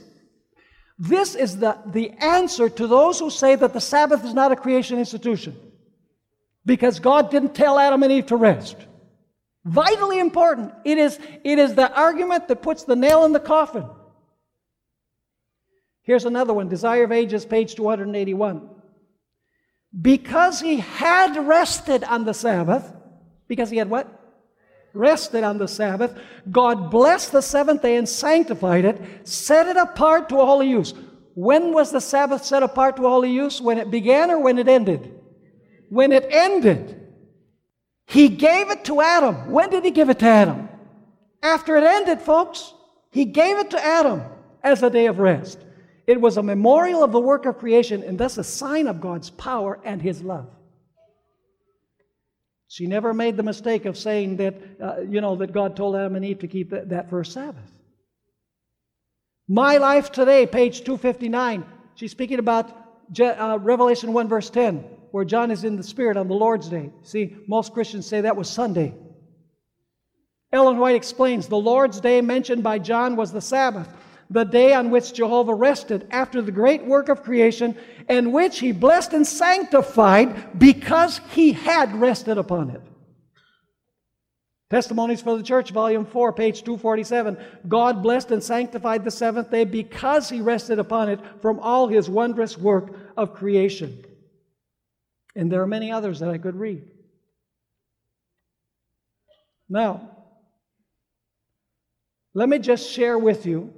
this 0.99 1.34
is 1.34 1.57
the, 1.57 1.80
the 1.88 2.11
answer 2.11 2.70
to 2.70 2.86
those 2.86 3.20
who 3.20 3.32
say 3.32 3.55
that 3.55 3.74
the 3.74 3.82
Sabbath 3.82 4.24
is 4.24 4.36
not 4.36 4.51
a 4.51 4.55
creation 4.55 4.99
institution 4.99 5.57
because 6.63 6.99
God 6.99 7.32
didn't 7.32 7.55
tell 7.55 7.80
Adam 7.80 8.03
and 8.03 8.11
Eve 8.11 8.28
to 8.28 8.36
rest. 8.36 8.78
Vitally 9.66 10.20
important. 10.20 10.72
It 10.86 10.97
is, 10.97 11.20
it 11.43 11.59
is 11.59 11.74
the 11.74 11.91
argument 11.93 12.47
that 12.47 12.61
puts 12.61 12.84
the 12.84 12.95
nail 12.95 13.26
in 13.26 13.34
the 13.34 13.39
coffin. 13.39 13.86
Here's 16.03 16.26
another 16.26 16.53
one 16.53 16.70
Desire 16.70 17.03
of 17.03 17.11
Ages, 17.11 17.45
page 17.45 17.76
281. 17.76 18.70
Because 19.99 20.61
he 20.61 20.78
had 20.78 21.36
rested 21.47 22.03
on 22.03 22.26
the 22.26 22.34
Sabbath, 22.34 22.93
because 23.47 23.70
he 23.70 23.78
had 23.78 23.89
what? 23.89 24.22
rested 24.95 25.43
on 25.43 25.57
the 25.57 25.68
Sabbath. 25.68 26.18
God 26.49 26.89
blessed 26.89 27.32
the 27.34 27.41
seventh 27.41 27.82
day 27.82 27.97
and 27.97 28.07
sanctified 28.07 28.86
it, 28.86 29.28
set 29.28 29.68
it 29.68 29.78
apart 29.78 30.30
to 30.30 30.36
holy 30.36 30.70
use. 30.70 30.93
When 31.36 31.74
was 31.74 31.91
the 31.91 31.99
Sabbath 31.99 32.45
set 32.45 32.63
apart 32.63 32.95
to 32.95 33.03
holy 33.03 33.32
use? 33.32 33.61
When 33.61 33.78
it 33.78 33.91
began 33.91 34.32
or 34.32 34.39
when 34.39 34.57
it 34.57 34.70
ended? 34.70 35.20
When 35.89 36.11
it 36.11 36.26
ended. 36.30 37.04
He 38.05 38.29
gave 38.29 38.69
it 38.69 38.85
to 38.85 39.01
Adam. 39.01 39.51
When 39.51 39.69
did 39.69 39.83
he 39.83 39.91
give 39.91 40.09
it 40.09 40.19
to 40.19 40.25
Adam? 40.25 40.69
After 41.41 41.75
it 41.75 41.83
ended, 41.83 42.21
folks. 42.21 42.73
He 43.11 43.25
gave 43.25 43.57
it 43.57 43.71
to 43.71 43.83
Adam 43.83 44.23
as 44.63 44.83
a 44.83 44.89
day 44.89 45.07
of 45.07 45.19
rest. 45.19 45.59
It 46.05 46.19
was 46.19 46.37
a 46.37 46.43
memorial 46.43 47.03
of 47.03 47.11
the 47.11 47.19
work 47.19 47.45
of 47.45 47.57
creation 47.57 48.03
and 48.03 48.17
thus 48.17 48.37
a 48.37 48.43
sign 48.43 48.87
of 48.87 49.01
God's 49.01 49.29
power 49.29 49.79
and 49.83 50.01
his 50.01 50.21
love. 50.21 50.49
She 52.67 52.87
never 52.87 53.13
made 53.13 53.37
the 53.37 53.43
mistake 53.43 53.85
of 53.85 53.97
saying 53.97 54.37
that, 54.37 54.55
uh, 54.81 55.01
you 55.01 55.21
know, 55.21 55.37
that 55.37 55.53
God 55.53 55.75
told 55.75 55.95
Adam 55.95 56.15
and 56.15 56.25
Eve 56.25 56.39
to 56.39 56.47
keep 56.47 56.71
that, 56.71 56.89
that 56.89 57.09
first 57.09 57.31
Sabbath. 57.31 57.71
My 59.47 59.77
life 59.77 60.11
today, 60.11 60.45
page 60.45 60.79
259, 60.83 61.63
she's 61.95 62.11
speaking 62.11 62.39
about 62.39 62.69
uh, 63.19 63.59
Revelation 63.61 64.11
1, 64.11 64.27
verse 64.27 64.49
10, 64.49 64.83
where 65.16 65.24
John 65.24 65.49
is 65.49 65.63
in 65.63 65.78
the 65.78 65.84
Spirit 65.84 66.18
on 66.18 66.28
the 66.28 66.34
Lord's 66.34 66.68
Day. 66.68 66.91
See, 67.03 67.38
most 67.47 67.72
Christians 67.72 68.05
say 68.05 68.20
that 68.20 68.36
was 68.36 68.49
Sunday. 68.49 68.93
Ellen 70.51 70.78
White 70.78 70.97
explains 70.97 71.47
the 71.47 71.55
Lord's 71.55 72.01
day 72.01 72.20
mentioned 72.20 72.63
by 72.63 72.80
John 72.80 73.16
was 73.16 73.32
the 73.32 73.39
Sabbath, 73.39 73.88
the 74.30 74.43
day 74.43 74.74
on 74.74 74.89
which 74.89 75.13
Jehovah 75.13 75.53
rested 75.53 76.05
after 76.11 76.41
the 76.41 76.51
great 76.51 76.84
work 76.84 77.07
of 77.07 77.24
creation, 77.24 77.78
and 78.09 78.34
which 78.34 78.59
he 78.59 78.74
blessed 78.74 79.13
and 79.13 79.26
sanctified 79.26 80.59
because 80.59 81.22
he 81.32 81.53
had 81.53 81.95
rested 81.95 82.38
upon 82.38 82.72
it. 82.72 82.82
Testimonies 84.70 85.22
for 85.22 85.38
the 85.38 85.43
Church, 85.43 85.72
Volume 85.72 86.05
4, 86.05 86.34
page 86.34 86.61
247. 86.63 87.38
God 87.70 88.03
blessed 88.03 88.32
and 88.32 88.43
sanctified 88.43 89.05
the 89.05 89.11
seventh 89.11 89.49
day 89.49 89.63
because 89.63 90.28
he 90.30 90.41
rested 90.41 90.78
upon 90.78 91.07
it 91.07 91.22
from 91.41 91.57
all 91.61 91.88
his 91.88 92.09
wondrous 92.09 92.57
work 92.57 92.93
of 93.16 93.34
creation. 93.34 94.03
And 95.36 95.51
there 95.51 95.61
are 95.61 95.67
many 95.67 95.91
others 95.91 96.19
that 96.19 96.29
I 96.29 96.38
could 96.38 96.55
read. 96.55 96.83
Now, 99.67 100.09
let 102.33 102.47
me 102.47 102.59
just 102.59 102.89
share 102.89 103.17
with 103.17 103.45
you 103.45 103.73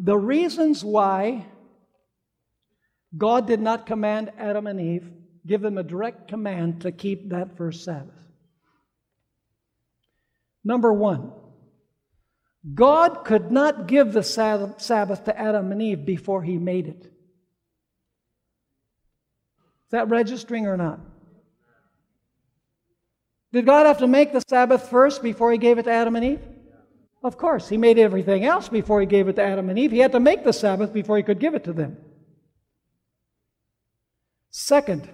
the 0.00 0.16
reasons 0.16 0.84
why 0.84 1.46
God 3.16 3.46
did 3.46 3.60
not 3.60 3.86
command 3.86 4.32
Adam 4.38 4.66
and 4.66 4.80
Eve, 4.80 5.10
give 5.46 5.62
them 5.62 5.78
a 5.78 5.82
direct 5.82 6.28
command 6.28 6.82
to 6.82 6.92
keep 6.92 7.30
that 7.30 7.56
first 7.56 7.84
Sabbath. 7.84 8.14
Number 10.64 10.92
one, 10.92 11.32
God 12.74 13.24
could 13.24 13.50
not 13.50 13.86
give 13.86 14.12
the 14.12 14.22
Sabbath 14.22 15.24
to 15.24 15.38
Adam 15.38 15.72
and 15.72 15.80
Eve 15.80 16.04
before 16.04 16.42
He 16.42 16.58
made 16.58 16.88
it. 16.88 17.12
Is 19.88 19.92
that 19.92 20.10
registering 20.10 20.66
or 20.66 20.76
not? 20.76 21.00
Did 23.52 23.64
God 23.64 23.86
have 23.86 23.98
to 23.98 24.06
make 24.06 24.34
the 24.34 24.42
Sabbath 24.46 24.90
first 24.90 25.22
before 25.22 25.50
He 25.50 25.56
gave 25.56 25.78
it 25.78 25.84
to 25.84 25.90
Adam 25.90 26.14
and 26.14 26.24
Eve? 26.24 26.42
Of 27.24 27.38
course. 27.38 27.70
He 27.70 27.78
made 27.78 27.98
everything 27.98 28.44
else 28.44 28.68
before 28.68 29.00
He 29.00 29.06
gave 29.06 29.28
it 29.28 29.36
to 29.36 29.42
Adam 29.42 29.70
and 29.70 29.78
Eve. 29.78 29.90
He 29.90 30.00
had 30.00 30.12
to 30.12 30.20
make 30.20 30.44
the 30.44 30.52
Sabbath 30.52 30.92
before 30.92 31.16
He 31.16 31.22
could 31.22 31.40
give 31.40 31.54
it 31.54 31.64
to 31.64 31.72
them. 31.72 31.96
Second, 34.50 35.08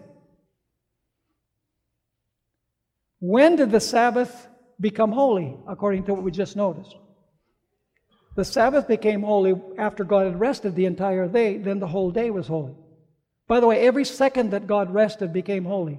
when 3.20 3.55
did 3.55 3.70
the 3.70 3.81
Sabbath 3.81 4.49
become 4.81 5.12
holy, 5.12 5.57
according 5.68 6.05
to 6.05 6.14
what 6.14 6.25
we 6.25 6.33
just 6.33 6.57
noticed. 6.57 6.97
The 8.35 8.45
Sabbath 8.45 8.89
became 8.89 9.22
holy 9.22 9.55
after 9.79 10.03
God 10.03 10.27
had 10.27 10.41
rested 10.41 10.75
the 10.75 10.87
entire 10.87 11.29
day, 11.29 11.59
then 11.59 11.79
the 11.79 11.87
whole 11.87 12.11
day 12.11 12.31
was 12.31 12.49
holy. 12.49 12.75
By 13.47 13.61
the 13.61 13.67
way, 13.67 13.81
every 13.81 14.05
second 14.05 14.51
that 14.51 14.67
God 14.67 14.93
rested 14.93 15.33
became 15.33 15.65
holy. 15.65 15.99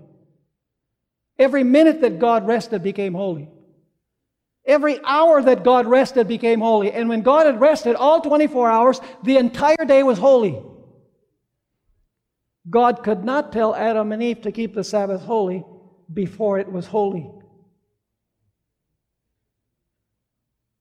Every 1.38 1.64
minute 1.64 2.02
that 2.02 2.20
God 2.20 2.48
rested 2.48 2.82
became 2.82 3.14
holy. 3.14 3.50
Every 4.66 5.00
hour 5.04 5.42
that 5.44 5.64
God 5.64 5.86
rested 5.86 6.28
became 6.28 6.60
holy. 6.60 6.92
And 6.92 7.08
when 7.08 7.22
God 7.22 7.46
had 7.46 7.60
rested 7.60 7.96
all 7.96 8.22
24 8.22 8.70
hours, 8.70 9.00
the 9.24 9.38
entire 9.38 9.86
day 9.86 10.02
was 10.02 10.18
holy. 10.18 10.64
God 12.68 13.04
could 13.04 13.24
not 13.24 13.52
tell 13.52 13.76
Adam 13.76 14.12
and 14.12 14.24
Eve 14.24 14.42
to 14.42 14.52
keep 14.52 14.74
the 14.74 14.84
Sabbath 14.84 15.22
holy 15.22 15.64
before 16.12 16.58
it 16.58 16.72
was 16.72 16.88
holy. 16.88 17.30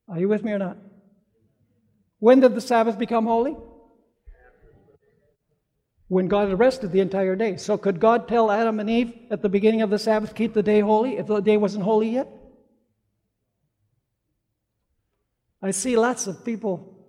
Are 0.09 0.19
you 0.19 0.29
with 0.29 0.43
me 0.43 0.53
or 0.53 0.59
not? 0.59 0.79
When 2.21 2.41
did 2.41 2.55
the 2.55 2.61
Sabbath 2.61 2.99
become 2.99 3.27
holy? 3.27 3.55
When 6.15 6.29
God 6.29 6.49
had 6.49 6.61
rested 6.61 6.93
the 6.93 7.01
entire 7.01 7.35
day. 7.35 7.57
So 7.57 7.77
could 7.77 7.99
God 7.99 8.29
tell 8.29 8.49
Adam 8.49 8.79
and 8.79 8.89
Eve 8.89 9.15
at 9.33 9.43
the 9.43 9.49
beginning 9.49 9.83
of 9.83 9.91
the 9.91 9.99
Sabbath, 9.99 10.33
keep 10.33 10.55
the 10.55 10.63
day 10.63 10.79
holy, 10.79 11.19
if 11.19 11.27
the 11.27 11.41
day 11.41 11.57
wasn't 11.57 11.83
holy 11.83 12.11
yet? 12.11 12.29
I 15.61 15.73
see 15.73 15.97
lots 15.97 16.29
of 16.29 16.45
people. 16.45 17.05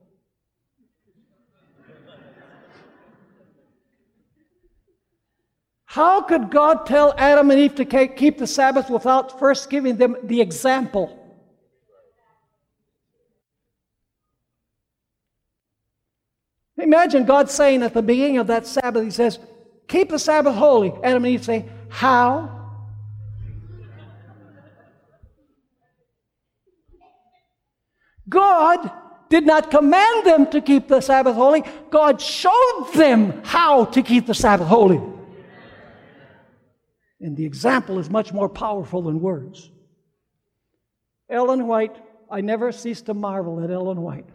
How 5.86 6.22
could 6.22 6.49
God 6.49 6.88
tell 6.88 7.14
Adam 7.16 7.51
and 7.51 7.60
Eve 7.60 7.76
to 7.76 7.86
keep 8.08 8.39
the 8.39 8.47
Sabbath 8.47 8.89
without 8.89 9.38
first 9.38 9.70
giving 9.70 9.97
them 9.97 10.16
the 10.24 10.41
example? 10.41 11.24
Imagine 16.86 17.25
God 17.25 17.49
saying 17.49 17.81
at 17.81 17.95
the 17.95 18.03
beginning 18.03 18.38
of 18.38 18.45
that 18.45 18.67
Sabbath, 18.67 19.03
He 19.03 19.09
says, 19.09 19.39
Keep 19.88 20.09
the 20.09 20.19
Sabbath 20.19 20.53
holy. 20.53 20.93
Adam 21.03 21.25
and 21.25 21.33
Eve 21.33 21.43
say, 21.43 21.65
How? 21.89 22.51
God 28.29 28.91
did 29.29 29.47
not 29.47 29.71
command 29.71 30.27
them 30.27 30.45
to 30.51 30.61
keep 30.61 30.88
the 30.88 31.01
Sabbath 31.01 31.33
holy. 31.36 31.63
God 31.89 32.21
showed 32.21 32.91
them 32.93 33.41
how 33.43 33.86
to 33.86 34.03
keep 34.03 34.27
the 34.27 34.36
Sabbath 34.36 34.67
holy. 34.67 35.01
And 37.19 37.36
the 37.36 37.45
example 37.45 37.97
is 37.97 38.11
much 38.11 38.31
more 38.31 38.47
powerful 38.47 39.01
than 39.01 39.21
words. 39.21 39.71
Ellen 41.31 41.65
White, 41.65 41.95
I 42.29 42.41
never 42.41 42.71
cease 42.71 43.01
to 43.03 43.15
marvel 43.15 43.63
at 43.63 43.71
Ellen 43.71 44.01
White. 44.01 44.29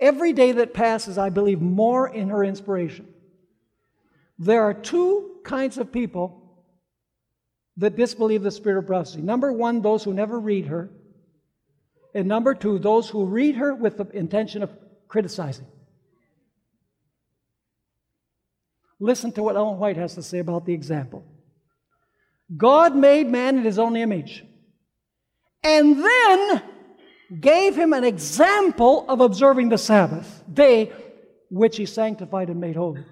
Every 0.00 0.32
day 0.32 0.52
that 0.52 0.74
passes, 0.74 1.18
I 1.18 1.30
believe 1.30 1.60
more 1.60 2.08
in 2.08 2.28
her 2.30 2.44
inspiration. 2.44 3.08
There 4.38 4.62
are 4.62 4.74
two 4.74 5.36
kinds 5.44 5.78
of 5.78 5.92
people 5.92 6.40
that 7.76 7.96
disbelieve 7.96 8.42
the 8.42 8.50
spirit 8.50 8.78
of 8.78 8.86
prophecy. 8.86 9.20
Number 9.20 9.52
one, 9.52 9.82
those 9.82 10.04
who 10.04 10.12
never 10.12 10.38
read 10.38 10.66
her. 10.66 10.90
And 12.14 12.28
number 12.28 12.54
two, 12.54 12.78
those 12.78 13.08
who 13.08 13.26
read 13.26 13.56
her 13.56 13.74
with 13.74 13.96
the 13.96 14.08
intention 14.10 14.62
of 14.62 14.70
criticizing. 15.08 15.66
Listen 19.00 19.32
to 19.32 19.42
what 19.42 19.56
Ellen 19.56 19.78
White 19.78 19.96
has 19.96 20.14
to 20.14 20.22
say 20.22 20.38
about 20.38 20.66
the 20.66 20.74
example. 20.74 21.24
God 22.56 22.94
made 22.94 23.28
man 23.28 23.58
in 23.58 23.64
his 23.64 23.78
own 23.78 23.96
image. 23.96 24.44
And 25.62 26.04
then 26.04 26.62
gave 27.40 27.76
him 27.76 27.92
an 27.92 28.04
example 28.04 29.04
of 29.08 29.20
observing 29.20 29.68
the 29.68 29.78
Sabbath 29.78 30.42
day, 30.52 30.92
which 31.50 31.76
he 31.76 31.86
sanctified 31.86 32.50
and 32.50 32.60
made 32.60 32.76
holy. 32.76 33.04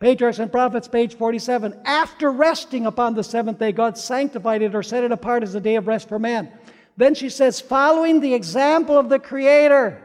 Patriarchs 0.00 0.40
and 0.40 0.50
Prophets, 0.50 0.88
page 0.88 1.14
47. 1.14 1.80
After 1.84 2.30
resting 2.30 2.86
upon 2.86 3.14
the 3.14 3.22
seventh 3.22 3.60
day, 3.60 3.70
God 3.70 3.96
sanctified 3.96 4.60
it 4.62 4.74
or 4.74 4.82
set 4.82 5.04
it 5.04 5.12
apart 5.12 5.44
as 5.44 5.54
a 5.54 5.60
day 5.60 5.76
of 5.76 5.86
rest 5.86 6.08
for 6.08 6.18
man. 6.18 6.52
Then 6.96 7.14
she 7.14 7.30
says, 7.30 7.60
following 7.60 8.20
the 8.20 8.34
example 8.34 8.98
of 8.98 9.08
the 9.08 9.20
Creator, 9.20 10.02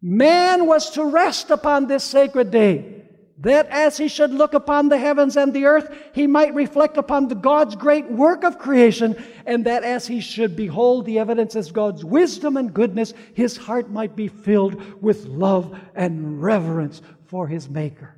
man 0.00 0.66
was 0.66 0.90
to 0.90 1.04
rest 1.04 1.50
upon 1.50 1.86
this 1.86 2.02
sacred 2.02 2.50
day 2.50 2.95
that 3.38 3.66
as 3.68 3.98
he 3.98 4.08
should 4.08 4.30
look 4.30 4.54
upon 4.54 4.88
the 4.88 4.98
heavens 4.98 5.36
and 5.36 5.52
the 5.52 5.66
earth, 5.66 5.94
he 6.14 6.26
might 6.26 6.54
reflect 6.54 6.96
upon 6.96 7.28
the 7.28 7.34
God's 7.34 7.76
great 7.76 8.10
work 8.10 8.44
of 8.44 8.58
creation, 8.58 9.22
and 9.44 9.66
that 9.66 9.84
as 9.84 10.06
he 10.06 10.20
should 10.20 10.56
behold 10.56 11.04
the 11.04 11.18
evidences 11.18 11.68
of 11.68 11.74
God's 11.74 12.04
wisdom 12.04 12.56
and 12.56 12.72
goodness, 12.72 13.12
his 13.34 13.56
heart 13.56 13.90
might 13.90 14.16
be 14.16 14.28
filled 14.28 15.02
with 15.02 15.26
love 15.26 15.78
and 15.94 16.42
reverence 16.42 17.02
for 17.26 17.46
his 17.46 17.68
Maker. 17.68 18.16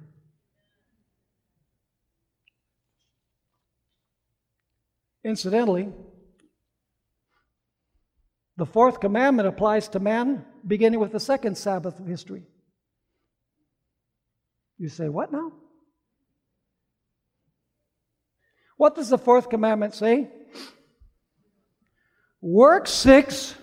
Incidentally, 5.25 5.89
the 8.57 8.67
fourth 8.67 9.01
commandment 9.01 9.49
applies 9.49 9.89
to 9.89 10.01
man 10.01 10.45
beginning 10.67 11.01
with 11.01 11.13
the 11.13 11.21
second 11.21 11.59
Sabbath 11.59 11.99
of 11.99 12.07
history. 12.07 12.45
You 14.79 14.89
say, 14.89 15.09
What 15.09 15.33
now? 15.33 15.53
What 18.77 18.95
does 18.95 19.09
the 19.09 19.19
fourth 19.19 19.51
commandment 19.51 19.95
say? 19.95 20.31
Work 22.41 22.87
six, 22.87 23.55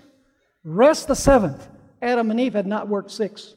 rest 0.64 1.08
the 1.08 1.16
seventh. 1.16 1.66
Adam 2.02 2.30
and 2.30 2.40
Eve 2.40 2.54
had 2.54 2.68
not 2.68 2.90
worked 2.90 3.12
six. 3.12 3.56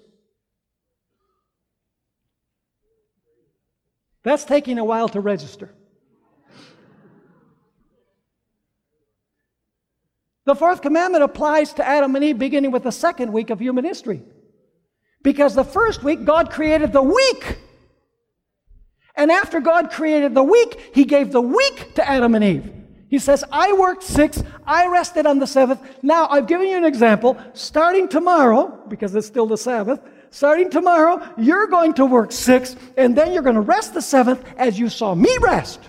That's 4.22 4.44
taking 4.44 4.78
a 4.78 4.84
while 4.84 5.08
to 5.10 5.20
register. 5.20 5.74
The 10.44 10.54
fourth 10.54 10.80
commandment 10.80 11.24
applies 11.24 11.74
to 11.74 11.86
Adam 11.86 12.14
and 12.14 12.24
Eve 12.24 12.38
beginning 12.38 12.70
with 12.70 12.84
the 12.84 12.92
second 12.92 13.32
week 13.32 13.50
of 13.50 13.58
human 13.58 13.84
history. 13.84 14.22
Because 15.22 15.54
the 15.54 15.64
first 15.64 16.02
week, 16.02 16.24
God 16.24 16.50
created 16.50 16.92
the 16.92 17.02
week. 17.02 17.58
And 19.14 19.32
after 19.32 19.60
God 19.60 19.90
created 19.90 20.34
the 20.34 20.42
week, 20.42 20.92
He 20.94 21.04
gave 21.04 21.32
the 21.32 21.40
week 21.40 21.94
to 21.96 22.08
Adam 22.08 22.34
and 22.34 22.44
Eve. 22.44 22.72
He 23.08 23.18
says, 23.18 23.42
I 23.50 23.72
worked 23.72 24.02
six, 24.02 24.42
I 24.66 24.86
rested 24.86 25.26
on 25.26 25.38
the 25.38 25.46
seventh. 25.46 25.80
Now, 26.02 26.28
I've 26.28 26.46
given 26.46 26.68
you 26.68 26.76
an 26.76 26.84
example. 26.84 27.38
Starting 27.54 28.08
tomorrow, 28.08 28.84
because 28.88 29.14
it's 29.14 29.26
still 29.26 29.46
the 29.46 29.56
Sabbath, 29.56 30.00
starting 30.30 30.70
tomorrow, 30.70 31.26
you're 31.38 31.66
going 31.66 31.94
to 31.94 32.04
work 32.04 32.32
six, 32.32 32.76
and 32.96 33.16
then 33.16 33.32
you're 33.32 33.42
going 33.42 33.54
to 33.54 33.62
rest 33.62 33.94
the 33.94 34.02
seventh 34.02 34.44
as 34.58 34.78
you 34.78 34.88
saw 34.88 35.14
me 35.14 35.34
rest. 35.40 35.80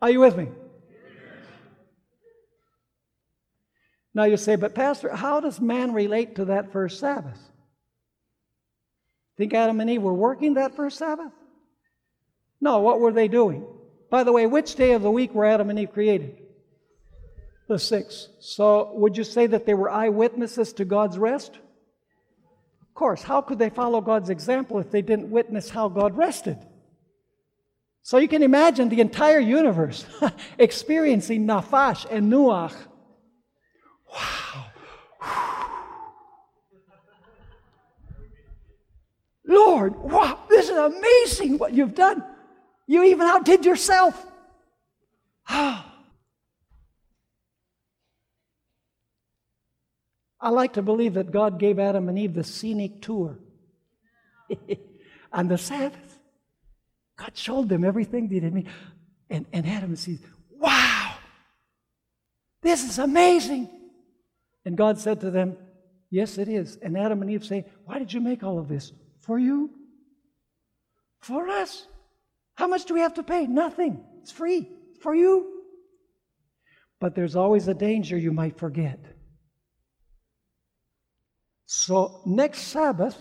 Are 0.00 0.10
you 0.10 0.20
with 0.20 0.36
me? 0.36 0.48
Now 4.16 4.24
you 4.24 4.38
say, 4.38 4.56
but 4.56 4.74
Pastor, 4.74 5.14
how 5.14 5.40
does 5.40 5.60
man 5.60 5.92
relate 5.92 6.36
to 6.36 6.46
that 6.46 6.72
first 6.72 7.00
Sabbath? 7.00 7.38
Think 9.36 9.52
Adam 9.52 9.78
and 9.78 9.90
Eve 9.90 10.00
were 10.00 10.14
working 10.14 10.54
that 10.54 10.74
first 10.74 10.96
Sabbath? 10.96 11.34
No, 12.58 12.78
what 12.78 12.98
were 12.98 13.12
they 13.12 13.28
doing? 13.28 13.66
By 14.08 14.24
the 14.24 14.32
way, 14.32 14.46
which 14.46 14.74
day 14.74 14.92
of 14.92 15.02
the 15.02 15.10
week 15.10 15.34
were 15.34 15.44
Adam 15.44 15.68
and 15.68 15.78
Eve 15.78 15.92
created? 15.92 16.34
The 17.68 17.78
sixth. 17.78 18.28
So 18.40 18.90
would 18.94 19.18
you 19.18 19.22
say 19.22 19.48
that 19.48 19.66
they 19.66 19.74
were 19.74 19.90
eyewitnesses 19.90 20.72
to 20.74 20.86
God's 20.86 21.18
rest? 21.18 21.54
Of 21.54 22.94
course. 22.94 23.22
How 23.22 23.42
could 23.42 23.58
they 23.58 23.68
follow 23.68 24.00
God's 24.00 24.30
example 24.30 24.78
if 24.78 24.90
they 24.90 25.02
didn't 25.02 25.30
witness 25.30 25.68
how 25.68 25.90
God 25.90 26.16
rested? 26.16 26.56
So 28.02 28.16
you 28.16 28.28
can 28.28 28.42
imagine 28.42 28.88
the 28.88 29.02
entire 29.02 29.40
universe 29.40 30.06
experiencing 30.58 31.46
nafash 31.46 32.06
and 32.10 32.32
nuach 32.32 32.74
Wow. 34.16 34.64
Lord, 39.46 39.96
wow, 39.96 40.40
this 40.48 40.68
is 40.68 40.76
amazing 40.76 41.58
what 41.58 41.72
you've 41.72 41.94
done. 41.94 42.24
You 42.86 43.04
even 43.04 43.26
outdid 43.26 43.64
yourself. 43.64 44.26
Ah. 45.48 45.92
I 50.40 50.50
like 50.50 50.74
to 50.74 50.82
believe 50.82 51.14
that 51.14 51.30
God 51.30 51.58
gave 51.58 51.78
Adam 51.78 52.08
and 52.08 52.18
Eve 52.18 52.34
the 52.34 52.44
scenic 52.44 53.00
tour 53.00 53.38
on 55.32 55.48
the 55.48 55.58
Sabbath. 55.58 56.18
God 57.16 57.32
showed 57.34 57.68
them 57.68 57.84
everything 57.84 58.28
they 58.28 58.40
did. 58.40 58.66
And, 59.30 59.46
and 59.52 59.66
Adam 59.66 59.96
sees, 59.96 60.20
wow, 60.50 61.14
this 62.62 62.84
is 62.84 62.98
amazing. 62.98 63.68
And 64.66 64.76
God 64.76 64.98
said 64.98 65.20
to 65.20 65.30
them, 65.30 65.56
Yes, 66.10 66.38
it 66.38 66.48
is. 66.48 66.76
And 66.82 66.98
Adam 66.98 67.22
and 67.22 67.30
Eve 67.30 67.44
say, 67.44 67.64
Why 67.84 67.98
did 67.98 68.12
you 68.12 68.20
make 68.20 68.42
all 68.42 68.58
of 68.58 68.68
this? 68.68 68.92
For 69.22 69.38
you? 69.38 69.70
For 71.20 71.48
us? 71.48 71.86
How 72.56 72.66
much 72.66 72.84
do 72.84 72.94
we 72.94 73.00
have 73.00 73.14
to 73.14 73.22
pay? 73.22 73.46
Nothing. 73.46 74.04
It's 74.20 74.32
free. 74.32 74.68
For 75.00 75.14
you. 75.14 75.62
But 77.00 77.14
there's 77.14 77.36
always 77.36 77.68
a 77.68 77.74
danger 77.74 78.16
you 78.18 78.32
might 78.32 78.58
forget. 78.58 78.98
So, 81.66 82.22
next 82.24 82.60
Sabbath, 82.60 83.16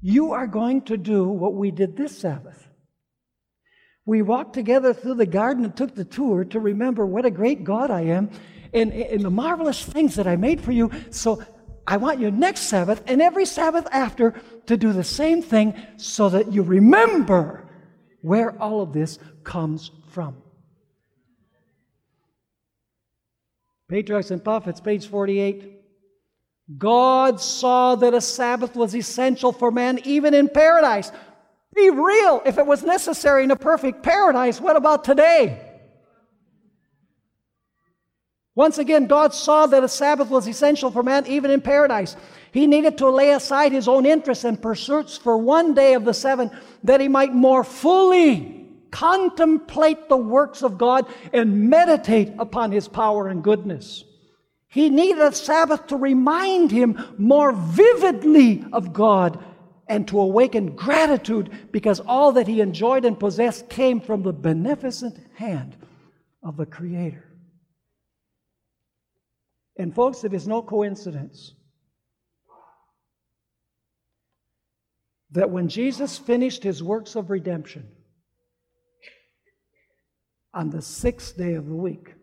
you 0.00 0.32
are 0.32 0.46
going 0.46 0.82
to 0.82 0.96
do 0.96 1.26
what 1.26 1.54
we 1.54 1.70
did 1.70 1.96
this 1.96 2.16
Sabbath. 2.16 2.68
We 4.06 4.22
walked 4.22 4.54
together 4.54 4.94
through 4.94 5.16
the 5.16 5.26
garden 5.26 5.64
and 5.64 5.76
took 5.76 5.94
the 5.94 6.04
tour 6.04 6.44
to 6.44 6.60
remember 6.60 7.04
what 7.04 7.26
a 7.26 7.30
great 7.30 7.64
God 7.64 7.90
I 7.90 8.02
am 8.02 8.30
and 8.72 9.24
the 9.24 9.30
marvelous 9.30 9.82
things 9.84 10.14
that 10.16 10.26
I 10.26 10.36
made 10.36 10.60
for 10.60 10.72
you. 10.72 10.90
So 11.10 11.42
I 11.86 11.96
want 11.96 12.20
you 12.20 12.30
next 12.30 12.62
Sabbath 12.62 13.02
and 13.06 13.22
every 13.22 13.46
Sabbath 13.46 13.86
after 13.90 14.34
to 14.66 14.76
do 14.76 14.92
the 14.92 15.04
same 15.04 15.42
thing 15.42 15.74
so 15.96 16.28
that 16.28 16.52
you 16.52 16.62
remember 16.62 17.66
where 18.20 18.60
all 18.60 18.82
of 18.82 18.92
this 18.92 19.18
comes 19.44 19.90
from. 20.10 20.42
Patriarchs 23.88 24.30
and 24.30 24.44
Prophets, 24.44 24.80
page 24.80 25.06
48. 25.06 25.76
God 26.76 27.40
saw 27.40 27.94
that 27.94 28.12
a 28.12 28.20
Sabbath 28.20 28.76
was 28.76 28.94
essential 28.94 29.52
for 29.52 29.70
man 29.70 29.98
even 30.04 30.34
in 30.34 30.50
paradise. 30.50 31.10
Be 31.74 31.88
real. 31.88 32.42
If 32.44 32.58
it 32.58 32.66
was 32.66 32.82
necessary 32.82 33.44
in 33.44 33.50
a 33.50 33.56
perfect 33.56 34.02
paradise, 34.02 34.60
what 34.60 34.76
about 34.76 35.04
today? 35.04 35.67
Once 38.58 38.78
again, 38.78 39.06
God 39.06 39.32
saw 39.32 39.66
that 39.66 39.84
a 39.84 39.88
Sabbath 39.88 40.30
was 40.30 40.48
essential 40.48 40.90
for 40.90 41.04
man 41.04 41.24
even 41.28 41.52
in 41.52 41.60
paradise. 41.60 42.16
He 42.50 42.66
needed 42.66 42.98
to 42.98 43.08
lay 43.08 43.30
aside 43.30 43.70
his 43.70 43.86
own 43.86 44.04
interests 44.04 44.42
and 44.42 44.60
pursuits 44.60 45.16
for 45.16 45.38
one 45.38 45.74
day 45.74 45.94
of 45.94 46.04
the 46.04 46.12
seven 46.12 46.50
that 46.82 47.00
he 47.00 47.06
might 47.06 47.32
more 47.32 47.62
fully 47.62 48.66
contemplate 48.90 50.08
the 50.08 50.16
works 50.16 50.64
of 50.64 50.76
God 50.76 51.06
and 51.32 51.70
meditate 51.70 52.32
upon 52.36 52.72
his 52.72 52.88
power 52.88 53.28
and 53.28 53.44
goodness. 53.44 54.02
He 54.66 54.90
needed 54.90 55.22
a 55.22 55.32
Sabbath 55.32 55.86
to 55.86 55.96
remind 55.96 56.72
him 56.72 57.00
more 57.16 57.52
vividly 57.52 58.64
of 58.72 58.92
God 58.92 59.38
and 59.86 60.08
to 60.08 60.18
awaken 60.18 60.74
gratitude 60.74 61.56
because 61.70 62.00
all 62.00 62.32
that 62.32 62.48
he 62.48 62.60
enjoyed 62.60 63.04
and 63.04 63.20
possessed 63.20 63.68
came 63.68 64.00
from 64.00 64.24
the 64.24 64.32
beneficent 64.32 65.16
hand 65.34 65.76
of 66.42 66.56
the 66.56 66.66
Creator. 66.66 67.27
And, 69.78 69.94
folks, 69.94 70.24
it 70.24 70.34
is 70.34 70.48
no 70.48 70.60
coincidence 70.60 71.54
that 75.30 75.50
when 75.50 75.68
Jesus 75.68 76.18
finished 76.18 76.64
his 76.64 76.82
works 76.82 77.14
of 77.14 77.30
redemption 77.30 77.88
on 80.52 80.70
the 80.70 80.82
sixth 80.82 81.36
day 81.36 81.54
of 81.54 81.66
the 81.66 81.76
week, 81.76 82.14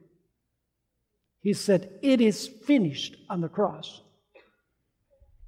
he 1.39 1.53
said, 1.53 1.97
It 2.01 2.19
is 2.19 2.47
finished 2.47 3.15
on 3.29 3.39
the 3.39 3.47
cross. 3.47 4.01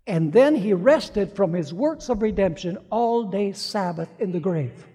And 0.05 0.32
then 0.32 0.55
he 0.55 0.72
rested 0.72 1.36
from 1.36 1.51
his 1.51 1.74
works 1.74 2.08
of 2.08 2.22
redemption 2.22 2.78
all 2.89 3.26
day 3.26 3.51
Sabbath 3.51 4.10
in 4.20 4.32
the 4.32 4.39
grave. 4.39 4.86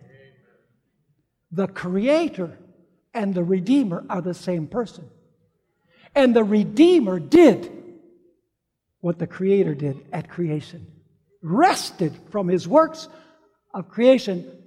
The 1.50 1.66
Creator 1.66 2.58
and 3.12 3.34
the 3.34 3.44
Redeemer 3.44 4.06
are 4.08 4.22
the 4.22 4.32
same 4.32 4.66
person. 4.66 5.10
And 6.14 6.36
the 6.36 6.44
Redeemer 6.44 7.18
did 7.18 7.70
what 9.00 9.18
the 9.18 9.26
Creator 9.26 9.74
did 9.74 10.06
at 10.12 10.28
creation 10.28 10.86
rested 11.42 12.16
from 12.30 12.48
his 12.48 12.68
works 12.68 13.08
of 13.74 13.88
creation 13.88 14.62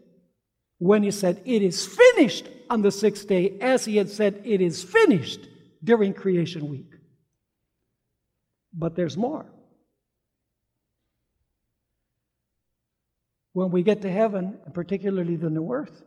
when 0.78 1.04
he 1.04 1.12
said, 1.12 1.41
It 1.46 1.62
is 1.62 1.86
finished 1.86 2.48
on 2.70 2.82
the 2.82 2.91
sixth 2.91 3.28
day, 3.28 3.58
as 3.62 3.86
he 3.86 3.98
had 3.98 4.10
said, 4.10 4.41
It 4.43 4.62
is 4.62 4.84
finished 4.84 5.48
during 5.84 6.14
creation 6.14 6.70
week. 6.70 6.91
But 8.74 8.96
there's 8.96 9.16
more. 9.16 9.46
When 13.54 13.72
we 13.72 13.84
get 13.84 14.02
to 14.02 14.12
heaven, 14.12 14.60
and 14.66 14.74
particularly 14.74 15.38
the 15.38 15.50
new 15.50 15.72
earth, 15.72 16.04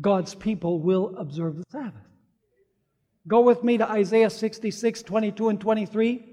God's 0.00 0.34
people 0.34 0.80
will 0.80 1.14
observe 1.16 1.56
the 1.56 1.64
Sabbath. 1.70 1.94
Go 3.26 3.40
with 3.40 3.62
me 3.62 3.78
to 3.78 3.90
Isaiah 3.90 4.30
66, 4.30 5.02
22 5.02 5.48
and 5.48 5.60
23. 5.60 6.24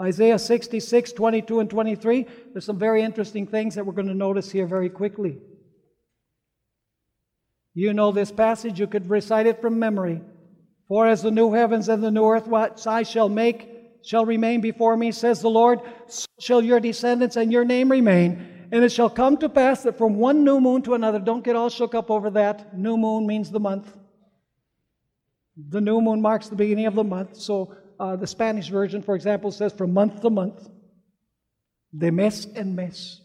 Isaiah 0.00 0.38
66, 0.38 1.12
22 1.12 1.60
and 1.60 1.70
23. 1.70 2.26
There's 2.52 2.64
some 2.64 2.78
very 2.78 3.02
interesting 3.02 3.46
things 3.46 3.74
that 3.74 3.84
we're 3.84 3.92
going 3.92 4.08
to 4.08 4.14
notice 4.14 4.50
here 4.50 4.66
very 4.66 4.88
quickly. 4.88 5.38
You 7.74 7.92
know 7.92 8.12
this 8.12 8.32
passage, 8.32 8.80
you 8.80 8.86
could 8.86 9.08
recite 9.08 9.46
it 9.46 9.60
from 9.60 9.78
memory. 9.78 10.20
For 10.88 11.06
as 11.06 11.22
the 11.22 11.30
new 11.30 11.52
heavens 11.52 11.88
and 11.88 12.02
the 12.02 12.10
new 12.10 12.26
earth, 12.26 12.46
what 12.46 12.86
I 12.86 13.02
shall 13.02 13.28
make, 13.28 13.68
shall 14.04 14.26
remain 14.26 14.60
before 14.60 14.96
me, 14.96 15.12
says 15.12 15.40
the 15.40 15.48
Lord, 15.48 15.80
so 16.06 16.26
shall 16.40 16.62
your 16.62 16.80
descendants 16.80 17.36
and 17.36 17.52
your 17.52 17.64
name 17.64 17.90
remain. 17.90 18.51
And 18.72 18.82
it 18.82 18.90
shall 18.90 19.10
come 19.10 19.36
to 19.36 19.50
pass 19.50 19.82
that 19.82 19.98
from 19.98 20.16
one 20.16 20.44
new 20.44 20.58
moon 20.58 20.80
to 20.82 20.94
another, 20.94 21.18
don't 21.18 21.44
get 21.44 21.54
all 21.54 21.68
shook 21.68 21.94
up 21.94 22.10
over 22.10 22.30
that. 22.30 22.76
New 22.76 22.96
moon 22.96 23.26
means 23.26 23.50
the 23.50 23.60
month. 23.60 23.94
The 25.68 25.82
new 25.82 26.00
moon 26.00 26.22
marks 26.22 26.48
the 26.48 26.56
beginning 26.56 26.86
of 26.86 26.94
the 26.94 27.04
month. 27.04 27.36
So 27.36 27.76
uh, 28.00 28.16
the 28.16 28.26
Spanish 28.26 28.70
version, 28.70 29.02
for 29.02 29.14
example, 29.14 29.50
says 29.50 29.74
from 29.74 29.92
month 29.92 30.22
to 30.22 30.30
month. 30.30 30.70
De 31.96 32.10
mes 32.10 32.46
en 32.56 32.74
mes. 32.74 33.20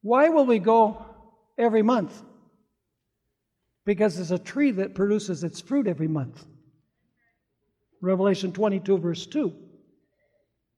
Why 0.00 0.30
will 0.30 0.46
we 0.46 0.58
go 0.58 1.04
every 1.58 1.82
month? 1.82 2.22
Because 3.84 4.16
there's 4.16 4.30
a 4.30 4.38
tree 4.38 4.70
that 4.70 4.94
produces 4.94 5.44
its 5.44 5.60
fruit 5.60 5.86
every 5.86 6.08
month. 6.08 6.42
Revelation 8.00 8.52
22, 8.52 8.96
verse 8.96 9.26
2. 9.26 9.52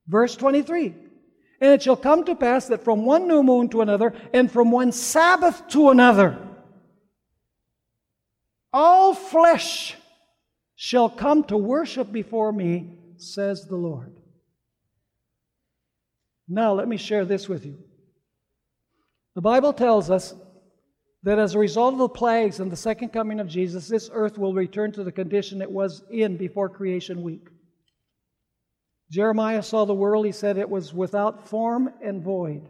Verse 0.09 0.35
23 0.35 1.08
and 1.61 1.73
it 1.73 1.83
shall 1.83 1.97
come 1.97 2.25
to 2.25 2.35
pass 2.35 2.67
that 2.69 2.85
from 2.85 3.05
one 3.05 3.27
new 3.27 3.43
moon 3.43 3.69
to 3.71 3.83
another, 3.83 4.15
and 4.33 4.51
from 4.51 4.71
one 4.71 4.93
Sabbath 4.93 5.67
to 5.69 5.91
another, 5.91 6.39
all 8.73 9.15
flesh 9.15 9.97
shall 10.77 11.09
come 11.09 11.43
to 11.45 11.57
worship 11.57 12.13
before 12.13 12.53
me, 12.53 12.99
says 13.17 13.67
the 13.67 13.77
Lord. 13.77 14.15
Now, 16.49 16.73
let 16.73 16.89
me 16.89 16.97
share 16.97 17.25
this 17.25 17.49
with 17.49 17.67
you. 17.67 17.79
The 19.35 19.43
Bible 19.43 19.73
tells 19.73 20.11
us 20.11 20.35
that 21.25 21.39
as 21.39 21.55
a 21.55 21.59
result 21.59 21.95
of 21.95 21.99
the 21.99 22.09
plagues 22.09 22.61
and 22.61 22.71
the 22.71 22.77
second 22.77 23.11
coming 23.11 23.41
of 23.41 23.49
Jesus, 23.49 23.89
this 23.89 24.09
earth 24.13 24.39
will 24.39 24.55
return 24.55 24.93
to 24.93 25.05
the 25.05 25.13
condition 25.13 25.61
it 25.61 25.71
was 25.71 26.03
in 26.11 26.37
before 26.37 26.69
creation 26.69 27.23
week. 27.23 27.49
Jeremiah 29.11 29.63
saw 29.63 29.85
the 29.85 29.95
world, 29.95 30.27
he 30.27 30.33
said 30.33 30.59
it 30.59 30.69
was 30.69 30.93
without 30.93 31.49
form 31.49 31.91
and 32.03 32.23
void. 32.23 32.69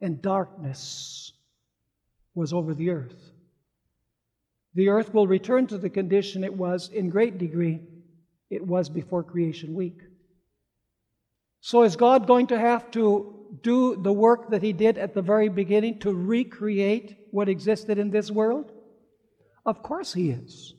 and 0.00 0.22
darkness 0.22 1.32
was 2.34 2.52
over 2.52 2.74
the 2.74 2.90
earth. 2.90 3.32
The 4.74 4.90
earth 4.90 5.12
will 5.12 5.26
return 5.26 5.66
to 5.68 5.78
the 5.78 5.90
condition 5.90 6.44
it 6.44 6.54
was 6.54 6.88
in 6.88 7.10
great 7.10 7.38
degree 7.38 7.80
it 8.50 8.64
was 8.64 8.88
before 8.88 9.24
creation 9.24 9.74
week. 9.74 9.98
So 11.60 11.82
is 11.82 11.96
God 11.96 12.26
going 12.26 12.46
to 12.48 12.58
have 12.58 12.90
to 12.92 13.34
do 13.62 13.96
the 13.96 14.12
work 14.12 14.50
that 14.50 14.62
he 14.62 14.72
did 14.72 14.96
at 14.96 15.14
the 15.14 15.22
very 15.22 15.48
beginning 15.48 15.98
to 16.00 16.12
recreate 16.14 17.16
what 17.30 17.48
existed 17.48 17.98
in 17.98 18.10
this 18.10 18.30
world? 18.30 18.70
Of 19.66 19.82
course 19.82 20.14
he 20.14 20.30
is. 20.30 20.74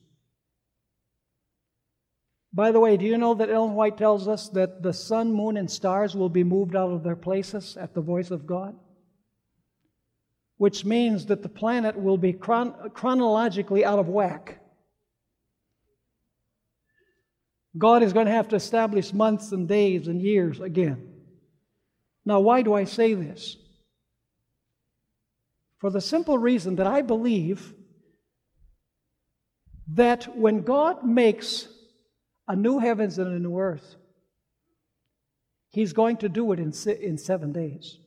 By 2.51 2.71
the 2.71 2.79
way, 2.79 2.97
do 2.97 3.05
you 3.05 3.17
know 3.17 3.35
that 3.35 3.49
Ellen 3.49 3.75
White 3.75 3.97
tells 3.97 4.27
us 4.27 4.49
that 4.49 4.81
the 4.81 4.93
sun, 4.93 5.31
moon, 5.31 5.55
and 5.55 5.69
stars 5.69 6.15
will 6.15 6.29
be 6.29 6.43
moved 6.43 6.75
out 6.75 6.91
of 6.91 7.03
their 7.03 7.15
places 7.15 7.77
at 7.77 7.93
the 7.93 8.01
voice 8.01 8.31
of 8.31 8.47
God? 8.47 8.75
Which 10.57 10.83
means 10.83 11.27
that 11.27 11.43
the 11.43 11.49
planet 11.49 11.97
will 11.97 12.17
be 12.17 12.33
chron- 12.33 12.91
chronologically 12.93 13.85
out 13.85 13.99
of 13.99 14.09
whack. 14.09 14.59
God 17.77 18.01
is 18.01 18.13
going 18.13 18.25
to 18.25 18.31
have 18.31 18.47
to 18.49 18.55
establish 18.55 19.13
months 19.13 19.51
and 19.51 19.67
days 19.67 20.07
and 20.07 20.19
years 20.19 20.59
again. 20.59 21.07
Now, 22.25 22.39
why 22.39 22.63
do 22.63 22.73
I 22.73 22.83
say 22.83 23.13
this? 23.13 23.57
For 25.77 25.91
the 25.91 26.01
simple 26.01 26.37
reason 26.37 26.75
that 26.77 26.87
I 26.87 27.03
believe 27.03 27.73
that 29.93 30.35
when 30.35 30.61
God 30.63 31.05
makes 31.05 31.67
a 32.49 32.55
new 32.55 32.79
heavens 32.79 33.17
and 33.17 33.31
a 33.33 33.39
new 33.39 33.57
earth, 33.57 33.95
He's 35.69 35.93
going 35.93 36.17
to 36.17 36.29
do 36.29 36.51
it 36.51 36.59
in, 36.59 36.73
in 37.01 37.17
seven 37.17 37.51
days. 37.53 37.97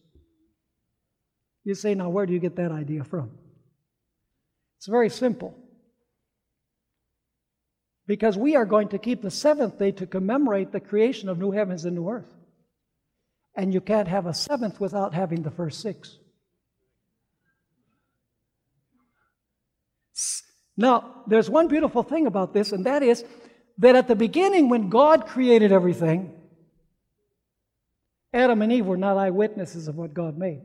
You 1.65 1.75
say, 1.75 1.95
now, 1.95 2.11
where 2.11 2.27
do 2.27 2.33
you 2.33 2.41
get 2.41 2.57
that 2.57 2.73
idea 2.73 3.05
from? 3.05 3.31
It's 4.79 4.89
very 4.89 5.09
simple. 5.09 5.57
Because 8.09 8.37
we 8.37 8.57
are 8.57 8.65
going 8.65 8.89
to 8.89 8.99
keep 8.99 9.23
the 9.23 9.31
seventh 9.31 9.79
day 9.79 9.93
to 9.93 10.07
commemorate 10.09 10.73
the 10.73 10.81
creation 10.81 11.29
of 11.29 11.39
new 11.39 11.53
heavens 11.53 11.85
and 11.85 11.95
new 11.95 12.09
earth. 12.09 12.35
And 13.55 13.73
you 13.73 13.81
can't 13.81 14.09
have 14.09 14.27
a 14.27 14.35
seventh 14.35 14.81
without 14.81 15.15
having 15.15 15.43
the 15.43 15.53
first 15.53 15.81
six. 15.81 16.19
Now, 20.77 21.23
there's 21.29 21.49
one 21.49 21.69
beautiful 21.69 22.03
thing 22.03 22.27
about 22.27 22.53
this, 22.53 22.73
and 22.73 22.87
that 22.87 23.05
is 23.05 23.25
that 23.79 23.97
at 23.97 24.09
the 24.09 24.17
beginning, 24.17 24.69
when 24.69 24.89
God 24.89 25.27
created 25.27 25.73
everything, 25.73 26.33
Adam 28.33 28.63
and 28.63 28.73
Eve 28.73 28.87
were 28.87 28.97
not 28.97 29.17
eyewitnesses 29.17 29.89
of 29.89 29.97
what 29.97 30.15
God 30.15 30.39
made. 30.39 30.63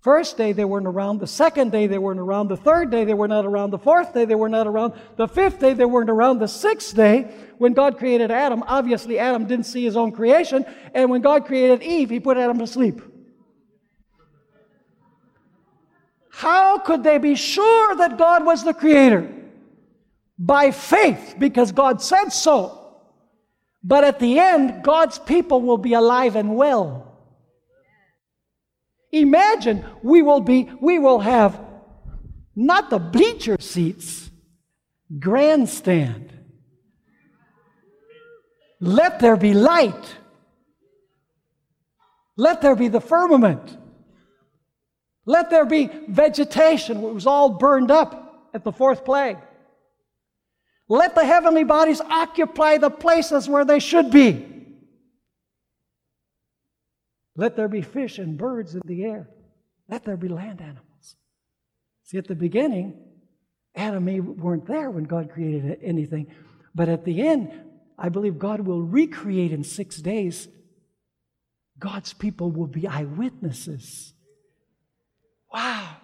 First 0.00 0.36
day 0.36 0.52
they 0.52 0.64
weren't 0.64 0.86
around. 0.86 1.18
The 1.18 1.26
second 1.26 1.72
day 1.72 1.88
they 1.88 1.98
weren't 1.98 2.20
around. 2.20 2.46
The 2.46 2.56
third 2.56 2.92
day 2.92 3.04
they 3.04 3.12
were 3.12 3.26
not 3.26 3.44
around. 3.44 3.70
The 3.70 3.78
fourth 3.78 4.14
day 4.14 4.24
they 4.24 4.36
were 4.36 4.48
not 4.48 4.68
around. 4.68 4.94
The 5.16 5.26
fifth 5.26 5.58
day 5.58 5.74
they 5.74 5.84
weren't 5.84 6.10
around. 6.10 6.38
The 6.38 6.46
sixth 6.46 6.94
day, 6.94 7.34
when 7.58 7.72
God 7.72 7.98
created 7.98 8.30
Adam, 8.30 8.62
obviously 8.68 9.18
Adam 9.18 9.46
didn't 9.46 9.66
see 9.66 9.82
his 9.82 9.96
own 9.96 10.12
creation. 10.12 10.64
And 10.94 11.10
when 11.10 11.22
God 11.22 11.44
created 11.44 11.82
Eve, 11.82 12.10
he 12.10 12.20
put 12.20 12.36
Adam 12.36 12.58
to 12.60 12.68
sleep. 12.68 13.02
How 16.30 16.78
could 16.78 17.02
they 17.02 17.18
be 17.18 17.34
sure 17.34 17.96
that 17.96 18.16
God 18.16 18.44
was 18.44 18.62
the 18.62 18.74
creator? 18.74 19.28
By 20.38 20.70
faith, 20.70 21.36
because 21.38 21.72
God 21.72 22.02
said 22.02 22.28
so. 22.28 22.96
But 23.82 24.04
at 24.04 24.18
the 24.18 24.38
end, 24.38 24.82
God's 24.82 25.18
people 25.18 25.62
will 25.62 25.78
be 25.78 25.94
alive 25.94 26.36
and 26.36 26.56
well. 26.56 27.06
Imagine 29.12 29.84
we 30.02 30.22
will 30.22 30.40
be, 30.40 30.68
we 30.80 30.98
will 30.98 31.20
have 31.20 31.58
not 32.54 32.90
the 32.90 32.98
bleacher 32.98 33.56
seats, 33.60 34.30
grandstand. 35.18 36.32
Let 38.80 39.20
there 39.20 39.36
be 39.36 39.54
light. 39.54 40.16
Let 42.36 42.60
there 42.60 42.76
be 42.76 42.88
the 42.88 43.00
firmament. 43.00 43.76
Let 45.24 45.50
there 45.50 45.64
be 45.64 45.90
vegetation. 46.08 46.98
It 46.98 47.14
was 47.14 47.26
all 47.26 47.50
burned 47.50 47.90
up 47.90 48.50
at 48.52 48.64
the 48.64 48.72
fourth 48.72 49.04
plague. 49.04 49.38
Let 50.88 51.14
the 51.14 51.24
heavenly 51.24 51.64
bodies 51.64 52.00
occupy 52.00 52.78
the 52.78 52.90
places 52.90 53.48
where 53.48 53.64
they 53.64 53.80
should 53.80 54.10
be. 54.10 54.46
Let 57.36 57.56
there 57.56 57.68
be 57.68 57.82
fish 57.82 58.18
and 58.18 58.38
birds 58.38 58.74
in 58.74 58.82
the 58.84 59.04
air. 59.04 59.28
Let 59.88 60.04
there 60.04 60.16
be 60.16 60.28
land 60.28 60.60
animals. 60.60 61.16
See, 62.04 62.18
at 62.18 62.28
the 62.28 62.34
beginning, 62.34 63.02
Adam 63.74 64.08
and 64.08 64.16
Eve 64.16 64.24
weren't 64.24 64.66
there 64.66 64.90
when 64.90 65.04
God 65.04 65.30
created 65.30 65.78
anything. 65.82 66.28
But 66.74 66.88
at 66.88 67.04
the 67.04 67.26
end, 67.26 67.52
I 67.98 68.08
believe 68.08 68.38
God 68.38 68.60
will 68.60 68.82
recreate 68.82 69.52
in 69.52 69.64
six 69.64 69.96
days. 69.96 70.48
God's 71.78 72.12
people 72.12 72.50
will 72.50 72.66
be 72.66 72.86
eyewitnesses. 72.86 74.14
Wow. 75.52 75.96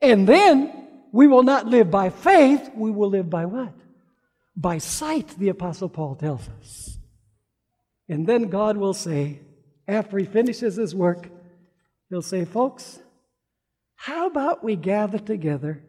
And 0.00 0.26
then 0.28 0.83
we 1.14 1.28
will 1.28 1.44
not 1.44 1.68
live 1.68 1.92
by 1.92 2.10
faith, 2.10 2.72
we 2.74 2.90
will 2.90 3.08
live 3.08 3.30
by 3.30 3.44
what? 3.44 3.72
By 4.56 4.78
sight, 4.78 5.28
the 5.38 5.48
Apostle 5.48 5.88
Paul 5.88 6.16
tells 6.16 6.48
us. 6.58 6.98
And 8.08 8.26
then 8.26 8.48
God 8.48 8.76
will 8.76 8.94
say, 8.94 9.38
after 9.86 10.18
he 10.18 10.24
finishes 10.24 10.74
his 10.74 10.92
work, 10.92 11.28
he'll 12.10 12.20
say, 12.20 12.44
Folks, 12.44 12.98
how 13.94 14.26
about 14.26 14.64
we 14.64 14.74
gather 14.74 15.20
together 15.20 15.84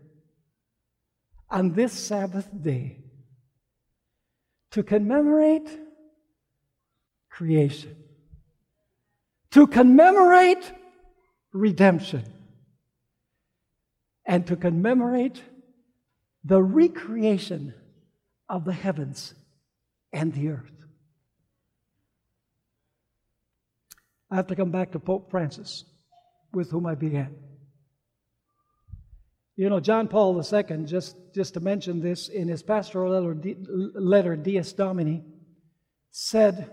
on 1.49 1.73
this 1.73 1.91
Sabbath 1.91 2.47
day 2.61 2.99
to 4.73 4.83
commemorate 4.83 5.69
creation, 7.31 7.95
to 9.49 9.65
commemorate 9.65 10.71
redemption, 11.51 12.25
and 14.25 14.45
to 14.47 14.55
commemorate 14.55 15.41
the 16.43 16.61
recreation 16.61 17.73
of 18.49 18.65
the 18.65 18.73
heavens 18.73 19.33
and 20.13 20.33
the 20.33 20.49
earth. 20.49 20.71
I 24.29 24.35
have 24.35 24.47
to 24.47 24.55
come 24.55 24.71
back 24.71 24.91
to 24.91 24.99
Pope 24.99 25.29
Francis, 25.29 25.85
with 26.53 26.71
whom 26.71 26.85
I 26.85 26.95
began. 26.95 27.35
You 29.55 29.69
know, 29.69 29.79
John 29.79 30.07
Paul 30.07 30.37
II, 30.37 30.85
just, 30.85 31.15
just 31.33 31.53
to 31.53 31.59
mention 31.59 32.01
this, 32.01 32.27
in 32.27 32.47
his 32.47 32.61
pastoral 32.61 33.13
letter, 33.13 33.55
letter 33.93 34.35
Dies 34.35 34.73
Domini, 34.73 35.23
said 36.11 36.69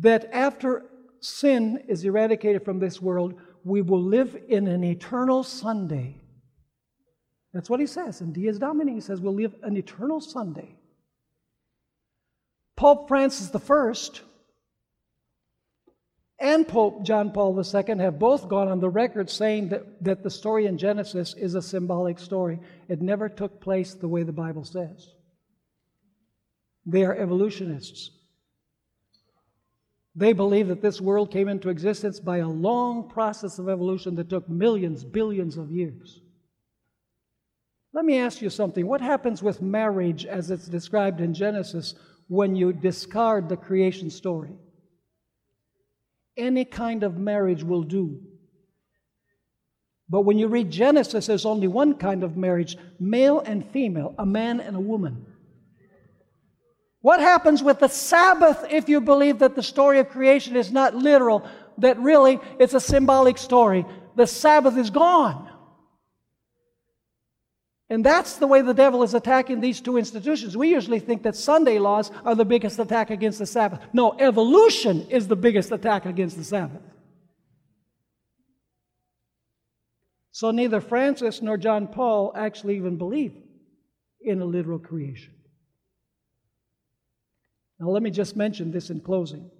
that 0.00 0.28
after 0.32 0.84
sin 1.20 1.82
is 1.88 2.04
eradicated 2.04 2.64
from 2.64 2.78
this 2.78 3.00
world, 3.00 3.40
we 3.64 3.82
will 3.82 4.02
live 4.02 4.36
in 4.48 4.66
an 4.68 4.84
eternal 4.84 5.42
Sunday. 5.42 6.20
That's 7.52 7.70
what 7.70 7.80
he 7.80 7.86
says 7.86 8.20
in 8.20 8.32
Dies 8.32 8.58
Domini. 8.58 8.94
He 8.94 9.00
says 9.00 9.20
we'll 9.20 9.34
live 9.34 9.54
an 9.62 9.76
eternal 9.76 10.20
Sunday. 10.20 10.76
Pope 12.76 13.08
Francis 13.08 13.54
I 13.54 13.92
and 16.40 16.66
Pope 16.66 17.04
John 17.04 17.30
Paul 17.30 17.58
II 17.58 17.98
have 17.98 18.18
both 18.18 18.48
gone 18.48 18.68
on 18.68 18.80
the 18.80 18.90
record 18.90 19.30
saying 19.30 19.68
that, 19.68 20.02
that 20.04 20.22
the 20.22 20.30
story 20.30 20.66
in 20.66 20.76
Genesis 20.76 21.34
is 21.34 21.54
a 21.54 21.62
symbolic 21.62 22.18
story. 22.18 22.58
It 22.88 23.00
never 23.00 23.28
took 23.28 23.60
place 23.60 23.94
the 23.94 24.08
way 24.08 24.24
the 24.24 24.32
Bible 24.32 24.64
says. 24.64 25.08
They 26.84 27.04
are 27.04 27.14
evolutionists. 27.14 28.10
They 30.16 30.32
believe 30.32 30.68
that 30.68 30.80
this 30.80 31.00
world 31.00 31.32
came 31.32 31.48
into 31.48 31.70
existence 31.70 32.20
by 32.20 32.38
a 32.38 32.48
long 32.48 33.08
process 33.08 33.58
of 33.58 33.68
evolution 33.68 34.14
that 34.14 34.30
took 34.30 34.48
millions, 34.48 35.04
billions 35.04 35.56
of 35.56 35.72
years. 35.72 36.20
Let 37.92 38.04
me 38.04 38.18
ask 38.18 38.40
you 38.40 38.50
something. 38.50 38.86
What 38.86 39.00
happens 39.00 39.42
with 39.42 39.62
marriage 39.62 40.24
as 40.24 40.50
it's 40.50 40.66
described 40.66 41.20
in 41.20 41.34
Genesis 41.34 41.94
when 42.28 42.54
you 42.54 42.72
discard 42.72 43.48
the 43.48 43.56
creation 43.56 44.10
story? 44.10 44.52
Any 46.36 46.64
kind 46.64 47.02
of 47.02 47.16
marriage 47.16 47.62
will 47.62 47.82
do. 47.82 48.20
But 50.08 50.22
when 50.22 50.38
you 50.38 50.48
read 50.48 50.70
Genesis, 50.70 51.26
there's 51.26 51.46
only 51.46 51.68
one 51.68 51.94
kind 51.94 52.22
of 52.22 52.36
marriage 52.36 52.76
male 53.00 53.40
and 53.40 53.68
female, 53.70 54.14
a 54.18 54.26
man 54.26 54.60
and 54.60 54.76
a 54.76 54.80
woman. 54.80 55.26
What 57.04 57.20
happens 57.20 57.62
with 57.62 57.80
the 57.80 57.88
Sabbath 57.88 58.64
if 58.70 58.88
you 58.88 58.98
believe 58.98 59.40
that 59.40 59.54
the 59.54 59.62
story 59.62 59.98
of 59.98 60.08
creation 60.08 60.56
is 60.56 60.72
not 60.72 60.94
literal, 60.94 61.46
that 61.76 61.98
really 61.98 62.40
it's 62.58 62.72
a 62.72 62.80
symbolic 62.80 63.36
story? 63.36 63.84
The 64.16 64.26
Sabbath 64.26 64.78
is 64.78 64.88
gone. 64.88 65.50
And 67.90 68.02
that's 68.02 68.38
the 68.38 68.46
way 68.46 68.62
the 68.62 68.72
devil 68.72 69.02
is 69.02 69.12
attacking 69.12 69.60
these 69.60 69.82
two 69.82 69.98
institutions. 69.98 70.56
We 70.56 70.70
usually 70.70 70.98
think 70.98 71.24
that 71.24 71.36
Sunday 71.36 71.78
laws 71.78 72.10
are 72.24 72.34
the 72.34 72.46
biggest 72.46 72.78
attack 72.78 73.10
against 73.10 73.38
the 73.38 73.44
Sabbath. 73.44 73.80
No, 73.92 74.16
evolution 74.18 75.06
is 75.10 75.28
the 75.28 75.36
biggest 75.36 75.72
attack 75.72 76.06
against 76.06 76.38
the 76.38 76.44
Sabbath. 76.44 76.80
So 80.30 80.52
neither 80.52 80.80
Francis 80.80 81.42
nor 81.42 81.58
John 81.58 81.86
Paul 81.86 82.32
actually 82.34 82.76
even 82.76 82.96
believe 82.96 83.34
in 84.22 84.40
a 84.40 84.46
literal 84.46 84.78
creation. 84.78 85.34
Now, 87.78 87.88
let 87.88 88.02
me 88.02 88.10
just 88.10 88.36
mention 88.36 88.70
this 88.70 88.90
in 88.90 89.00
closing. 89.00 89.50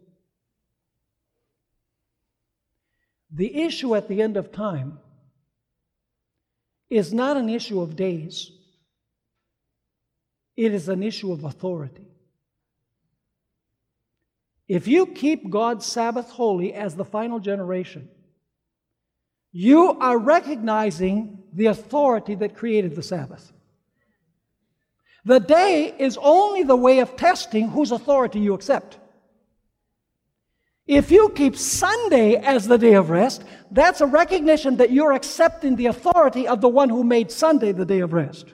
The 3.30 3.62
issue 3.62 3.94
at 3.94 4.08
the 4.08 4.22
end 4.22 4.36
of 4.36 4.52
time 4.52 4.98
is 6.88 7.12
not 7.12 7.36
an 7.36 7.48
issue 7.48 7.80
of 7.80 7.96
days, 7.96 8.52
it 10.56 10.72
is 10.72 10.88
an 10.88 11.02
issue 11.02 11.32
of 11.32 11.42
authority. 11.42 12.06
If 14.68 14.86
you 14.86 15.06
keep 15.06 15.50
God's 15.50 15.84
Sabbath 15.84 16.30
holy 16.30 16.72
as 16.72 16.94
the 16.94 17.04
final 17.04 17.40
generation, 17.40 18.08
you 19.52 19.98
are 20.00 20.18
recognizing 20.18 21.42
the 21.52 21.66
authority 21.66 22.34
that 22.36 22.56
created 22.56 22.96
the 22.96 23.02
Sabbath. 23.02 23.52
The 25.24 25.40
day 25.40 25.94
is 25.98 26.18
only 26.20 26.62
the 26.62 26.76
way 26.76 26.98
of 26.98 27.16
testing 27.16 27.68
whose 27.68 27.92
authority 27.92 28.40
you 28.40 28.54
accept. 28.54 28.98
If 30.86 31.10
you 31.10 31.30
keep 31.30 31.56
Sunday 31.56 32.34
as 32.34 32.68
the 32.68 32.76
day 32.76 32.92
of 32.92 33.08
rest, 33.08 33.42
that's 33.70 34.02
a 34.02 34.06
recognition 34.06 34.76
that 34.76 34.90
you're 34.90 35.14
accepting 35.14 35.76
the 35.76 35.86
authority 35.86 36.46
of 36.46 36.60
the 36.60 36.68
one 36.68 36.90
who 36.90 37.02
made 37.02 37.30
Sunday 37.30 37.72
the 37.72 37.86
day 37.86 38.00
of 38.00 38.12
rest. 38.12 38.52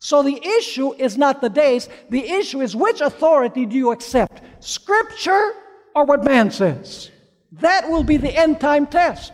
So 0.00 0.22
the 0.22 0.44
issue 0.44 0.92
is 0.94 1.16
not 1.16 1.40
the 1.40 1.48
days, 1.48 1.88
the 2.10 2.28
issue 2.28 2.60
is 2.60 2.74
which 2.74 3.00
authority 3.00 3.64
do 3.64 3.76
you 3.76 3.92
accept? 3.92 4.42
Scripture 4.58 5.52
or 5.94 6.04
what 6.04 6.24
man 6.24 6.50
says? 6.50 7.10
That 7.52 7.88
will 7.88 8.02
be 8.02 8.16
the 8.16 8.36
end 8.36 8.60
time 8.60 8.86
test. 8.86 9.32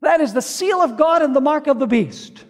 That 0.00 0.20
is 0.20 0.32
the 0.32 0.40
seal 0.40 0.80
of 0.80 0.96
God 0.96 1.22
and 1.22 1.34
the 1.34 1.40
mark 1.40 1.66
of 1.66 1.80
the 1.80 1.86
beast. 1.86 2.44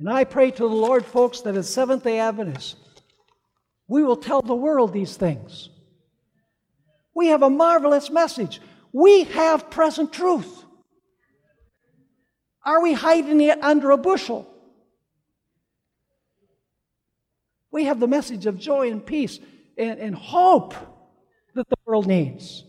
And 0.00 0.08
I 0.08 0.24
pray 0.24 0.50
to 0.50 0.62
the 0.62 0.74
Lord, 0.74 1.04
folks, 1.04 1.42
that 1.42 1.56
as 1.56 1.68
Seventh 1.68 2.04
day 2.04 2.18
Adventists, 2.18 2.74
we 3.86 4.02
will 4.02 4.16
tell 4.16 4.40
the 4.40 4.54
world 4.54 4.94
these 4.94 5.14
things. 5.14 5.68
We 7.14 7.26
have 7.26 7.42
a 7.42 7.50
marvelous 7.50 8.08
message. 8.10 8.62
We 8.92 9.24
have 9.24 9.68
present 9.68 10.10
truth. 10.10 10.64
Are 12.64 12.82
we 12.82 12.94
hiding 12.94 13.42
it 13.42 13.62
under 13.62 13.90
a 13.90 13.98
bushel? 13.98 14.50
We 17.70 17.84
have 17.84 18.00
the 18.00 18.08
message 18.08 18.46
of 18.46 18.58
joy 18.58 18.90
and 18.90 19.04
peace 19.04 19.38
and, 19.76 20.00
and 20.00 20.14
hope 20.14 20.74
that 21.54 21.68
the 21.68 21.76
world 21.84 22.06
needs. 22.06 22.64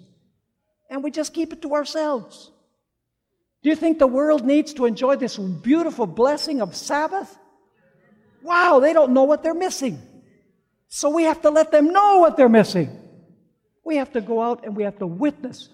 And 0.89 1.01
we 1.01 1.11
just 1.11 1.33
keep 1.33 1.53
it 1.53 1.61
to 1.61 1.73
ourselves. 1.75 2.51
Do 3.63 3.69
you 3.69 3.75
think 3.75 3.99
the 3.99 4.07
world 4.07 4.45
needs 4.45 4.73
to 4.75 4.85
enjoy 4.85 5.17
this 5.17 5.37
beautiful 5.37 6.07
blessing 6.07 6.61
of 6.61 6.75
Sabbath? 6.75 7.37
Wow, 8.41 8.79
they 8.79 8.93
don't 8.93 9.13
know 9.13 9.23
what 9.23 9.43
they're 9.43 9.53
missing. 9.53 10.01
So 10.87 11.09
we 11.09 11.23
have 11.23 11.41
to 11.43 11.49
let 11.49 11.71
them 11.71 11.93
know 11.93 12.17
what 12.17 12.37
they're 12.37 12.49
missing. 12.49 12.97
We 13.85 13.97
have 13.97 14.11
to 14.13 14.21
go 14.21 14.41
out 14.41 14.65
and 14.65 14.75
we 14.75 14.83
have 14.83 14.97
to 14.99 15.07
witness 15.07 15.69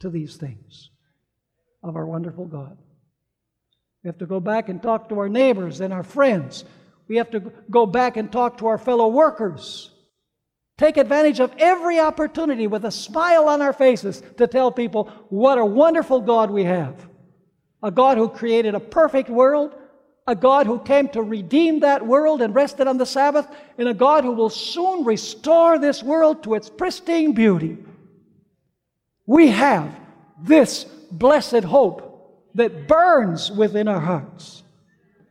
to 0.00 0.08
these 0.08 0.36
things 0.36 0.90
of 1.82 1.96
our 1.96 2.06
wonderful 2.06 2.46
God. 2.46 2.78
We 4.02 4.08
have 4.08 4.18
to 4.18 4.26
go 4.26 4.40
back 4.40 4.68
and 4.68 4.82
talk 4.82 5.10
to 5.10 5.18
our 5.18 5.28
neighbors 5.28 5.80
and 5.80 5.92
our 5.92 6.02
friends. 6.02 6.64
We 7.08 7.16
have 7.16 7.30
to 7.32 7.52
go 7.70 7.86
back 7.86 8.16
and 8.16 8.32
talk 8.32 8.58
to 8.58 8.66
our 8.68 8.78
fellow 8.78 9.08
workers. 9.08 9.89
Take 10.80 10.96
advantage 10.96 11.40
of 11.40 11.52
every 11.58 12.00
opportunity 12.00 12.66
with 12.66 12.86
a 12.86 12.90
smile 12.90 13.50
on 13.50 13.60
our 13.60 13.74
faces 13.74 14.22
to 14.38 14.46
tell 14.46 14.72
people 14.72 15.12
what 15.28 15.58
a 15.58 15.64
wonderful 15.64 16.22
God 16.22 16.50
we 16.50 16.64
have. 16.64 17.06
A 17.82 17.90
God 17.90 18.16
who 18.16 18.30
created 18.30 18.74
a 18.74 18.80
perfect 18.80 19.28
world, 19.28 19.74
a 20.26 20.34
God 20.34 20.64
who 20.64 20.78
came 20.78 21.10
to 21.10 21.22
redeem 21.22 21.80
that 21.80 22.06
world 22.06 22.40
and 22.40 22.54
rested 22.54 22.86
on 22.86 22.96
the 22.96 23.04
Sabbath, 23.04 23.46
and 23.76 23.90
a 23.90 23.92
God 23.92 24.24
who 24.24 24.32
will 24.32 24.48
soon 24.48 25.04
restore 25.04 25.78
this 25.78 26.02
world 26.02 26.44
to 26.44 26.54
its 26.54 26.70
pristine 26.70 27.32
beauty. 27.32 27.76
We 29.26 29.48
have 29.48 29.94
this 30.42 30.84
blessed 31.10 31.64
hope 31.64 32.48
that 32.54 32.88
burns 32.88 33.52
within 33.52 33.86
our 33.86 34.00
hearts. 34.00 34.62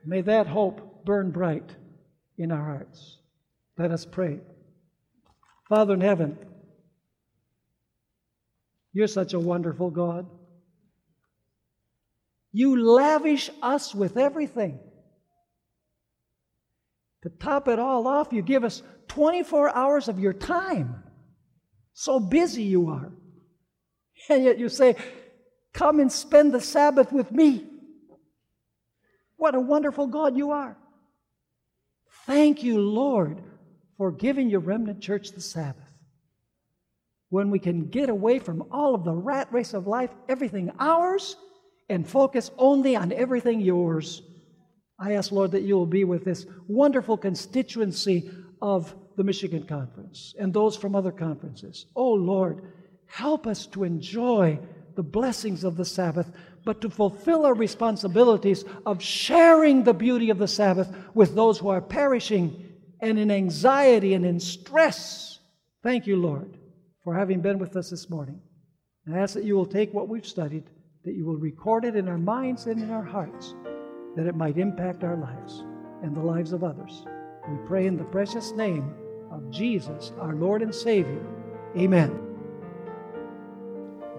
May 0.05 0.21
that 0.21 0.45
hope 0.45 1.03
burn 1.05 1.31
bright 1.31 1.75
in 2.37 2.51
our 2.51 2.63
hearts. 2.63 3.17
Let 3.79 3.89
us 3.89 4.05
pray. 4.05 4.41
Father 5.69 5.93
in 5.93 6.01
heaven, 6.01 6.37
you're 8.91 9.07
such 9.07 9.33
a 9.33 9.39
wonderful 9.39 9.91
God. 9.91 10.27
You 12.51 12.81
lavish 12.83 13.51
us 13.61 13.93
with 13.93 14.17
everything. 14.17 14.79
To 17.21 17.29
top 17.29 17.67
it 17.67 17.79
all 17.79 18.07
off, 18.07 18.29
you 18.31 18.41
give 18.41 18.63
us 18.63 18.81
24 19.09 19.75
hours 19.75 20.07
of 20.07 20.19
your 20.19 20.33
time. 20.33 21.03
So 21.93 22.19
busy 22.19 22.63
you 22.63 22.89
are. 22.89 23.11
And 24.29 24.43
yet 24.43 24.57
you 24.57 24.69
say, 24.69 24.95
Come 25.73 25.99
and 25.99 26.11
spend 26.11 26.53
the 26.53 26.61
Sabbath 26.61 27.11
with 27.11 27.31
me. 27.31 27.65
What 29.37 29.55
a 29.55 29.59
wonderful 29.59 30.07
God 30.07 30.35
you 30.35 30.51
are. 30.51 30.77
Thank 32.25 32.63
you, 32.63 32.79
Lord, 32.79 33.41
for 33.99 34.11
giving 34.13 34.49
your 34.49 34.61
remnant 34.61 35.01
church 35.01 35.33
the 35.33 35.41
Sabbath. 35.41 35.93
When 37.27 37.51
we 37.51 37.59
can 37.59 37.89
get 37.89 38.07
away 38.07 38.39
from 38.39 38.63
all 38.71 38.95
of 38.95 39.03
the 39.03 39.13
rat 39.13 39.49
race 39.51 39.73
of 39.73 39.87
life, 39.87 40.09
everything 40.29 40.71
ours, 40.79 41.35
and 41.89 42.07
focus 42.07 42.49
only 42.57 42.95
on 42.95 43.11
everything 43.11 43.59
yours. 43.59 44.21
I 44.97 45.15
ask, 45.15 45.33
Lord, 45.33 45.51
that 45.51 45.63
you 45.63 45.75
will 45.75 45.85
be 45.85 46.05
with 46.05 46.23
this 46.23 46.45
wonderful 46.69 47.17
constituency 47.17 48.31
of 48.61 48.95
the 49.17 49.23
Michigan 49.25 49.63
Conference 49.63 50.33
and 50.39 50.53
those 50.53 50.77
from 50.77 50.95
other 50.95 51.11
conferences. 51.11 51.87
Oh, 51.93 52.13
Lord, 52.13 52.71
help 53.05 53.45
us 53.45 53.65
to 53.67 53.83
enjoy 53.83 54.59
the 54.95 55.03
blessings 55.03 55.65
of 55.65 55.75
the 55.75 55.83
Sabbath, 55.83 56.31
but 56.63 56.79
to 56.81 56.89
fulfill 56.89 57.45
our 57.45 57.53
responsibilities 57.53 58.63
of 58.85 59.03
sharing 59.03 59.83
the 59.83 59.93
beauty 59.93 60.29
of 60.29 60.37
the 60.37 60.47
Sabbath 60.47 60.89
with 61.13 61.35
those 61.35 61.57
who 61.57 61.67
are 61.67 61.81
perishing 61.81 62.68
and 63.01 63.17
in 63.17 63.31
anxiety 63.31 64.13
and 64.13 64.25
in 64.25 64.39
stress. 64.39 65.39
Thank 65.83 66.07
you, 66.07 66.17
Lord, 66.17 66.57
for 67.03 67.13
having 67.13 67.41
been 67.41 67.59
with 67.59 67.75
us 67.75 67.89
this 67.89 68.09
morning. 68.09 68.41
I 69.11 69.17
ask 69.17 69.33
that 69.33 69.43
you 69.43 69.55
will 69.55 69.65
take 69.65 69.93
what 69.93 70.07
we've 70.07 70.25
studied, 70.25 70.69
that 71.03 71.15
you 71.15 71.25
will 71.25 71.37
record 71.37 71.85
it 71.85 71.95
in 71.95 72.07
our 72.07 72.17
minds 72.17 72.67
and 72.67 72.81
in 72.81 72.91
our 72.91 73.03
hearts 73.03 73.55
that 74.15 74.27
it 74.27 74.35
might 74.35 74.57
impact 74.57 75.03
our 75.03 75.15
lives 75.15 75.63
and 76.03 76.15
the 76.15 76.21
lives 76.21 76.51
of 76.51 76.63
others. 76.63 77.05
We 77.49 77.57
pray 77.65 77.87
in 77.87 77.97
the 77.97 78.03
precious 78.03 78.51
name 78.51 78.93
of 79.31 79.49
Jesus, 79.49 80.11
our 80.19 80.35
Lord 80.35 80.61
and 80.61 80.73
Savior. 80.73 81.25
Amen. 81.77 82.19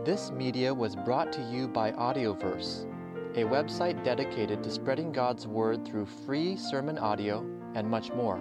This 0.05 0.31
media 0.31 0.73
was 0.73 0.97
brought 0.97 1.33
to 1.35 1.43
you 1.43 1.69
by 1.69 1.93
Audioverse, 1.93 2.87
a 3.37 3.45
website 3.45 4.03
dedicated 4.03 4.63
to 4.65 4.71
spreading 4.71 5.13
God's 5.13 5.47
Word 5.47 5.85
through 5.85 6.07
free 6.07 6.57
sermon 6.57 6.97
audio 6.99 7.41
and 7.75 7.89
much 7.89 8.11
more. 8.13 8.41